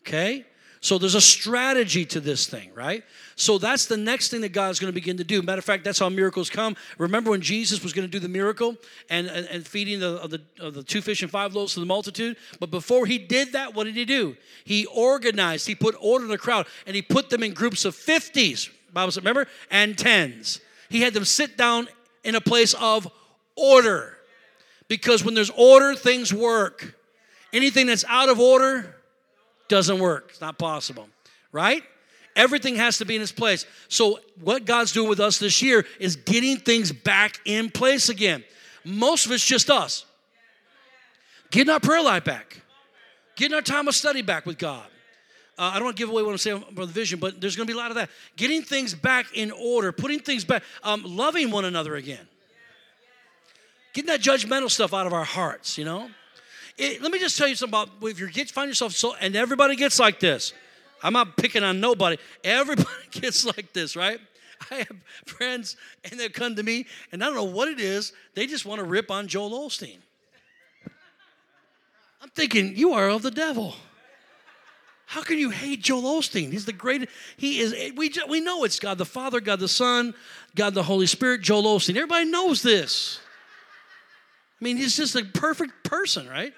Okay? 0.00 0.44
So 0.80 0.96
there's 0.96 1.16
a 1.16 1.20
strategy 1.20 2.04
to 2.06 2.20
this 2.20 2.46
thing, 2.46 2.70
right? 2.74 3.02
So 3.34 3.58
that's 3.58 3.86
the 3.86 3.96
next 3.96 4.28
thing 4.28 4.42
that 4.42 4.50
God's 4.50 4.78
going 4.78 4.92
to 4.92 4.94
begin 4.94 5.16
to 5.16 5.24
do. 5.24 5.42
Matter 5.42 5.58
of 5.58 5.64
fact, 5.64 5.82
that's 5.82 5.98
how 5.98 6.08
miracles 6.08 6.48
come. 6.50 6.76
Remember 6.98 7.30
when 7.30 7.40
Jesus 7.40 7.82
was 7.82 7.92
going 7.92 8.06
to 8.06 8.10
do 8.10 8.20
the 8.20 8.28
miracle 8.28 8.76
and, 9.10 9.26
and, 9.26 9.46
and 9.46 9.66
feeding 9.66 9.98
the, 9.98 10.20
of 10.22 10.30
the, 10.30 10.40
of 10.60 10.74
the 10.74 10.84
two 10.84 11.00
fish 11.00 11.22
and 11.22 11.30
five 11.30 11.54
loaves 11.54 11.74
to 11.74 11.80
the 11.80 11.86
multitude? 11.86 12.36
But 12.60 12.70
before 12.70 13.06
he 13.06 13.18
did 13.18 13.52
that, 13.52 13.74
what 13.74 13.84
did 13.84 13.96
he 13.96 14.04
do? 14.04 14.36
He 14.64 14.86
organized, 14.86 15.66
he 15.66 15.74
put 15.74 15.96
order 16.00 16.24
in 16.24 16.30
the 16.30 16.38
crowd, 16.38 16.66
and 16.86 16.94
he 16.94 17.02
put 17.02 17.28
them 17.28 17.42
in 17.42 17.54
groups 17.54 17.84
of 17.84 17.96
50s, 17.96 18.70
Bible 18.92 19.12
said, 19.12 19.24
remember? 19.24 19.46
And 19.70 19.96
10s. 19.96 20.60
He 20.88 21.02
had 21.02 21.12
them 21.12 21.24
sit 21.24 21.56
down 21.56 21.88
in 22.24 22.34
a 22.34 22.40
place 22.40 22.74
of 22.74 23.10
order. 23.58 24.16
Because 24.88 25.24
when 25.24 25.34
there's 25.34 25.50
order, 25.50 25.94
things 25.94 26.32
work. 26.32 26.94
Anything 27.52 27.86
that's 27.86 28.04
out 28.08 28.28
of 28.28 28.40
order 28.40 28.94
doesn't 29.68 29.98
work. 29.98 30.26
It's 30.30 30.40
not 30.40 30.58
possible, 30.58 31.08
right? 31.52 31.82
Everything 32.36 32.76
has 32.76 32.98
to 32.98 33.04
be 33.04 33.16
in 33.16 33.22
its 33.22 33.32
place. 33.32 33.66
So, 33.88 34.20
what 34.40 34.64
God's 34.64 34.92
doing 34.92 35.08
with 35.08 35.20
us 35.20 35.38
this 35.38 35.60
year 35.60 35.84
is 35.98 36.16
getting 36.16 36.56
things 36.56 36.92
back 36.92 37.40
in 37.44 37.70
place 37.70 38.08
again. 38.08 38.44
Most 38.84 39.26
of 39.26 39.32
it's 39.32 39.44
just 39.44 39.70
us. 39.70 40.04
Getting 41.50 41.70
our 41.70 41.80
prayer 41.80 42.02
life 42.02 42.24
back, 42.24 42.60
getting 43.36 43.54
our 43.54 43.62
time 43.62 43.88
of 43.88 43.94
study 43.94 44.22
back 44.22 44.46
with 44.46 44.58
God. 44.58 44.86
Uh, 45.58 45.72
I 45.72 45.74
don't 45.74 45.84
want 45.84 45.96
to 45.96 46.00
give 46.00 46.10
away 46.10 46.22
what 46.22 46.30
I'm 46.30 46.38
saying 46.38 46.64
about 46.70 46.86
the 46.86 46.92
vision, 46.92 47.18
but 47.18 47.40
there's 47.40 47.56
going 47.56 47.66
to 47.66 47.72
be 47.72 47.76
a 47.76 47.80
lot 47.80 47.90
of 47.90 47.96
that. 47.96 48.10
Getting 48.36 48.62
things 48.62 48.94
back 48.94 49.26
in 49.34 49.50
order, 49.50 49.90
putting 49.90 50.20
things 50.20 50.44
back, 50.44 50.62
um, 50.84 51.02
loving 51.04 51.50
one 51.50 51.64
another 51.64 51.96
again. 51.96 52.28
Getting 53.98 54.12
that 54.12 54.20
judgmental 54.20 54.70
stuff 54.70 54.94
out 54.94 55.08
of 55.08 55.12
our 55.12 55.24
hearts, 55.24 55.76
you 55.76 55.84
know? 55.84 56.08
It, 56.76 57.02
let 57.02 57.10
me 57.10 57.18
just 57.18 57.36
tell 57.36 57.48
you 57.48 57.56
something 57.56 57.76
about 57.76 58.08
if 58.08 58.20
you 58.20 58.30
get 58.30 58.48
find 58.48 58.68
yourself 58.68 58.92
so 58.92 59.16
and 59.20 59.34
everybody 59.34 59.74
gets 59.74 59.98
like 59.98 60.20
this. 60.20 60.52
I'm 61.02 61.14
not 61.14 61.36
picking 61.36 61.64
on 61.64 61.80
nobody. 61.80 62.16
Everybody 62.44 62.88
gets 63.10 63.44
like 63.44 63.72
this, 63.72 63.96
right? 63.96 64.20
I 64.70 64.76
have 64.76 64.96
friends 65.26 65.76
and 66.04 66.20
they 66.20 66.28
come 66.28 66.54
to 66.54 66.62
me 66.62 66.86
and 67.10 67.24
I 67.24 67.26
don't 67.26 67.34
know 67.34 67.42
what 67.42 67.66
it 67.66 67.80
is. 67.80 68.12
They 68.34 68.46
just 68.46 68.64
want 68.64 68.78
to 68.78 68.84
rip 68.84 69.10
on 69.10 69.26
Joel 69.26 69.50
Osteen. 69.68 69.98
I'm 72.22 72.30
thinking, 72.36 72.76
you 72.76 72.92
are 72.92 73.08
of 73.08 73.22
the 73.22 73.32
devil. 73.32 73.74
How 75.06 75.24
can 75.24 75.38
you 75.38 75.50
hate 75.50 75.82
Joel 75.82 76.20
Osteen? 76.20 76.52
He's 76.52 76.66
the 76.66 76.72
greatest. 76.72 77.10
He 77.36 77.58
is. 77.58 77.74
We 77.96 78.12
we 78.28 78.38
know 78.38 78.62
it's 78.62 78.78
God 78.78 78.98
the 78.98 79.04
Father, 79.04 79.40
God 79.40 79.58
the 79.58 79.66
Son, 79.66 80.14
God 80.54 80.74
the 80.74 80.84
Holy 80.84 81.06
Spirit. 81.06 81.40
Joel 81.40 81.64
Osteen. 81.64 81.96
Everybody 81.96 82.26
knows 82.26 82.62
this. 82.62 83.18
I 84.60 84.64
mean, 84.64 84.76
he's 84.76 84.96
just 84.96 85.14
a 85.14 85.24
perfect 85.24 85.84
person, 85.84 86.28
right? 86.28 86.52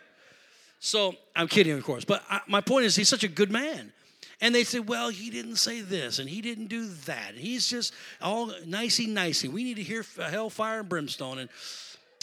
So 0.78 1.14
I'm 1.36 1.48
kidding, 1.48 1.72
of 1.74 1.84
course. 1.84 2.04
But 2.04 2.22
I, 2.30 2.40
my 2.46 2.60
point 2.60 2.86
is, 2.86 2.96
he's 2.96 3.08
such 3.08 3.24
a 3.24 3.28
good 3.28 3.50
man. 3.50 3.92
And 4.40 4.54
they 4.54 4.64
say, 4.64 4.80
well, 4.80 5.10
he 5.10 5.28
didn't 5.28 5.56
say 5.56 5.82
this 5.82 6.18
and 6.18 6.28
he 6.28 6.40
didn't 6.40 6.68
do 6.68 6.86
that. 7.04 7.34
He's 7.34 7.68
just 7.68 7.92
all 8.22 8.50
nicey 8.66 9.06
nicey. 9.06 9.48
We 9.48 9.64
need 9.64 9.76
to 9.76 9.82
hear 9.82 10.02
hellfire 10.16 10.80
and 10.80 10.88
brimstone. 10.88 11.38
And, 11.38 11.50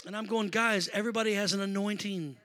and 0.04 0.16
I'm 0.16 0.26
going, 0.26 0.48
guys, 0.48 0.88
everybody 0.92 1.34
has 1.34 1.52
an 1.52 1.60
anointing. 1.60 2.36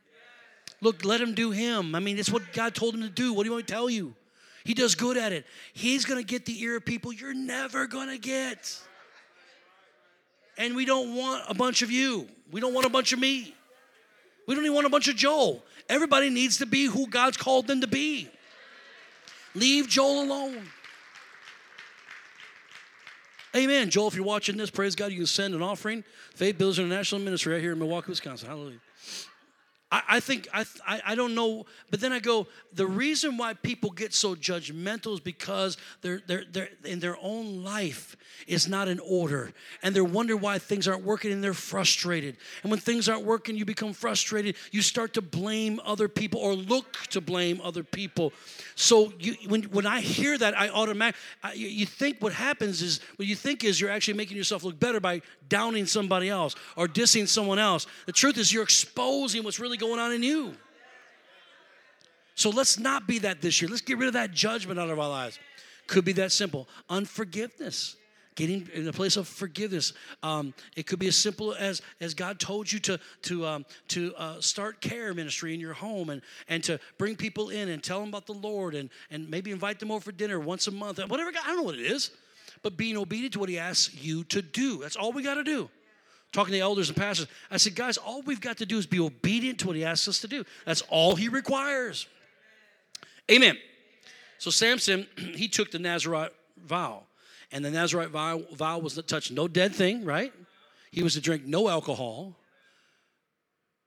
Look, 0.80 1.04
let 1.04 1.22
him 1.22 1.34
do 1.34 1.50
him. 1.50 1.96
I 1.96 2.00
mean, 2.00 2.20
it's 2.20 2.30
what 2.30 2.44
God 2.54 2.76
told 2.76 2.94
him 2.94 3.02
to 3.02 3.10
do. 3.10 3.34
What 3.34 3.44
do 3.44 3.48
you 3.48 3.54
want 3.54 3.64
me 3.64 3.68
to 3.68 3.74
tell 3.74 3.90
you? 3.90 4.14
He 4.64 4.76
does 4.76 4.94
good 4.94 5.18
at 5.18 5.34
it. 5.34 5.46
He's 5.74 6.06
going 6.06 6.20
to 6.20 6.26
get 6.26 6.46
the 6.46 6.62
ear 6.62 6.78
of 6.78 6.86
people 6.86 7.12
you're 7.12 7.34
never 7.34 7.88
going 7.88 8.10
to 8.10 8.20
get. 8.20 8.80
And 10.58 10.76
we 10.76 10.86
don't 10.86 11.16
want 11.16 11.44
a 11.48 11.54
bunch 11.54 11.82
of 11.82 11.92
you. 11.92 12.28
We 12.52 12.62
don't 12.62 12.74
want 12.74 12.86
a 12.86 12.90
bunch 12.90 13.14
of 13.14 13.20
me. 13.20 13.54
We 14.48 14.56
don't 14.56 14.64
even 14.64 14.76
want 14.76 14.88
a 14.88 14.90
bunch 14.90 15.08
of 15.08 15.16
Joel. 15.16 15.64
Everybody 15.90 16.30
needs 16.30 16.58
to 16.58 16.66
be 16.66 16.86
who 16.86 17.08
God's 17.08 17.38
called 17.38 17.68
them 17.68 17.82
to 17.82 17.88
be. 17.88 18.30
Leave 19.56 19.88
Joel 19.88 20.24
alone. 20.24 20.68
Amen. 23.56 23.90
Joel, 23.90 24.08
if 24.08 24.16
you're 24.16 24.26
watching 24.26 24.58
this, 24.58 24.72
praise 24.72 24.96
God, 24.96 25.12
you 25.12 25.18
can 25.18 25.26
send 25.28 25.54
an 25.54 25.62
offering. 25.62 26.04
Faith 26.34 26.58
Builders 26.58 26.80
International 26.80 27.22
Ministry 27.22 27.54
right 27.54 27.62
here 27.62 27.74
in 27.74 27.80
Milwaukee, 27.80 28.10
Wisconsin. 28.10 28.50
Hallelujah. 28.50 28.80
I, 29.94 30.02
I 30.10 30.20
think 30.20 30.48
I, 30.52 30.66
I 30.88 31.02
I 31.10 31.16
don't 31.16 31.36
know, 31.36 31.68
but 31.92 32.02
then 32.02 32.12
I 32.12 32.20
go. 32.20 32.48
The 32.74 32.88
reason 32.88 33.38
why 33.38 33.54
people 33.54 33.92
get 33.92 34.14
so 34.14 34.34
judgmental 34.34 35.14
is 35.14 35.20
because 35.20 35.78
they're 36.02 36.22
they're 36.26 36.44
they're 36.52 36.70
in 36.84 37.00
their 37.00 37.16
own 37.22 37.64
life 37.64 38.18
is 38.48 38.68
not 38.68 38.88
in 38.88 39.00
order, 39.00 39.54
and 39.84 39.96
they're 39.96 40.04
wonder 40.04 40.36
why 40.36 40.58
things 40.58 40.88
aren't 40.88 41.04
working, 41.04 41.32
and 41.32 41.44
they're 41.44 41.54
frustrated. 41.54 42.38
And 42.64 42.72
when 42.72 42.80
things 42.80 43.08
aren't 43.08 43.24
working, 43.24 43.56
you 43.56 43.66
become 43.66 43.94
frustrated. 43.94 44.56
You 44.72 44.82
start 44.82 45.14
to 45.14 45.22
blame 45.22 45.80
other 45.86 46.08
people 46.08 46.42
or 46.42 46.56
look 46.56 46.94
to 47.12 47.22
blame 47.22 47.62
other 47.64 47.84
people. 47.84 48.34
So 48.74 49.14
you, 49.20 49.36
when 49.48 49.64
when 49.64 49.86
I 49.86 50.02
hear 50.02 50.36
that, 50.40 50.60
I 50.60 50.70
automatically 50.70 51.22
you, 51.54 51.68
you 51.68 51.86
think 51.86 52.18
what 52.20 52.34
happens 52.34 52.82
is 52.82 53.00
what 53.18 53.28
you 53.28 53.36
think 53.36 53.64
is 53.64 53.80
you're 53.80 53.92
actually 53.92 54.16
making 54.16 54.38
yourself 54.38 54.64
look 54.64 54.80
better 54.80 55.00
by 55.00 55.22
downing 55.50 55.86
somebody 55.86 56.30
else 56.30 56.56
or 56.76 56.88
dissing 56.88 57.28
someone 57.28 57.60
else. 57.60 57.86
The 58.08 58.12
truth 58.12 58.40
is 58.40 58.52
you're 58.52 58.64
exposing 58.64 59.44
what's 59.44 59.60
really 59.60 59.78
going 59.84 60.00
on 60.00 60.14
in 60.14 60.24
you. 60.24 60.54
So 62.36 62.50
let's 62.50 62.80
not 62.80 63.08
be 63.08 63.20
that 63.20 63.42
this 63.42 63.62
year. 63.62 63.70
Let's 63.70 63.82
get 63.82 63.98
rid 63.98 64.08
of 64.08 64.14
that 64.14 64.32
judgment 64.32 64.80
out 64.80 64.90
of 64.90 65.00
our 65.00 65.10
lives. 65.10 65.38
Could 65.88 66.06
be 66.06 66.14
that 66.14 66.32
simple. 66.32 66.68
Unforgiveness. 66.90 67.96
Getting 68.36 68.68
in 68.74 68.88
a 68.88 68.94
place 68.94 69.16
of 69.16 69.28
forgiveness. 69.28 69.94
Um, 70.24 70.56
it 70.76 70.88
could 70.88 70.98
be 70.98 71.08
as 71.08 71.16
simple 71.16 71.54
as 71.54 71.84
as 72.02 72.16
God 72.16 72.40
told 72.40 72.72
you 72.72 72.80
to 72.80 73.00
to 73.24 73.46
um, 73.46 73.66
to 73.90 74.16
uh, 74.18 74.42
start 74.42 74.82
care 74.82 75.14
ministry 75.14 75.54
in 75.54 75.60
your 75.60 75.74
home 75.74 76.10
and 76.10 76.20
and 76.50 76.64
to 76.64 76.80
bring 76.98 77.16
people 77.16 77.50
in 77.50 77.70
and 77.70 77.84
tell 77.84 78.00
them 78.00 78.10
about 78.10 78.26
the 78.26 78.34
Lord 78.34 78.74
and 78.74 78.90
and 79.12 79.30
maybe 79.30 79.52
invite 79.52 79.80
them 79.80 79.92
over 79.92 80.06
for 80.06 80.12
dinner 80.12 80.40
once 80.40 80.66
a 80.66 80.72
month. 80.72 80.98
Whatever. 81.08 81.32
God, 81.32 81.44
I 81.46 81.50
don't 81.50 81.58
know 81.58 81.64
what 81.64 81.76
it 81.76 81.86
is, 81.86 82.10
but 82.64 82.76
being 82.76 82.98
obedient 82.98 83.34
to 83.34 83.40
what 83.40 83.50
He 83.50 83.60
asks 83.60 83.94
you 83.94 84.24
to 84.26 84.42
do. 84.42 84.80
That's 84.80 84.96
all 84.96 85.12
we 85.12 85.22
got 85.22 85.36
to 85.36 85.44
do 85.44 85.70
talking 86.34 86.52
to 86.52 86.58
the 86.58 86.62
elders 86.62 86.90
and 86.90 86.98
pastors. 86.98 87.28
I 87.50 87.58
said, 87.58 87.76
guys, 87.76 87.98
all 87.98 88.22
we've 88.24 88.42
got 88.42 88.58
to 88.58 88.66
do 88.66 88.78
is 88.78 88.86
be 88.86 89.00
obedient 89.00 89.60
to 89.60 89.68
what 89.68 89.76
he 89.76 89.86
asks 89.86 90.08
us 90.08 90.20
to 90.22 90.28
do. 90.28 90.44
That's 90.66 90.82
all 90.90 91.16
he 91.16 91.30
requires. 91.30 92.08
Amen. 93.32 93.58
So 94.40 94.52
Samson, 94.52 95.08
he 95.18 95.48
took 95.48 95.72
the 95.72 95.80
Nazarite 95.80 96.32
vow. 96.58 97.04
And 97.52 97.64
the 97.64 97.72
Nazarite 97.72 98.10
vow, 98.10 98.42
vow 98.54 98.80
was 98.80 98.96
to 98.96 99.04
touch 99.04 99.32
no 99.32 99.48
dead 99.48 99.76
thing, 99.76 100.04
right? 100.04 100.34
He 100.92 101.04
was 101.04 101.14
to 101.14 101.22
drink 101.22 101.46
no 101.46 101.70
alcohol. 101.70 102.36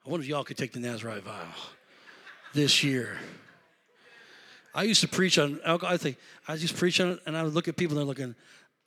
I 0.06 0.08
wonder 0.08 0.22
if 0.22 0.28
y'all 0.28 0.44
could 0.44 0.56
take 0.56 0.72
the 0.72 0.78
Nazarite 0.78 1.24
vow 1.24 1.48
this 2.54 2.84
year. 2.84 3.18
I 4.72 4.84
used 4.84 5.00
to 5.00 5.08
preach 5.08 5.36
on 5.38 5.58
alcohol. 5.64 5.92
I 5.92 5.96
think 5.96 6.16
I 6.46 6.56
just 6.56 6.76
preach 6.76 7.00
on 7.00 7.12
it, 7.12 7.20
and 7.26 7.36
I 7.36 7.42
would 7.42 7.54
look 7.54 7.66
at 7.66 7.76
people 7.76 7.98
and 7.98 8.06
they're 8.06 8.08
looking, 8.08 8.36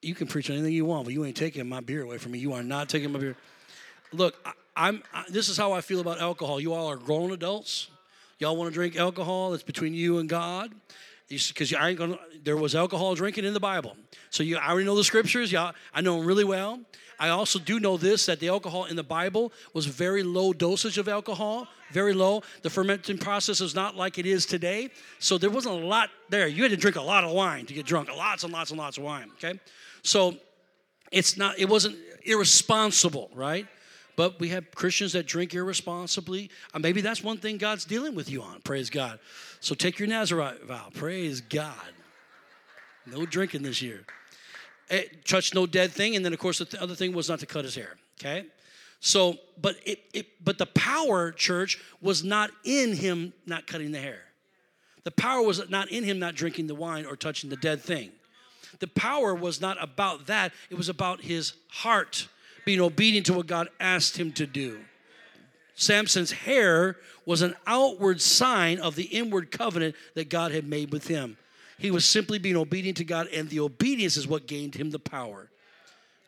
you 0.02 0.16
can 0.16 0.28
preach 0.28 0.50
anything 0.50 0.74
you 0.74 0.86
want, 0.86 1.06
but 1.06 1.14
you 1.14 1.26
ain't 1.26 1.36
taking 1.36 1.68
my 1.68 1.82
beer 1.82 2.04
away 2.04 2.18
from 2.18 2.32
me. 2.32 2.40
You 2.40 2.54
are 2.54 2.64
not 2.64 2.90
taking 2.90 3.12
my 3.12 3.20
beer. 3.20 3.36
Look, 4.12 4.36
I, 4.76 4.90
am 4.90 5.04
this 5.30 5.50
is 5.50 5.58
how 5.58 5.74
I 5.74 5.82
feel 5.82 6.00
about 6.00 6.20
alcohol. 6.20 6.60
You 6.60 6.74
all 6.74 6.88
are 6.88 6.96
grown 6.96 7.32
adults. 7.32 7.90
Y'all 8.40 8.56
want 8.56 8.70
to 8.70 8.74
drink 8.74 8.96
alcohol? 8.96 9.54
It's 9.54 9.64
between 9.64 9.94
you 9.94 10.20
and 10.20 10.30
God. 10.30 10.72
Because 11.28 11.74
I 11.74 11.90
ain't 11.90 12.00
gonna. 12.00 12.18
There 12.44 12.58
was 12.58 12.74
alcohol 12.74 13.14
drinking 13.14 13.46
in 13.46 13.54
the 13.54 13.60
Bible, 13.60 13.96
so 14.32 14.42
you. 14.42 14.58
I 14.58 14.70
already 14.70 14.86
know 14.86 14.96
the 14.96 15.04
scriptures. 15.04 15.52
Y'all, 15.52 15.74
I 15.94 16.02
know 16.02 16.18
them 16.18 16.26
really 16.26 16.44
well. 16.44 16.80
I 17.20 17.30
also 17.30 17.60
do 17.60 17.80
know 17.80 17.98
this 17.98 18.26
that 18.28 18.40
the 18.40 18.48
alcohol 18.48 18.86
in 18.86 18.96
the 18.96 19.04
Bible 19.04 19.52
was 19.74 19.86
very 19.86 20.24
low 20.24 20.54
dosage 20.54 20.98
of 20.98 21.10
alcohol, 21.10 21.68
very 21.92 22.14
low. 22.14 22.42
The 22.62 22.70
fermenting 22.70 23.18
process 23.18 23.60
is 23.60 23.76
not 23.76 23.96
like 23.96 24.18
it 24.18 24.26
is 24.26 24.46
today, 24.46 24.90
so 25.20 25.38
there 25.38 25.50
wasn't 25.50 25.84
a 25.84 25.86
lot 25.86 26.10
there. 26.30 26.48
You 26.48 26.64
had 26.64 26.72
to 26.72 26.78
drink 26.78 26.96
a 26.96 27.02
lot 27.02 27.24
of 27.24 27.32
wine 27.32 27.66
to 27.66 27.74
get 27.74 27.86
drunk, 27.86 28.10
lots 28.10 28.44
and 28.44 28.54
lots 28.54 28.72
and 28.72 28.80
lots 28.80 28.98
of 28.98 29.04
wine. 29.04 29.30
Okay, 29.34 29.60
so 30.04 30.38
it's 31.12 31.38
not, 31.38 31.58
it 31.60 31.68
wasn't 31.68 31.98
irresponsible, 32.24 33.30
right? 33.34 33.68
But 34.16 34.40
we 34.40 34.50
have 34.50 34.70
Christians 34.76 35.14
that 35.14 35.28
drink 35.28 35.54
irresponsibly. 35.54 36.50
Uh, 36.74 36.80
maybe 36.80 37.02
that's 37.02 37.24
one 37.24 37.38
thing 37.38 37.58
God's 37.58 37.86
dealing 37.86 38.16
with 38.16 38.30
you 38.30 38.42
on. 38.42 38.60
Praise 38.62 38.90
God. 38.90 39.20
So 39.62 39.76
take 39.76 39.98
your 39.98 40.10
Nazarite 40.10 40.64
vow. 40.64 40.90
Praise 40.94 41.42
God. 41.42 41.74
No 43.06 43.26
drinking 43.26 43.64
this 43.64 43.82
year. 43.82 44.04
It, 44.90 45.10
eh, 45.12 45.18
touch 45.26 45.54
no 45.54 45.66
dead 45.66 45.92
thing. 45.92 46.16
And 46.16 46.26
then, 46.26 46.34
of 46.34 46.40
course, 46.40 46.60
the 46.60 46.66
th- 46.66 46.84
other 46.84 46.96
thing 46.96 47.14
was 47.14 47.30
not 47.30 47.40
to 47.40 47.46
cut 47.46 47.64
his 47.64 47.76
hair. 47.76 47.96
Okay? 48.20 48.46
So, 49.00 49.38
but 49.62 49.78
it, 49.86 50.00
it, 50.14 50.44
but 50.44 50.58
the 50.58 50.66
power, 50.66 51.32
church, 51.32 51.80
was 52.02 52.24
not 52.24 52.52
in 52.66 52.94
him 52.94 53.32
not 53.46 53.68
cutting 53.68 53.92
the 53.92 54.00
hair. 54.00 54.24
The 55.06 55.12
power 55.12 55.42
was 55.42 55.70
not 55.70 55.90
in 55.90 56.04
him 56.04 56.20
not 56.20 56.36
drinking 56.36 56.68
the 56.68 56.76
wine 56.76 57.06
or 57.06 57.16
touching 57.16 57.50
the 57.50 57.56
dead 57.56 57.82
thing. 57.82 58.12
The 58.80 58.88
power 58.88 59.36
was 59.36 59.60
not 59.60 59.82
about 59.82 60.28
that, 60.28 60.54
it 60.70 60.76
was 60.76 60.90
about 60.90 61.22
his 61.22 61.54
heart 61.70 62.28
being 62.66 62.80
obedient 62.80 63.26
to 63.28 63.34
what 63.34 63.48
God 63.48 63.70
asked 63.80 64.18
him 64.18 64.32
to 64.34 64.46
do. 64.46 64.80
Samson's 65.76 66.32
hair 66.32 66.98
was 67.26 67.42
an 67.42 67.56
outward 67.66 68.22
sign 68.22 68.80
of 68.80 68.96
the 68.96 69.04
inward 69.04 69.50
covenant 69.50 69.96
that 70.14 70.30
God 70.30 70.52
had 70.52 70.68
made 70.68 70.92
with 70.92 71.08
him. 71.08 71.38
He 71.78 71.92
was 71.92 72.04
simply 72.04 72.38
being 72.38 72.58
obedient 72.58 72.98
to 72.98 73.06
God, 73.06 73.28
and 73.34 73.50
the 73.50 73.62
obedience 73.62 74.18
is 74.18 74.28
what 74.28 74.46
gained 74.46 74.76
him 74.76 74.90
the 74.90 75.00
power. 75.00 75.50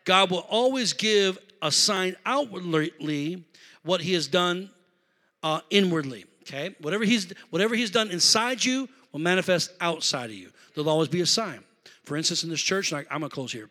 God 0.05 0.31
will 0.31 0.45
always 0.49 0.93
give 0.93 1.37
a 1.61 1.71
sign 1.71 2.15
outwardly 2.25 3.43
what 3.83 4.01
he 4.01 4.13
has 4.13 4.27
done 4.27 4.71
uh, 5.43 5.59
inwardly. 5.69 6.25
Okay, 6.43 6.75
whatever 6.81 7.03
he's 7.03 7.31
whatever 7.49 7.75
he's 7.75 7.91
done 7.91 8.09
inside 8.09 8.63
you 8.63 8.89
will 9.11 9.19
manifest 9.19 9.71
outside 9.79 10.29
of 10.29 10.35
you. 10.35 10.49
There'll 10.73 10.89
always 10.89 11.09
be 11.09 11.21
a 11.21 11.25
sign. 11.25 11.63
For 12.03 12.17
instance, 12.17 12.43
in 12.43 12.49
this 12.49 12.61
church, 12.61 12.93
I, 12.93 12.99
am 13.09 13.19
going 13.19 13.23
to 13.23 13.29
close 13.29 13.51
here, 13.51 13.69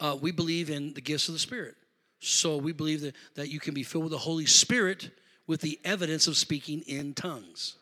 uh, 0.00 0.16
we 0.20 0.32
believe 0.32 0.70
in 0.70 0.94
the 0.94 1.00
gifts 1.00 1.28
of 1.28 1.34
the 1.34 1.38
Spirit. 1.38 1.74
So 2.20 2.56
we 2.56 2.72
believe 2.72 3.02
that, 3.02 3.14
that 3.34 3.50
you 3.50 3.60
can 3.60 3.74
be 3.74 3.82
filled 3.82 4.04
with 4.04 4.12
the 4.12 4.18
Holy 4.18 4.46
Spirit 4.46 5.10
with 5.46 5.60
the 5.60 5.78
evidence 5.84 6.26
of 6.26 6.36
speaking 6.36 6.80
in 6.86 7.12
tongues. 7.14 7.76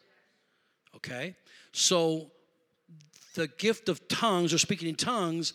Okay? 0.97 1.37
So 1.73 2.31
the 3.35 3.47
gift 3.47 3.89
of 3.89 4.09
tongues 4.09 4.53
or 4.53 4.59
speaking 4.59 4.89
in 4.89 4.97
tongues 4.97 5.53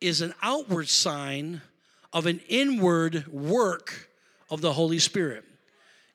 is 0.00 0.20
an 0.20 0.32
outward 0.42 0.88
sign 0.88 1.60
of 2.12 2.26
an 2.26 2.40
inward 2.48 3.26
work 3.28 4.08
of 4.50 4.60
the 4.60 4.72
Holy 4.72 4.98
Spirit. 4.98 5.44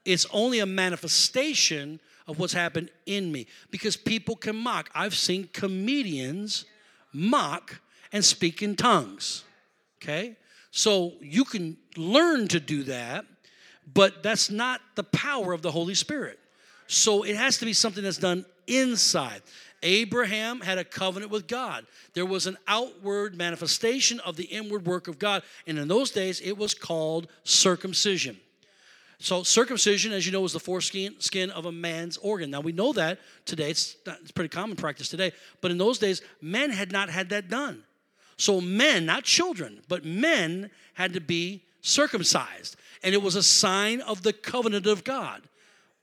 It's 0.06 0.26
only 0.34 0.60
a 0.60 0.66
manifestation 0.66 2.00
of 2.28 2.40
what's 2.40 2.54
happened 2.54 2.90
in 3.06 3.32
me 3.32 3.48
because 3.72 3.98
people 3.98 4.36
can 4.36 4.56
mock. 4.56 4.90
I've 4.94 5.16
seen 5.16 5.50
comedians 5.54 6.66
mock 7.14 7.82
and 8.12 8.24
speak 8.24 8.62
in 8.62 8.76
tongues. 8.76 9.44
Okay? 10.02 10.36
So 10.72 11.14
you 11.22 11.44
can 11.44 11.78
learn 11.98 12.48
to 12.50 12.60
do 12.60 12.84
that, 12.84 13.26
but 13.94 14.24
that's 14.24 14.50
not 14.50 14.82
the 14.96 15.04
power 15.04 15.54
of 15.54 15.62
the 15.62 15.72
Holy 15.72 15.94
Spirit. 15.94 16.40
So 16.88 17.24
it 17.24 17.36
has 17.36 17.58
to 17.60 17.66
be 17.66 17.74
something 17.74 18.04
that's 18.04 18.18
done 18.18 18.46
inside. 18.68 19.42
Abraham 19.84 20.62
had 20.62 20.78
a 20.78 20.84
covenant 20.84 21.32
with 21.32 21.48
God. 21.48 21.86
There 22.14 22.26
was 22.26 22.48
an 22.48 22.58
outward 22.68 23.36
manifestation 23.36 24.20
of 24.22 24.38
the 24.38 24.46
inward 24.46 24.86
work 24.86 25.08
of 25.08 25.20
God. 25.20 25.44
And 25.68 25.78
in 25.78 25.88
those 25.88 26.12
days, 26.12 26.40
it 26.40 26.58
was 26.58 26.74
called 26.74 27.28
circumcision. 27.44 28.40
So 29.24 29.42
circumcision, 29.42 30.12
as 30.12 30.26
you 30.26 30.34
know, 30.34 30.44
is 30.44 30.52
the 30.52 30.60
foreskin 30.60 31.16
skin 31.20 31.50
of 31.52 31.66
a 31.66 31.72
man's 31.72 32.18
organ. 32.18 32.52
Now 32.52 32.60
we 32.60 32.74
know 32.74 32.92
that 32.92 33.20
today; 33.46 33.70
it's, 33.70 33.96
not, 34.06 34.20
it's 34.22 34.32
pretty 34.32 34.50
common 34.50 34.76
practice 34.76 35.08
today. 35.08 35.32
But 35.62 35.72
in 35.72 35.78
those 35.78 35.98
days, 35.98 36.22
men 36.42 36.72
had 36.72 36.92
not 36.92 37.10
had 37.10 37.30
that 37.30 37.48
done. 37.48 37.86
So 38.36 38.60
men, 38.60 39.06
not 39.06 39.24
children, 39.24 39.80
but 39.88 40.04
men 40.04 40.70
had 40.96 41.14
to 41.14 41.22
be 41.22 41.64
circumcised, 41.80 42.76
and 43.02 43.16
it 43.16 43.22
was 43.22 43.38
a 43.38 43.44
sign 43.44 44.02
of 44.02 44.24
the 44.24 44.34
covenant 44.34 44.88
of 44.88 45.06
God. 45.06 45.42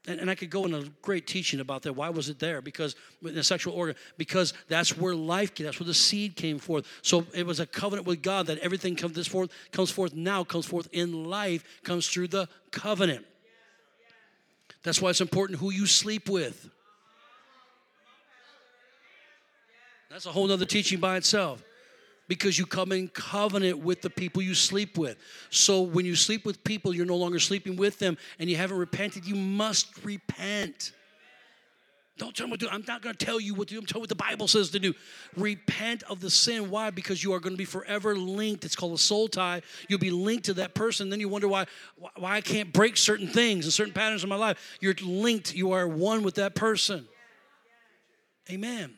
And, 0.07 0.19
and 0.19 0.31
I 0.31 0.35
could 0.35 0.51
go 0.51 0.65
in 0.65 0.75
a 0.75 0.85
great 1.03 1.27
teaching 1.27 1.61
about 1.61 1.83
that. 1.83 1.93
Why 1.93 2.09
was 2.09 2.29
it 2.29 2.39
there? 2.39 2.63
Because 2.63 2.97
in 3.23 3.35
the 3.35 3.45
sexual 3.45 3.75
organ, 3.75 3.97
because 4.17 4.55
that's 4.69 4.97
where 4.97 5.15
life 5.15 5.55
came, 5.55 5.67
that's 5.67 5.79
where 5.79 5.87
the 5.87 5.95
seed 5.95 6.37
came 6.37 6.59
forth. 6.59 6.87
So 7.03 7.27
it 7.35 7.47
was 7.47 7.61
a 7.61 7.67
covenant 7.67 8.07
with 8.07 8.23
God 8.23 8.47
that 8.47 8.59
everything 8.59 8.97
comes 8.97 9.15
this 9.15 9.27
forth, 9.27 9.51
comes 9.73 9.91
forth 9.91 10.15
now, 10.15 10.43
comes 10.43 10.67
forth 10.67 10.89
in 10.93 11.25
life, 11.25 11.65
comes 11.83 12.09
through 12.09 12.29
the 12.29 12.49
covenant. 12.71 13.27
That's 14.83 15.03
why 15.03 15.11
it's 15.11 15.21
important 15.21 15.61
who 15.61 15.71
you 15.71 15.87
sleep 15.87 16.29
with. 16.29 16.71
That's 20.09 20.27
a 20.27 20.33
whole 20.33 20.51
other 20.51 20.65
teaching 20.65 20.99
by 20.99 21.17
itself 21.17 21.63
because 22.31 22.57
you 22.57 22.65
come 22.65 22.93
in 22.93 23.09
covenant 23.09 23.81
with 23.81 24.03
the 24.03 24.09
people 24.09 24.41
you 24.41 24.55
sleep 24.55 24.97
with. 24.97 25.17
So 25.51 25.83
when 25.83 26.07
you 26.07 26.15
sleep 26.15 26.47
with 26.47 26.63
people, 26.63 26.95
you're 26.95 27.05
no 27.05 27.17
longer 27.17 27.41
sleeping 27.41 27.75
with 27.75 27.99
them 27.99 28.17
and 28.39 28.49
you 28.49 28.57
haven't 28.57 28.79
repented, 28.79 29.27
you 29.27 29.35
must 29.35 30.05
repent. 30.05 30.93
Don't 32.19 32.33
tell 32.37 32.47
me 32.47 32.53
what 32.53 32.61
to 32.61 32.67
do. 32.67 32.73
I'm 32.73 32.85
not 32.87 33.03
going 33.03 33.17
to 33.17 33.25
tell 33.27 33.41
you 33.41 33.55
what 33.55 33.67
to 33.67 33.75
do. 33.75 33.81
I'm 33.81 33.87
telling 33.87 34.03
you 34.03 34.03
what 34.03 34.11
the 34.11 34.15
Bible 34.15 34.47
says 34.47 34.71
to 34.71 34.79
do. 34.79 34.95
Repent 35.37 36.05
of 36.05 36.21
the 36.21 36.31
sin. 36.31 36.71
Why? 36.71 36.91
Because 36.91 37.25
you 37.25 37.33
are 37.33 37.41
going 37.41 37.55
to 37.55 37.59
be 37.59 37.65
forever 37.65 38.15
linked. 38.15 38.65
It's 38.65 38.77
called 38.77 38.93
a 38.93 38.99
soul 38.99 39.27
tie. 39.27 39.63
You'll 39.89 39.99
be 39.99 40.13
linked 40.13 40.45
to 40.45 40.55
that 40.55 40.73
person. 40.73 41.11
Then 41.11 41.19
you 41.19 41.29
wonder 41.29 41.49
why, 41.49 41.67
why 42.17 42.37
I 42.37 42.43
can't 42.43 42.73
break 42.73 42.97
certain 42.97 43.27
things 43.27 43.65
and 43.65 43.73
certain 43.73 43.93
patterns 43.93 44.23
in 44.23 44.29
my 44.29 44.37
life. 44.37 44.79
You're 44.81 44.95
linked. 45.03 45.53
You 45.53 45.73
are 45.73 45.89
one 45.89 46.23
with 46.23 46.37
that 46.37 46.55
person. 46.55 47.09
Amen 48.49 48.95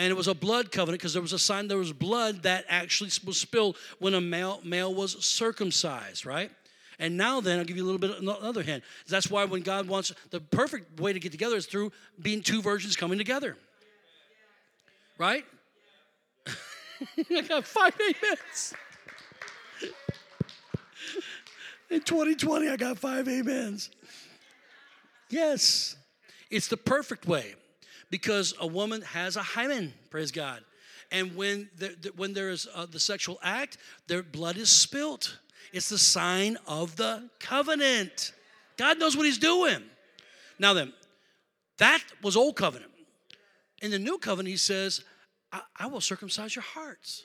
and 0.00 0.10
it 0.10 0.16
was 0.16 0.28
a 0.28 0.34
blood 0.34 0.72
covenant 0.72 0.98
because 0.98 1.12
there 1.12 1.20
was 1.20 1.34
a 1.34 1.38
sign 1.38 1.68
there 1.68 1.76
was 1.76 1.92
blood 1.92 2.42
that 2.42 2.64
actually 2.68 3.10
was 3.24 3.36
spilled 3.36 3.76
when 3.98 4.14
a 4.14 4.20
male 4.20 4.60
male 4.64 4.92
was 4.92 5.24
circumcised 5.24 6.24
right 6.26 6.50
And 6.98 7.16
now 7.16 7.40
then, 7.40 7.58
I'll 7.58 7.64
give 7.64 7.76
you 7.76 7.84
a 7.84 7.88
little 7.90 7.98
bit 7.98 8.10
of 8.10 8.18
another 8.18 8.62
hint. 8.62 8.84
That's 9.08 9.30
why 9.30 9.44
when 9.46 9.62
God 9.62 9.88
wants 9.88 10.12
the 10.30 10.40
perfect 10.40 11.00
way 11.00 11.14
to 11.14 11.20
get 11.20 11.32
together 11.32 11.56
is 11.56 11.64
through 11.64 11.92
being 12.20 12.42
two 12.42 12.60
virgins 12.60 12.94
coming 12.94 13.16
together. 13.16 13.56
Right? 15.16 15.46
I 17.30 17.40
got 17.40 17.64
five 17.64 17.94
amens. 17.94 18.74
In 21.88 22.00
2020, 22.02 22.68
I 22.68 22.76
got 22.76 22.98
five 22.98 23.26
amens. 23.28 23.90
Yes, 25.30 25.96
it's 26.50 26.68
the 26.68 26.76
perfect 26.76 27.26
way 27.26 27.54
because 28.10 28.54
a 28.60 28.66
woman 28.66 29.02
has 29.02 29.36
a 29.36 29.42
hymen, 29.42 29.94
praise 30.10 30.32
God. 30.32 30.62
And 31.12 31.34
when, 31.36 31.68
the, 31.76 31.96
the, 32.00 32.12
when 32.16 32.34
there 32.34 32.50
is 32.50 32.68
uh, 32.74 32.86
the 32.86 33.00
sexual 33.00 33.38
act, 33.42 33.78
their 34.06 34.22
blood 34.22 34.56
is 34.56 34.70
spilt. 34.70 35.38
It's 35.72 35.88
the 35.88 35.98
sign 35.98 36.56
of 36.66 36.96
the 36.96 37.28
covenant. 37.38 38.32
God 38.76 38.98
knows 38.98 39.16
what 39.16 39.26
He's 39.26 39.38
doing. 39.38 39.82
Now 40.58 40.74
then, 40.74 40.92
that 41.78 42.02
was 42.22 42.36
old 42.36 42.56
covenant. 42.56 42.90
In 43.82 43.90
the 43.90 43.98
new 43.98 44.18
covenant, 44.18 44.50
He 44.50 44.56
says, 44.56 45.02
I, 45.52 45.62
I 45.76 45.86
will 45.86 46.00
circumcise 46.00 46.54
your 46.54 46.62
hearts. 46.62 47.24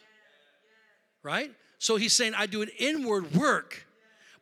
Right? 1.24 1.52
So 1.78 1.96
He's 1.98 2.14
saying, 2.14 2.34
I 2.36 2.46
do 2.46 2.62
an 2.62 2.70
inward 2.80 3.34
work. 3.34 3.86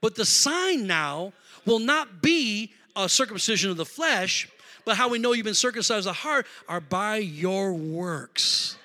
But 0.01 0.15
the 0.15 0.25
sign 0.25 0.85
now 0.85 1.33
will 1.65 1.79
not 1.79 2.21
be 2.21 2.73
a 2.95 3.07
circumcision 3.07 3.71
of 3.71 3.77
the 3.77 3.85
flesh, 3.85 4.49
but 4.85 4.97
how 4.97 5.09
we 5.09 5.19
know 5.19 5.33
you've 5.33 5.45
been 5.45 5.53
circumcised 5.53 6.07
of 6.07 6.15
heart 6.15 6.45
are 6.67 6.81
by 6.81 7.17
your 7.17 7.73
works. 7.73 8.77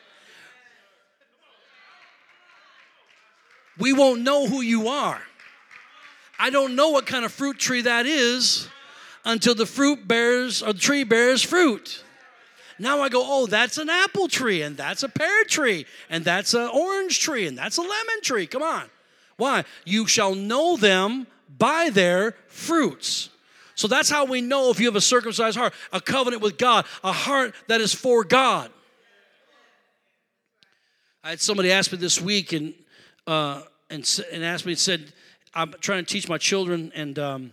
we 3.79 3.93
won't 3.93 4.23
know 4.23 4.47
who 4.47 4.61
you 4.61 4.89
are. 4.89 5.21
I 6.39 6.51
don't 6.51 6.77
know 6.77 6.91
what 6.91 7.07
kind 7.07 7.25
of 7.25 7.33
fruit 7.33 7.59
tree 7.59 7.83
that 7.83 8.07
is 8.07 8.69
until 9.25 9.55
the 9.55 9.67
fruit 9.67 10.07
bears 10.07 10.63
or 10.63 10.73
the 10.73 10.79
tree 10.79 11.05
bears 11.05 11.43
fruit. 11.43 12.05
Now 12.79 13.01
I 13.01 13.09
go, 13.09 13.23
oh, 13.25 13.47
that's 13.47 13.77
an 13.77 13.91
apple 13.91 14.29
tree, 14.29 14.63
and 14.63 14.77
that's 14.77 15.03
a 15.03 15.09
pear 15.09 15.45
tree, 15.45 15.85
and 16.09 16.25
that's 16.25 16.55
an 16.55 16.69
orange 16.73 17.19
tree, 17.19 17.47
and 17.49 17.59
that's 17.59 17.77
a 17.77 17.81
lemon 17.81 18.21
tree. 18.23 18.47
Come 18.47 18.63
on. 18.63 18.85
Why? 19.37 19.65
You 19.85 20.07
shall 20.07 20.37
know 20.37 20.77
them 20.77 21.27
by 21.59 21.91
their 21.91 22.37
fruits. 22.47 23.31
So 23.79 23.87
that's 23.87 24.11
how 24.11 24.25
we 24.25 24.41
know 24.41 24.71
if 24.71 24.81
you 24.81 24.87
have 24.87 24.97
a 24.97 25.01
circumcised 25.01 25.57
heart, 25.57 25.73
a 25.93 26.01
covenant 26.01 26.43
with 26.43 26.59
God, 26.59 26.85
a 27.05 27.13
heart 27.13 27.55
that 27.69 27.81
is 27.81 27.95
for 27.95 28.25
God. 28.25 28.73
I 31.23 31.31
had 31.31 31.41
somebody 31.41 31.71
ask 31.71 31.93
me 31.93 31.99
this 31.99 32.21
week, 32.21 32.53
and 32.53 32.75
uh, 33.29 33.63
and, 33.89 34.21
and 34.33 34.45
asked 34.45 34.67
me 34.67 34.73
and 34.73 34.79
said, 34.81 35.13
I'm 35.55 35.73
trying 35.79 36.05
to 36.05 36.13
teach 36.13 36.29
my 36.29 36.39
children, 36.39 36.91
and 36.93 37.21
um, 37.21 37.53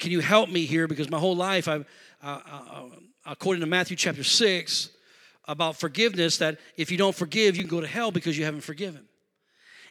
can 0.00 0.10
you 0.10 0.18
help 0.18 0.50
me 0.50 0.64
here? 0.64 0.88
Because 0.88 1.08
my 1.08 1.20
whole 1.20 1.36
life, 1.36 1.68
I, 1.68 1.84
uh, 2.24 2.40
uh, 2.50 2.82
according 3.24 3.60
to 3.60 3.68
Matthew 3.68 3.96
chapter 3.96 4.24
6, 4.24 4.90
about 5.46 5.76
forgiveness, 5.76 6.38
that 6.38 6.58
if 6.76 6.90
you 6.90 6.98
don't 6.98 7.14
forgive, 7.14 7.54
you 7.54 7.62
can 7.62 7.70
go 7.70 7.80
to 7.80 7.86
hell 7.86 8.10
because 8.10 8.36
you 8.36 8.44
haven't 8.44 8.62
forgiven. 8.62 9.06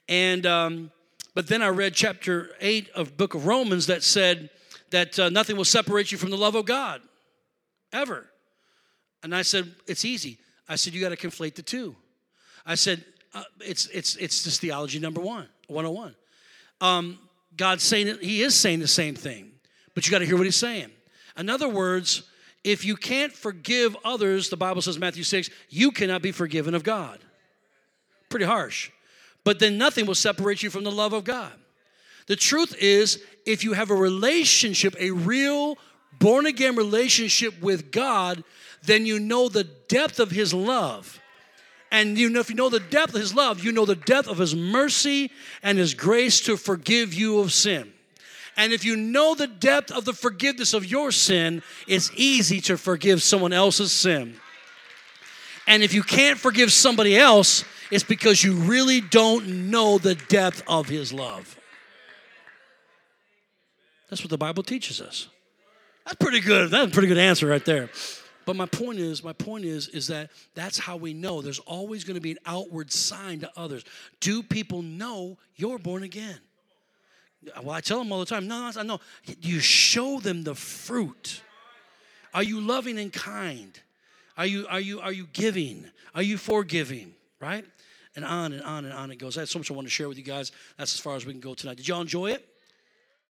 And, 0.10 0.46
um, 0.46 0.92
but 1.34 1.48
then 1.48 1.62
I 1.62 1.70
read 1.70 1.94
chapter 1.94 2.50
8 2.60 2.90
of 2.90 3.16
book 3.16 3.36
of 3.36 3.46
Romans 3.46 3.88
that 3.88 4.04
said 4.04 4.50
that 4.92 5.18
uh, 5.20 5.30
nothing 5.30 5.58
will 5.58 5.66
separate 5.66 6.12
you 6.12 6.18
from 6.18 6.30
the 6.30 6.38
love 6.38 6.56
of 6.56 6.66
God, 6.66 7.02
ever. 7.92 8.26
And 9.24 9.36
I 9.36 9.42
said, 9.42 9.72
it's 9.88 10.06
easy. 10.06 10.38
I 10.68 10.76
said, 10.76 10.94
you 10.94 11.02
got 11.02 11.10
to 11.10 11.18
conflate 11.18 11.56
the 11.56 11.62
two. 11.62 11.96
I 12.66 12.76
said, 12.76 13.04
uh, 13.34 13.44
it's 13.60 13.88
it's 13.88 14.16
it's 14.16 14.44
just 14.44 14.62
theology 14.62 15.00
number 15.00 15.22
one, 15.22 15.48
101. 15.68 16.16
Um, 16.82 17.20
God's 17.56 17.84
saying 17.84 18.18
He 18.22 18.42
is 18.42 18.56
saying 18.56 18.80
the 18.80 18.88
same 18.88 19.16
thing, 19.16 19.52
but 19.94 20.06
you 20.06 20.12
got 20.12 20.20
to 20.20 20.26
hear 20.26 20.38
what 20.38 20.46
He's 20.46 20.56
saying. 20.56 20.90
In 21.38 21.50
other 21.50 21.70
words, 21.70 22.24
if 22.64 22.84
you 22.84 22.96
can't 22.96 23.32
forgive 23.32 23.96
others, 24.04 24.50
the 24.50 24.58
Bible 24.58 24.82
says 24.82 24.98
Matthew 24.98 25.24
6, 25.24 25.50
you 25.70 25.92
cannot 25.92 26.22
be 26.22 26.32
forgiven 26.32 26.74
of 26.74 26.84
God. 26.84 27.20
Pretty 28.30 28.46
harsh. 28.46 28.92
But 29.44 29.60
then 29.60 29.78
nothing 29.78 30.06
will 30.06 30.16
separate 30.16 30.62
you 30.62 30.70
from 30.70 30.84
the 30.84 30.92
love 30.92 31.14
of 31.14 31.24
God. 31.24 31.54
The 32.30 32.36
truth 32.36 32.76
is, 32.80 33.24
if 33.48 33.64
you 33.64 33.74
have 33.74 33.90
a 33.90 33.96
relationship, 33.96 34.96
a 35.00 35.10
real 35.10 35.80
born 36.20 36.46
again 36.46 36.76
relationship 36.76 37.60
with 37.60 37.92
God, 37.92 38.44
then 38.84 39.08
you 39.08 39.20
know 39.20 39.50
the 39.50 39.64
depth 39.64 40.20
of 40.20 40.30
His 40.30 40.54
love. 40.54 41.20
And 41.92 42.20
you 42.20 42.30
know, 42.30 42.40
if 42.40 42.52
you 42.52 42.56
know 42.56 42.70
the 42.70 42.80
depth 42.80 43.16
of 43.16 43.22
his 43.22 43.34
love, 43.34 43.64
you 43.64 43.72
know 43.72 43.86
the 43.86 43.96
depth 43.96 44.28
of 44.28 44.38
his 44.38 44.56
mercy 44.56 45.32
and 45.64 45.76
his 45.76 45.96
grace 45.96 46.40
to 46.42 46.56
forgive 46.56 47.16
you 47.16 47.40
of 47.40 47.52
sin. 47.52 47.92
And 48.56 48.74
if 48.74 48.86
you 48.86 48.96
know 48.96 49.34
the 49.34 49.48
depth 49.48 49.92
of 49.92 50.06
the 50.06 50.14
forgiveness 50.14 50.76
of 50.76 50.86
your 50.86 51.12
sin, 51.12 51.64
it's 51.88 52.12
easy 52.16 52.62
to 52.62 52.78
forgive 52.78 53.24
someone 53.24 53.54
else's 53.54 53.92
sin. 53.92 54.36
And 55.66 55.82
if 55.82 55.92
you 55.92 56.04
can't 56.04 56.38
forgive 56.38 56.72
somebody 56.72 57.18
else, 57.18 57.64
it's 57.90 58.04
because 58.04 58.44
you 58.44 58.54
really 58.54 59.02
don't 59.02 59.72
know 59.72 59.98
the 59.98 60.14
depth 60.14 60.62
of 60.68 60.88
his 60.88 61.12
love. 61.12 61.59
That's 64.10 64.22
what 64.24 64.30
the 64.30 64.38
Bible 64.38 64.64
teaches 64.64 65.02
us. 65.02 65.28
That's 66.06 66.18
pretty 66.18 66.40
good. 66.40 66.72
That's 66.72 66.92
a 66.92 66.94
pretty 66.94 67.08
good 67.08 67.18
answer 67.18 67.48
right 67.48 67.64
there. 67.64 67.90
But 68.46 68.56
my 68.56 68.66
point 68.66 68.98
is, 68.98 69.24
my 69.24 69.34
point 69.34 69.66
is, 69.66 69.90
is 69.90 70.08
that 70.08 70.32
that's 70.56 70.80
how 70.80 70.98
we 70.98 71.14
know. 71.14 71.42
There's 71.42 71.60
always 71.60 72.04
going 72.04 72.16
to 72.16 72.22
be 72.22 72.32
an 72.32 72.40
outward 72.48 72.92
sign 72.92 73.42
to 73.42 73.52
others. 73.56 73.84
Do 74.22 74.42
people 74.42 74.82
know 74.82 75.38
you're 75.56 75.78
born 75.78 76.02
again? 76.02 76.40
Well, 77.62 77.72
I 77.76 77.82
tell 77.82 78.00
them 78.00 78.12
all 78.12 78.20
the 78.20 78.26
time, 78.26 78.48
no, 78.48 78.72
no, 78.76 78.82
no. 78.82 79.00
You 79.40 79.60
show 79.60 80.20
them 80.20 80.44
the 80.44 80.56
fruit. 80.56 81.42
Are 82.34 82.42
you 82.42 82.60
loving 82.60 82.98
and 82.98 83.14
kind? 83.14 83.80
Are 84.36 84.48
you, 84.48 84.66
are 84.68 84.80
you, 84.80 85.00
are 85.00 85.14
you 85.14 85.28
giving? 85.32 85.86
Are 86.16 86.24
you 86.24 86.38
forgiving? 86.38 87.14
Right? 87.40 87.66
And 88.16 88.26
on 88.26 88.52
and 88.54 88.64
on 88.64 88.84
and 88.84 88.94
on 88.94 89.12
it 89.12 89.18
goes. 89.18 89.38
I 89.38 89.42
had 89.42 89.50
so 89.50 89.60
much 89.60 89.70
I 89.70 89.76
want 89.76 89.86
to 89.86 89.92
share 89.92 90.10
with 90.10 90.18
you 90.18 90.24
guys. 90.24 90.52
That's 90.78 90.96
as 90.96 91.00
far 91.00 91.16
as 91.16 91.26
we 91.26 91.34
can 91.34 91.40
go 91.40 91.54
tonight. 91.54 91.78
Did 91.78 91.88
y'all 91.88 92.02
enjoy 92.02 92.32
it? 92.32 92.49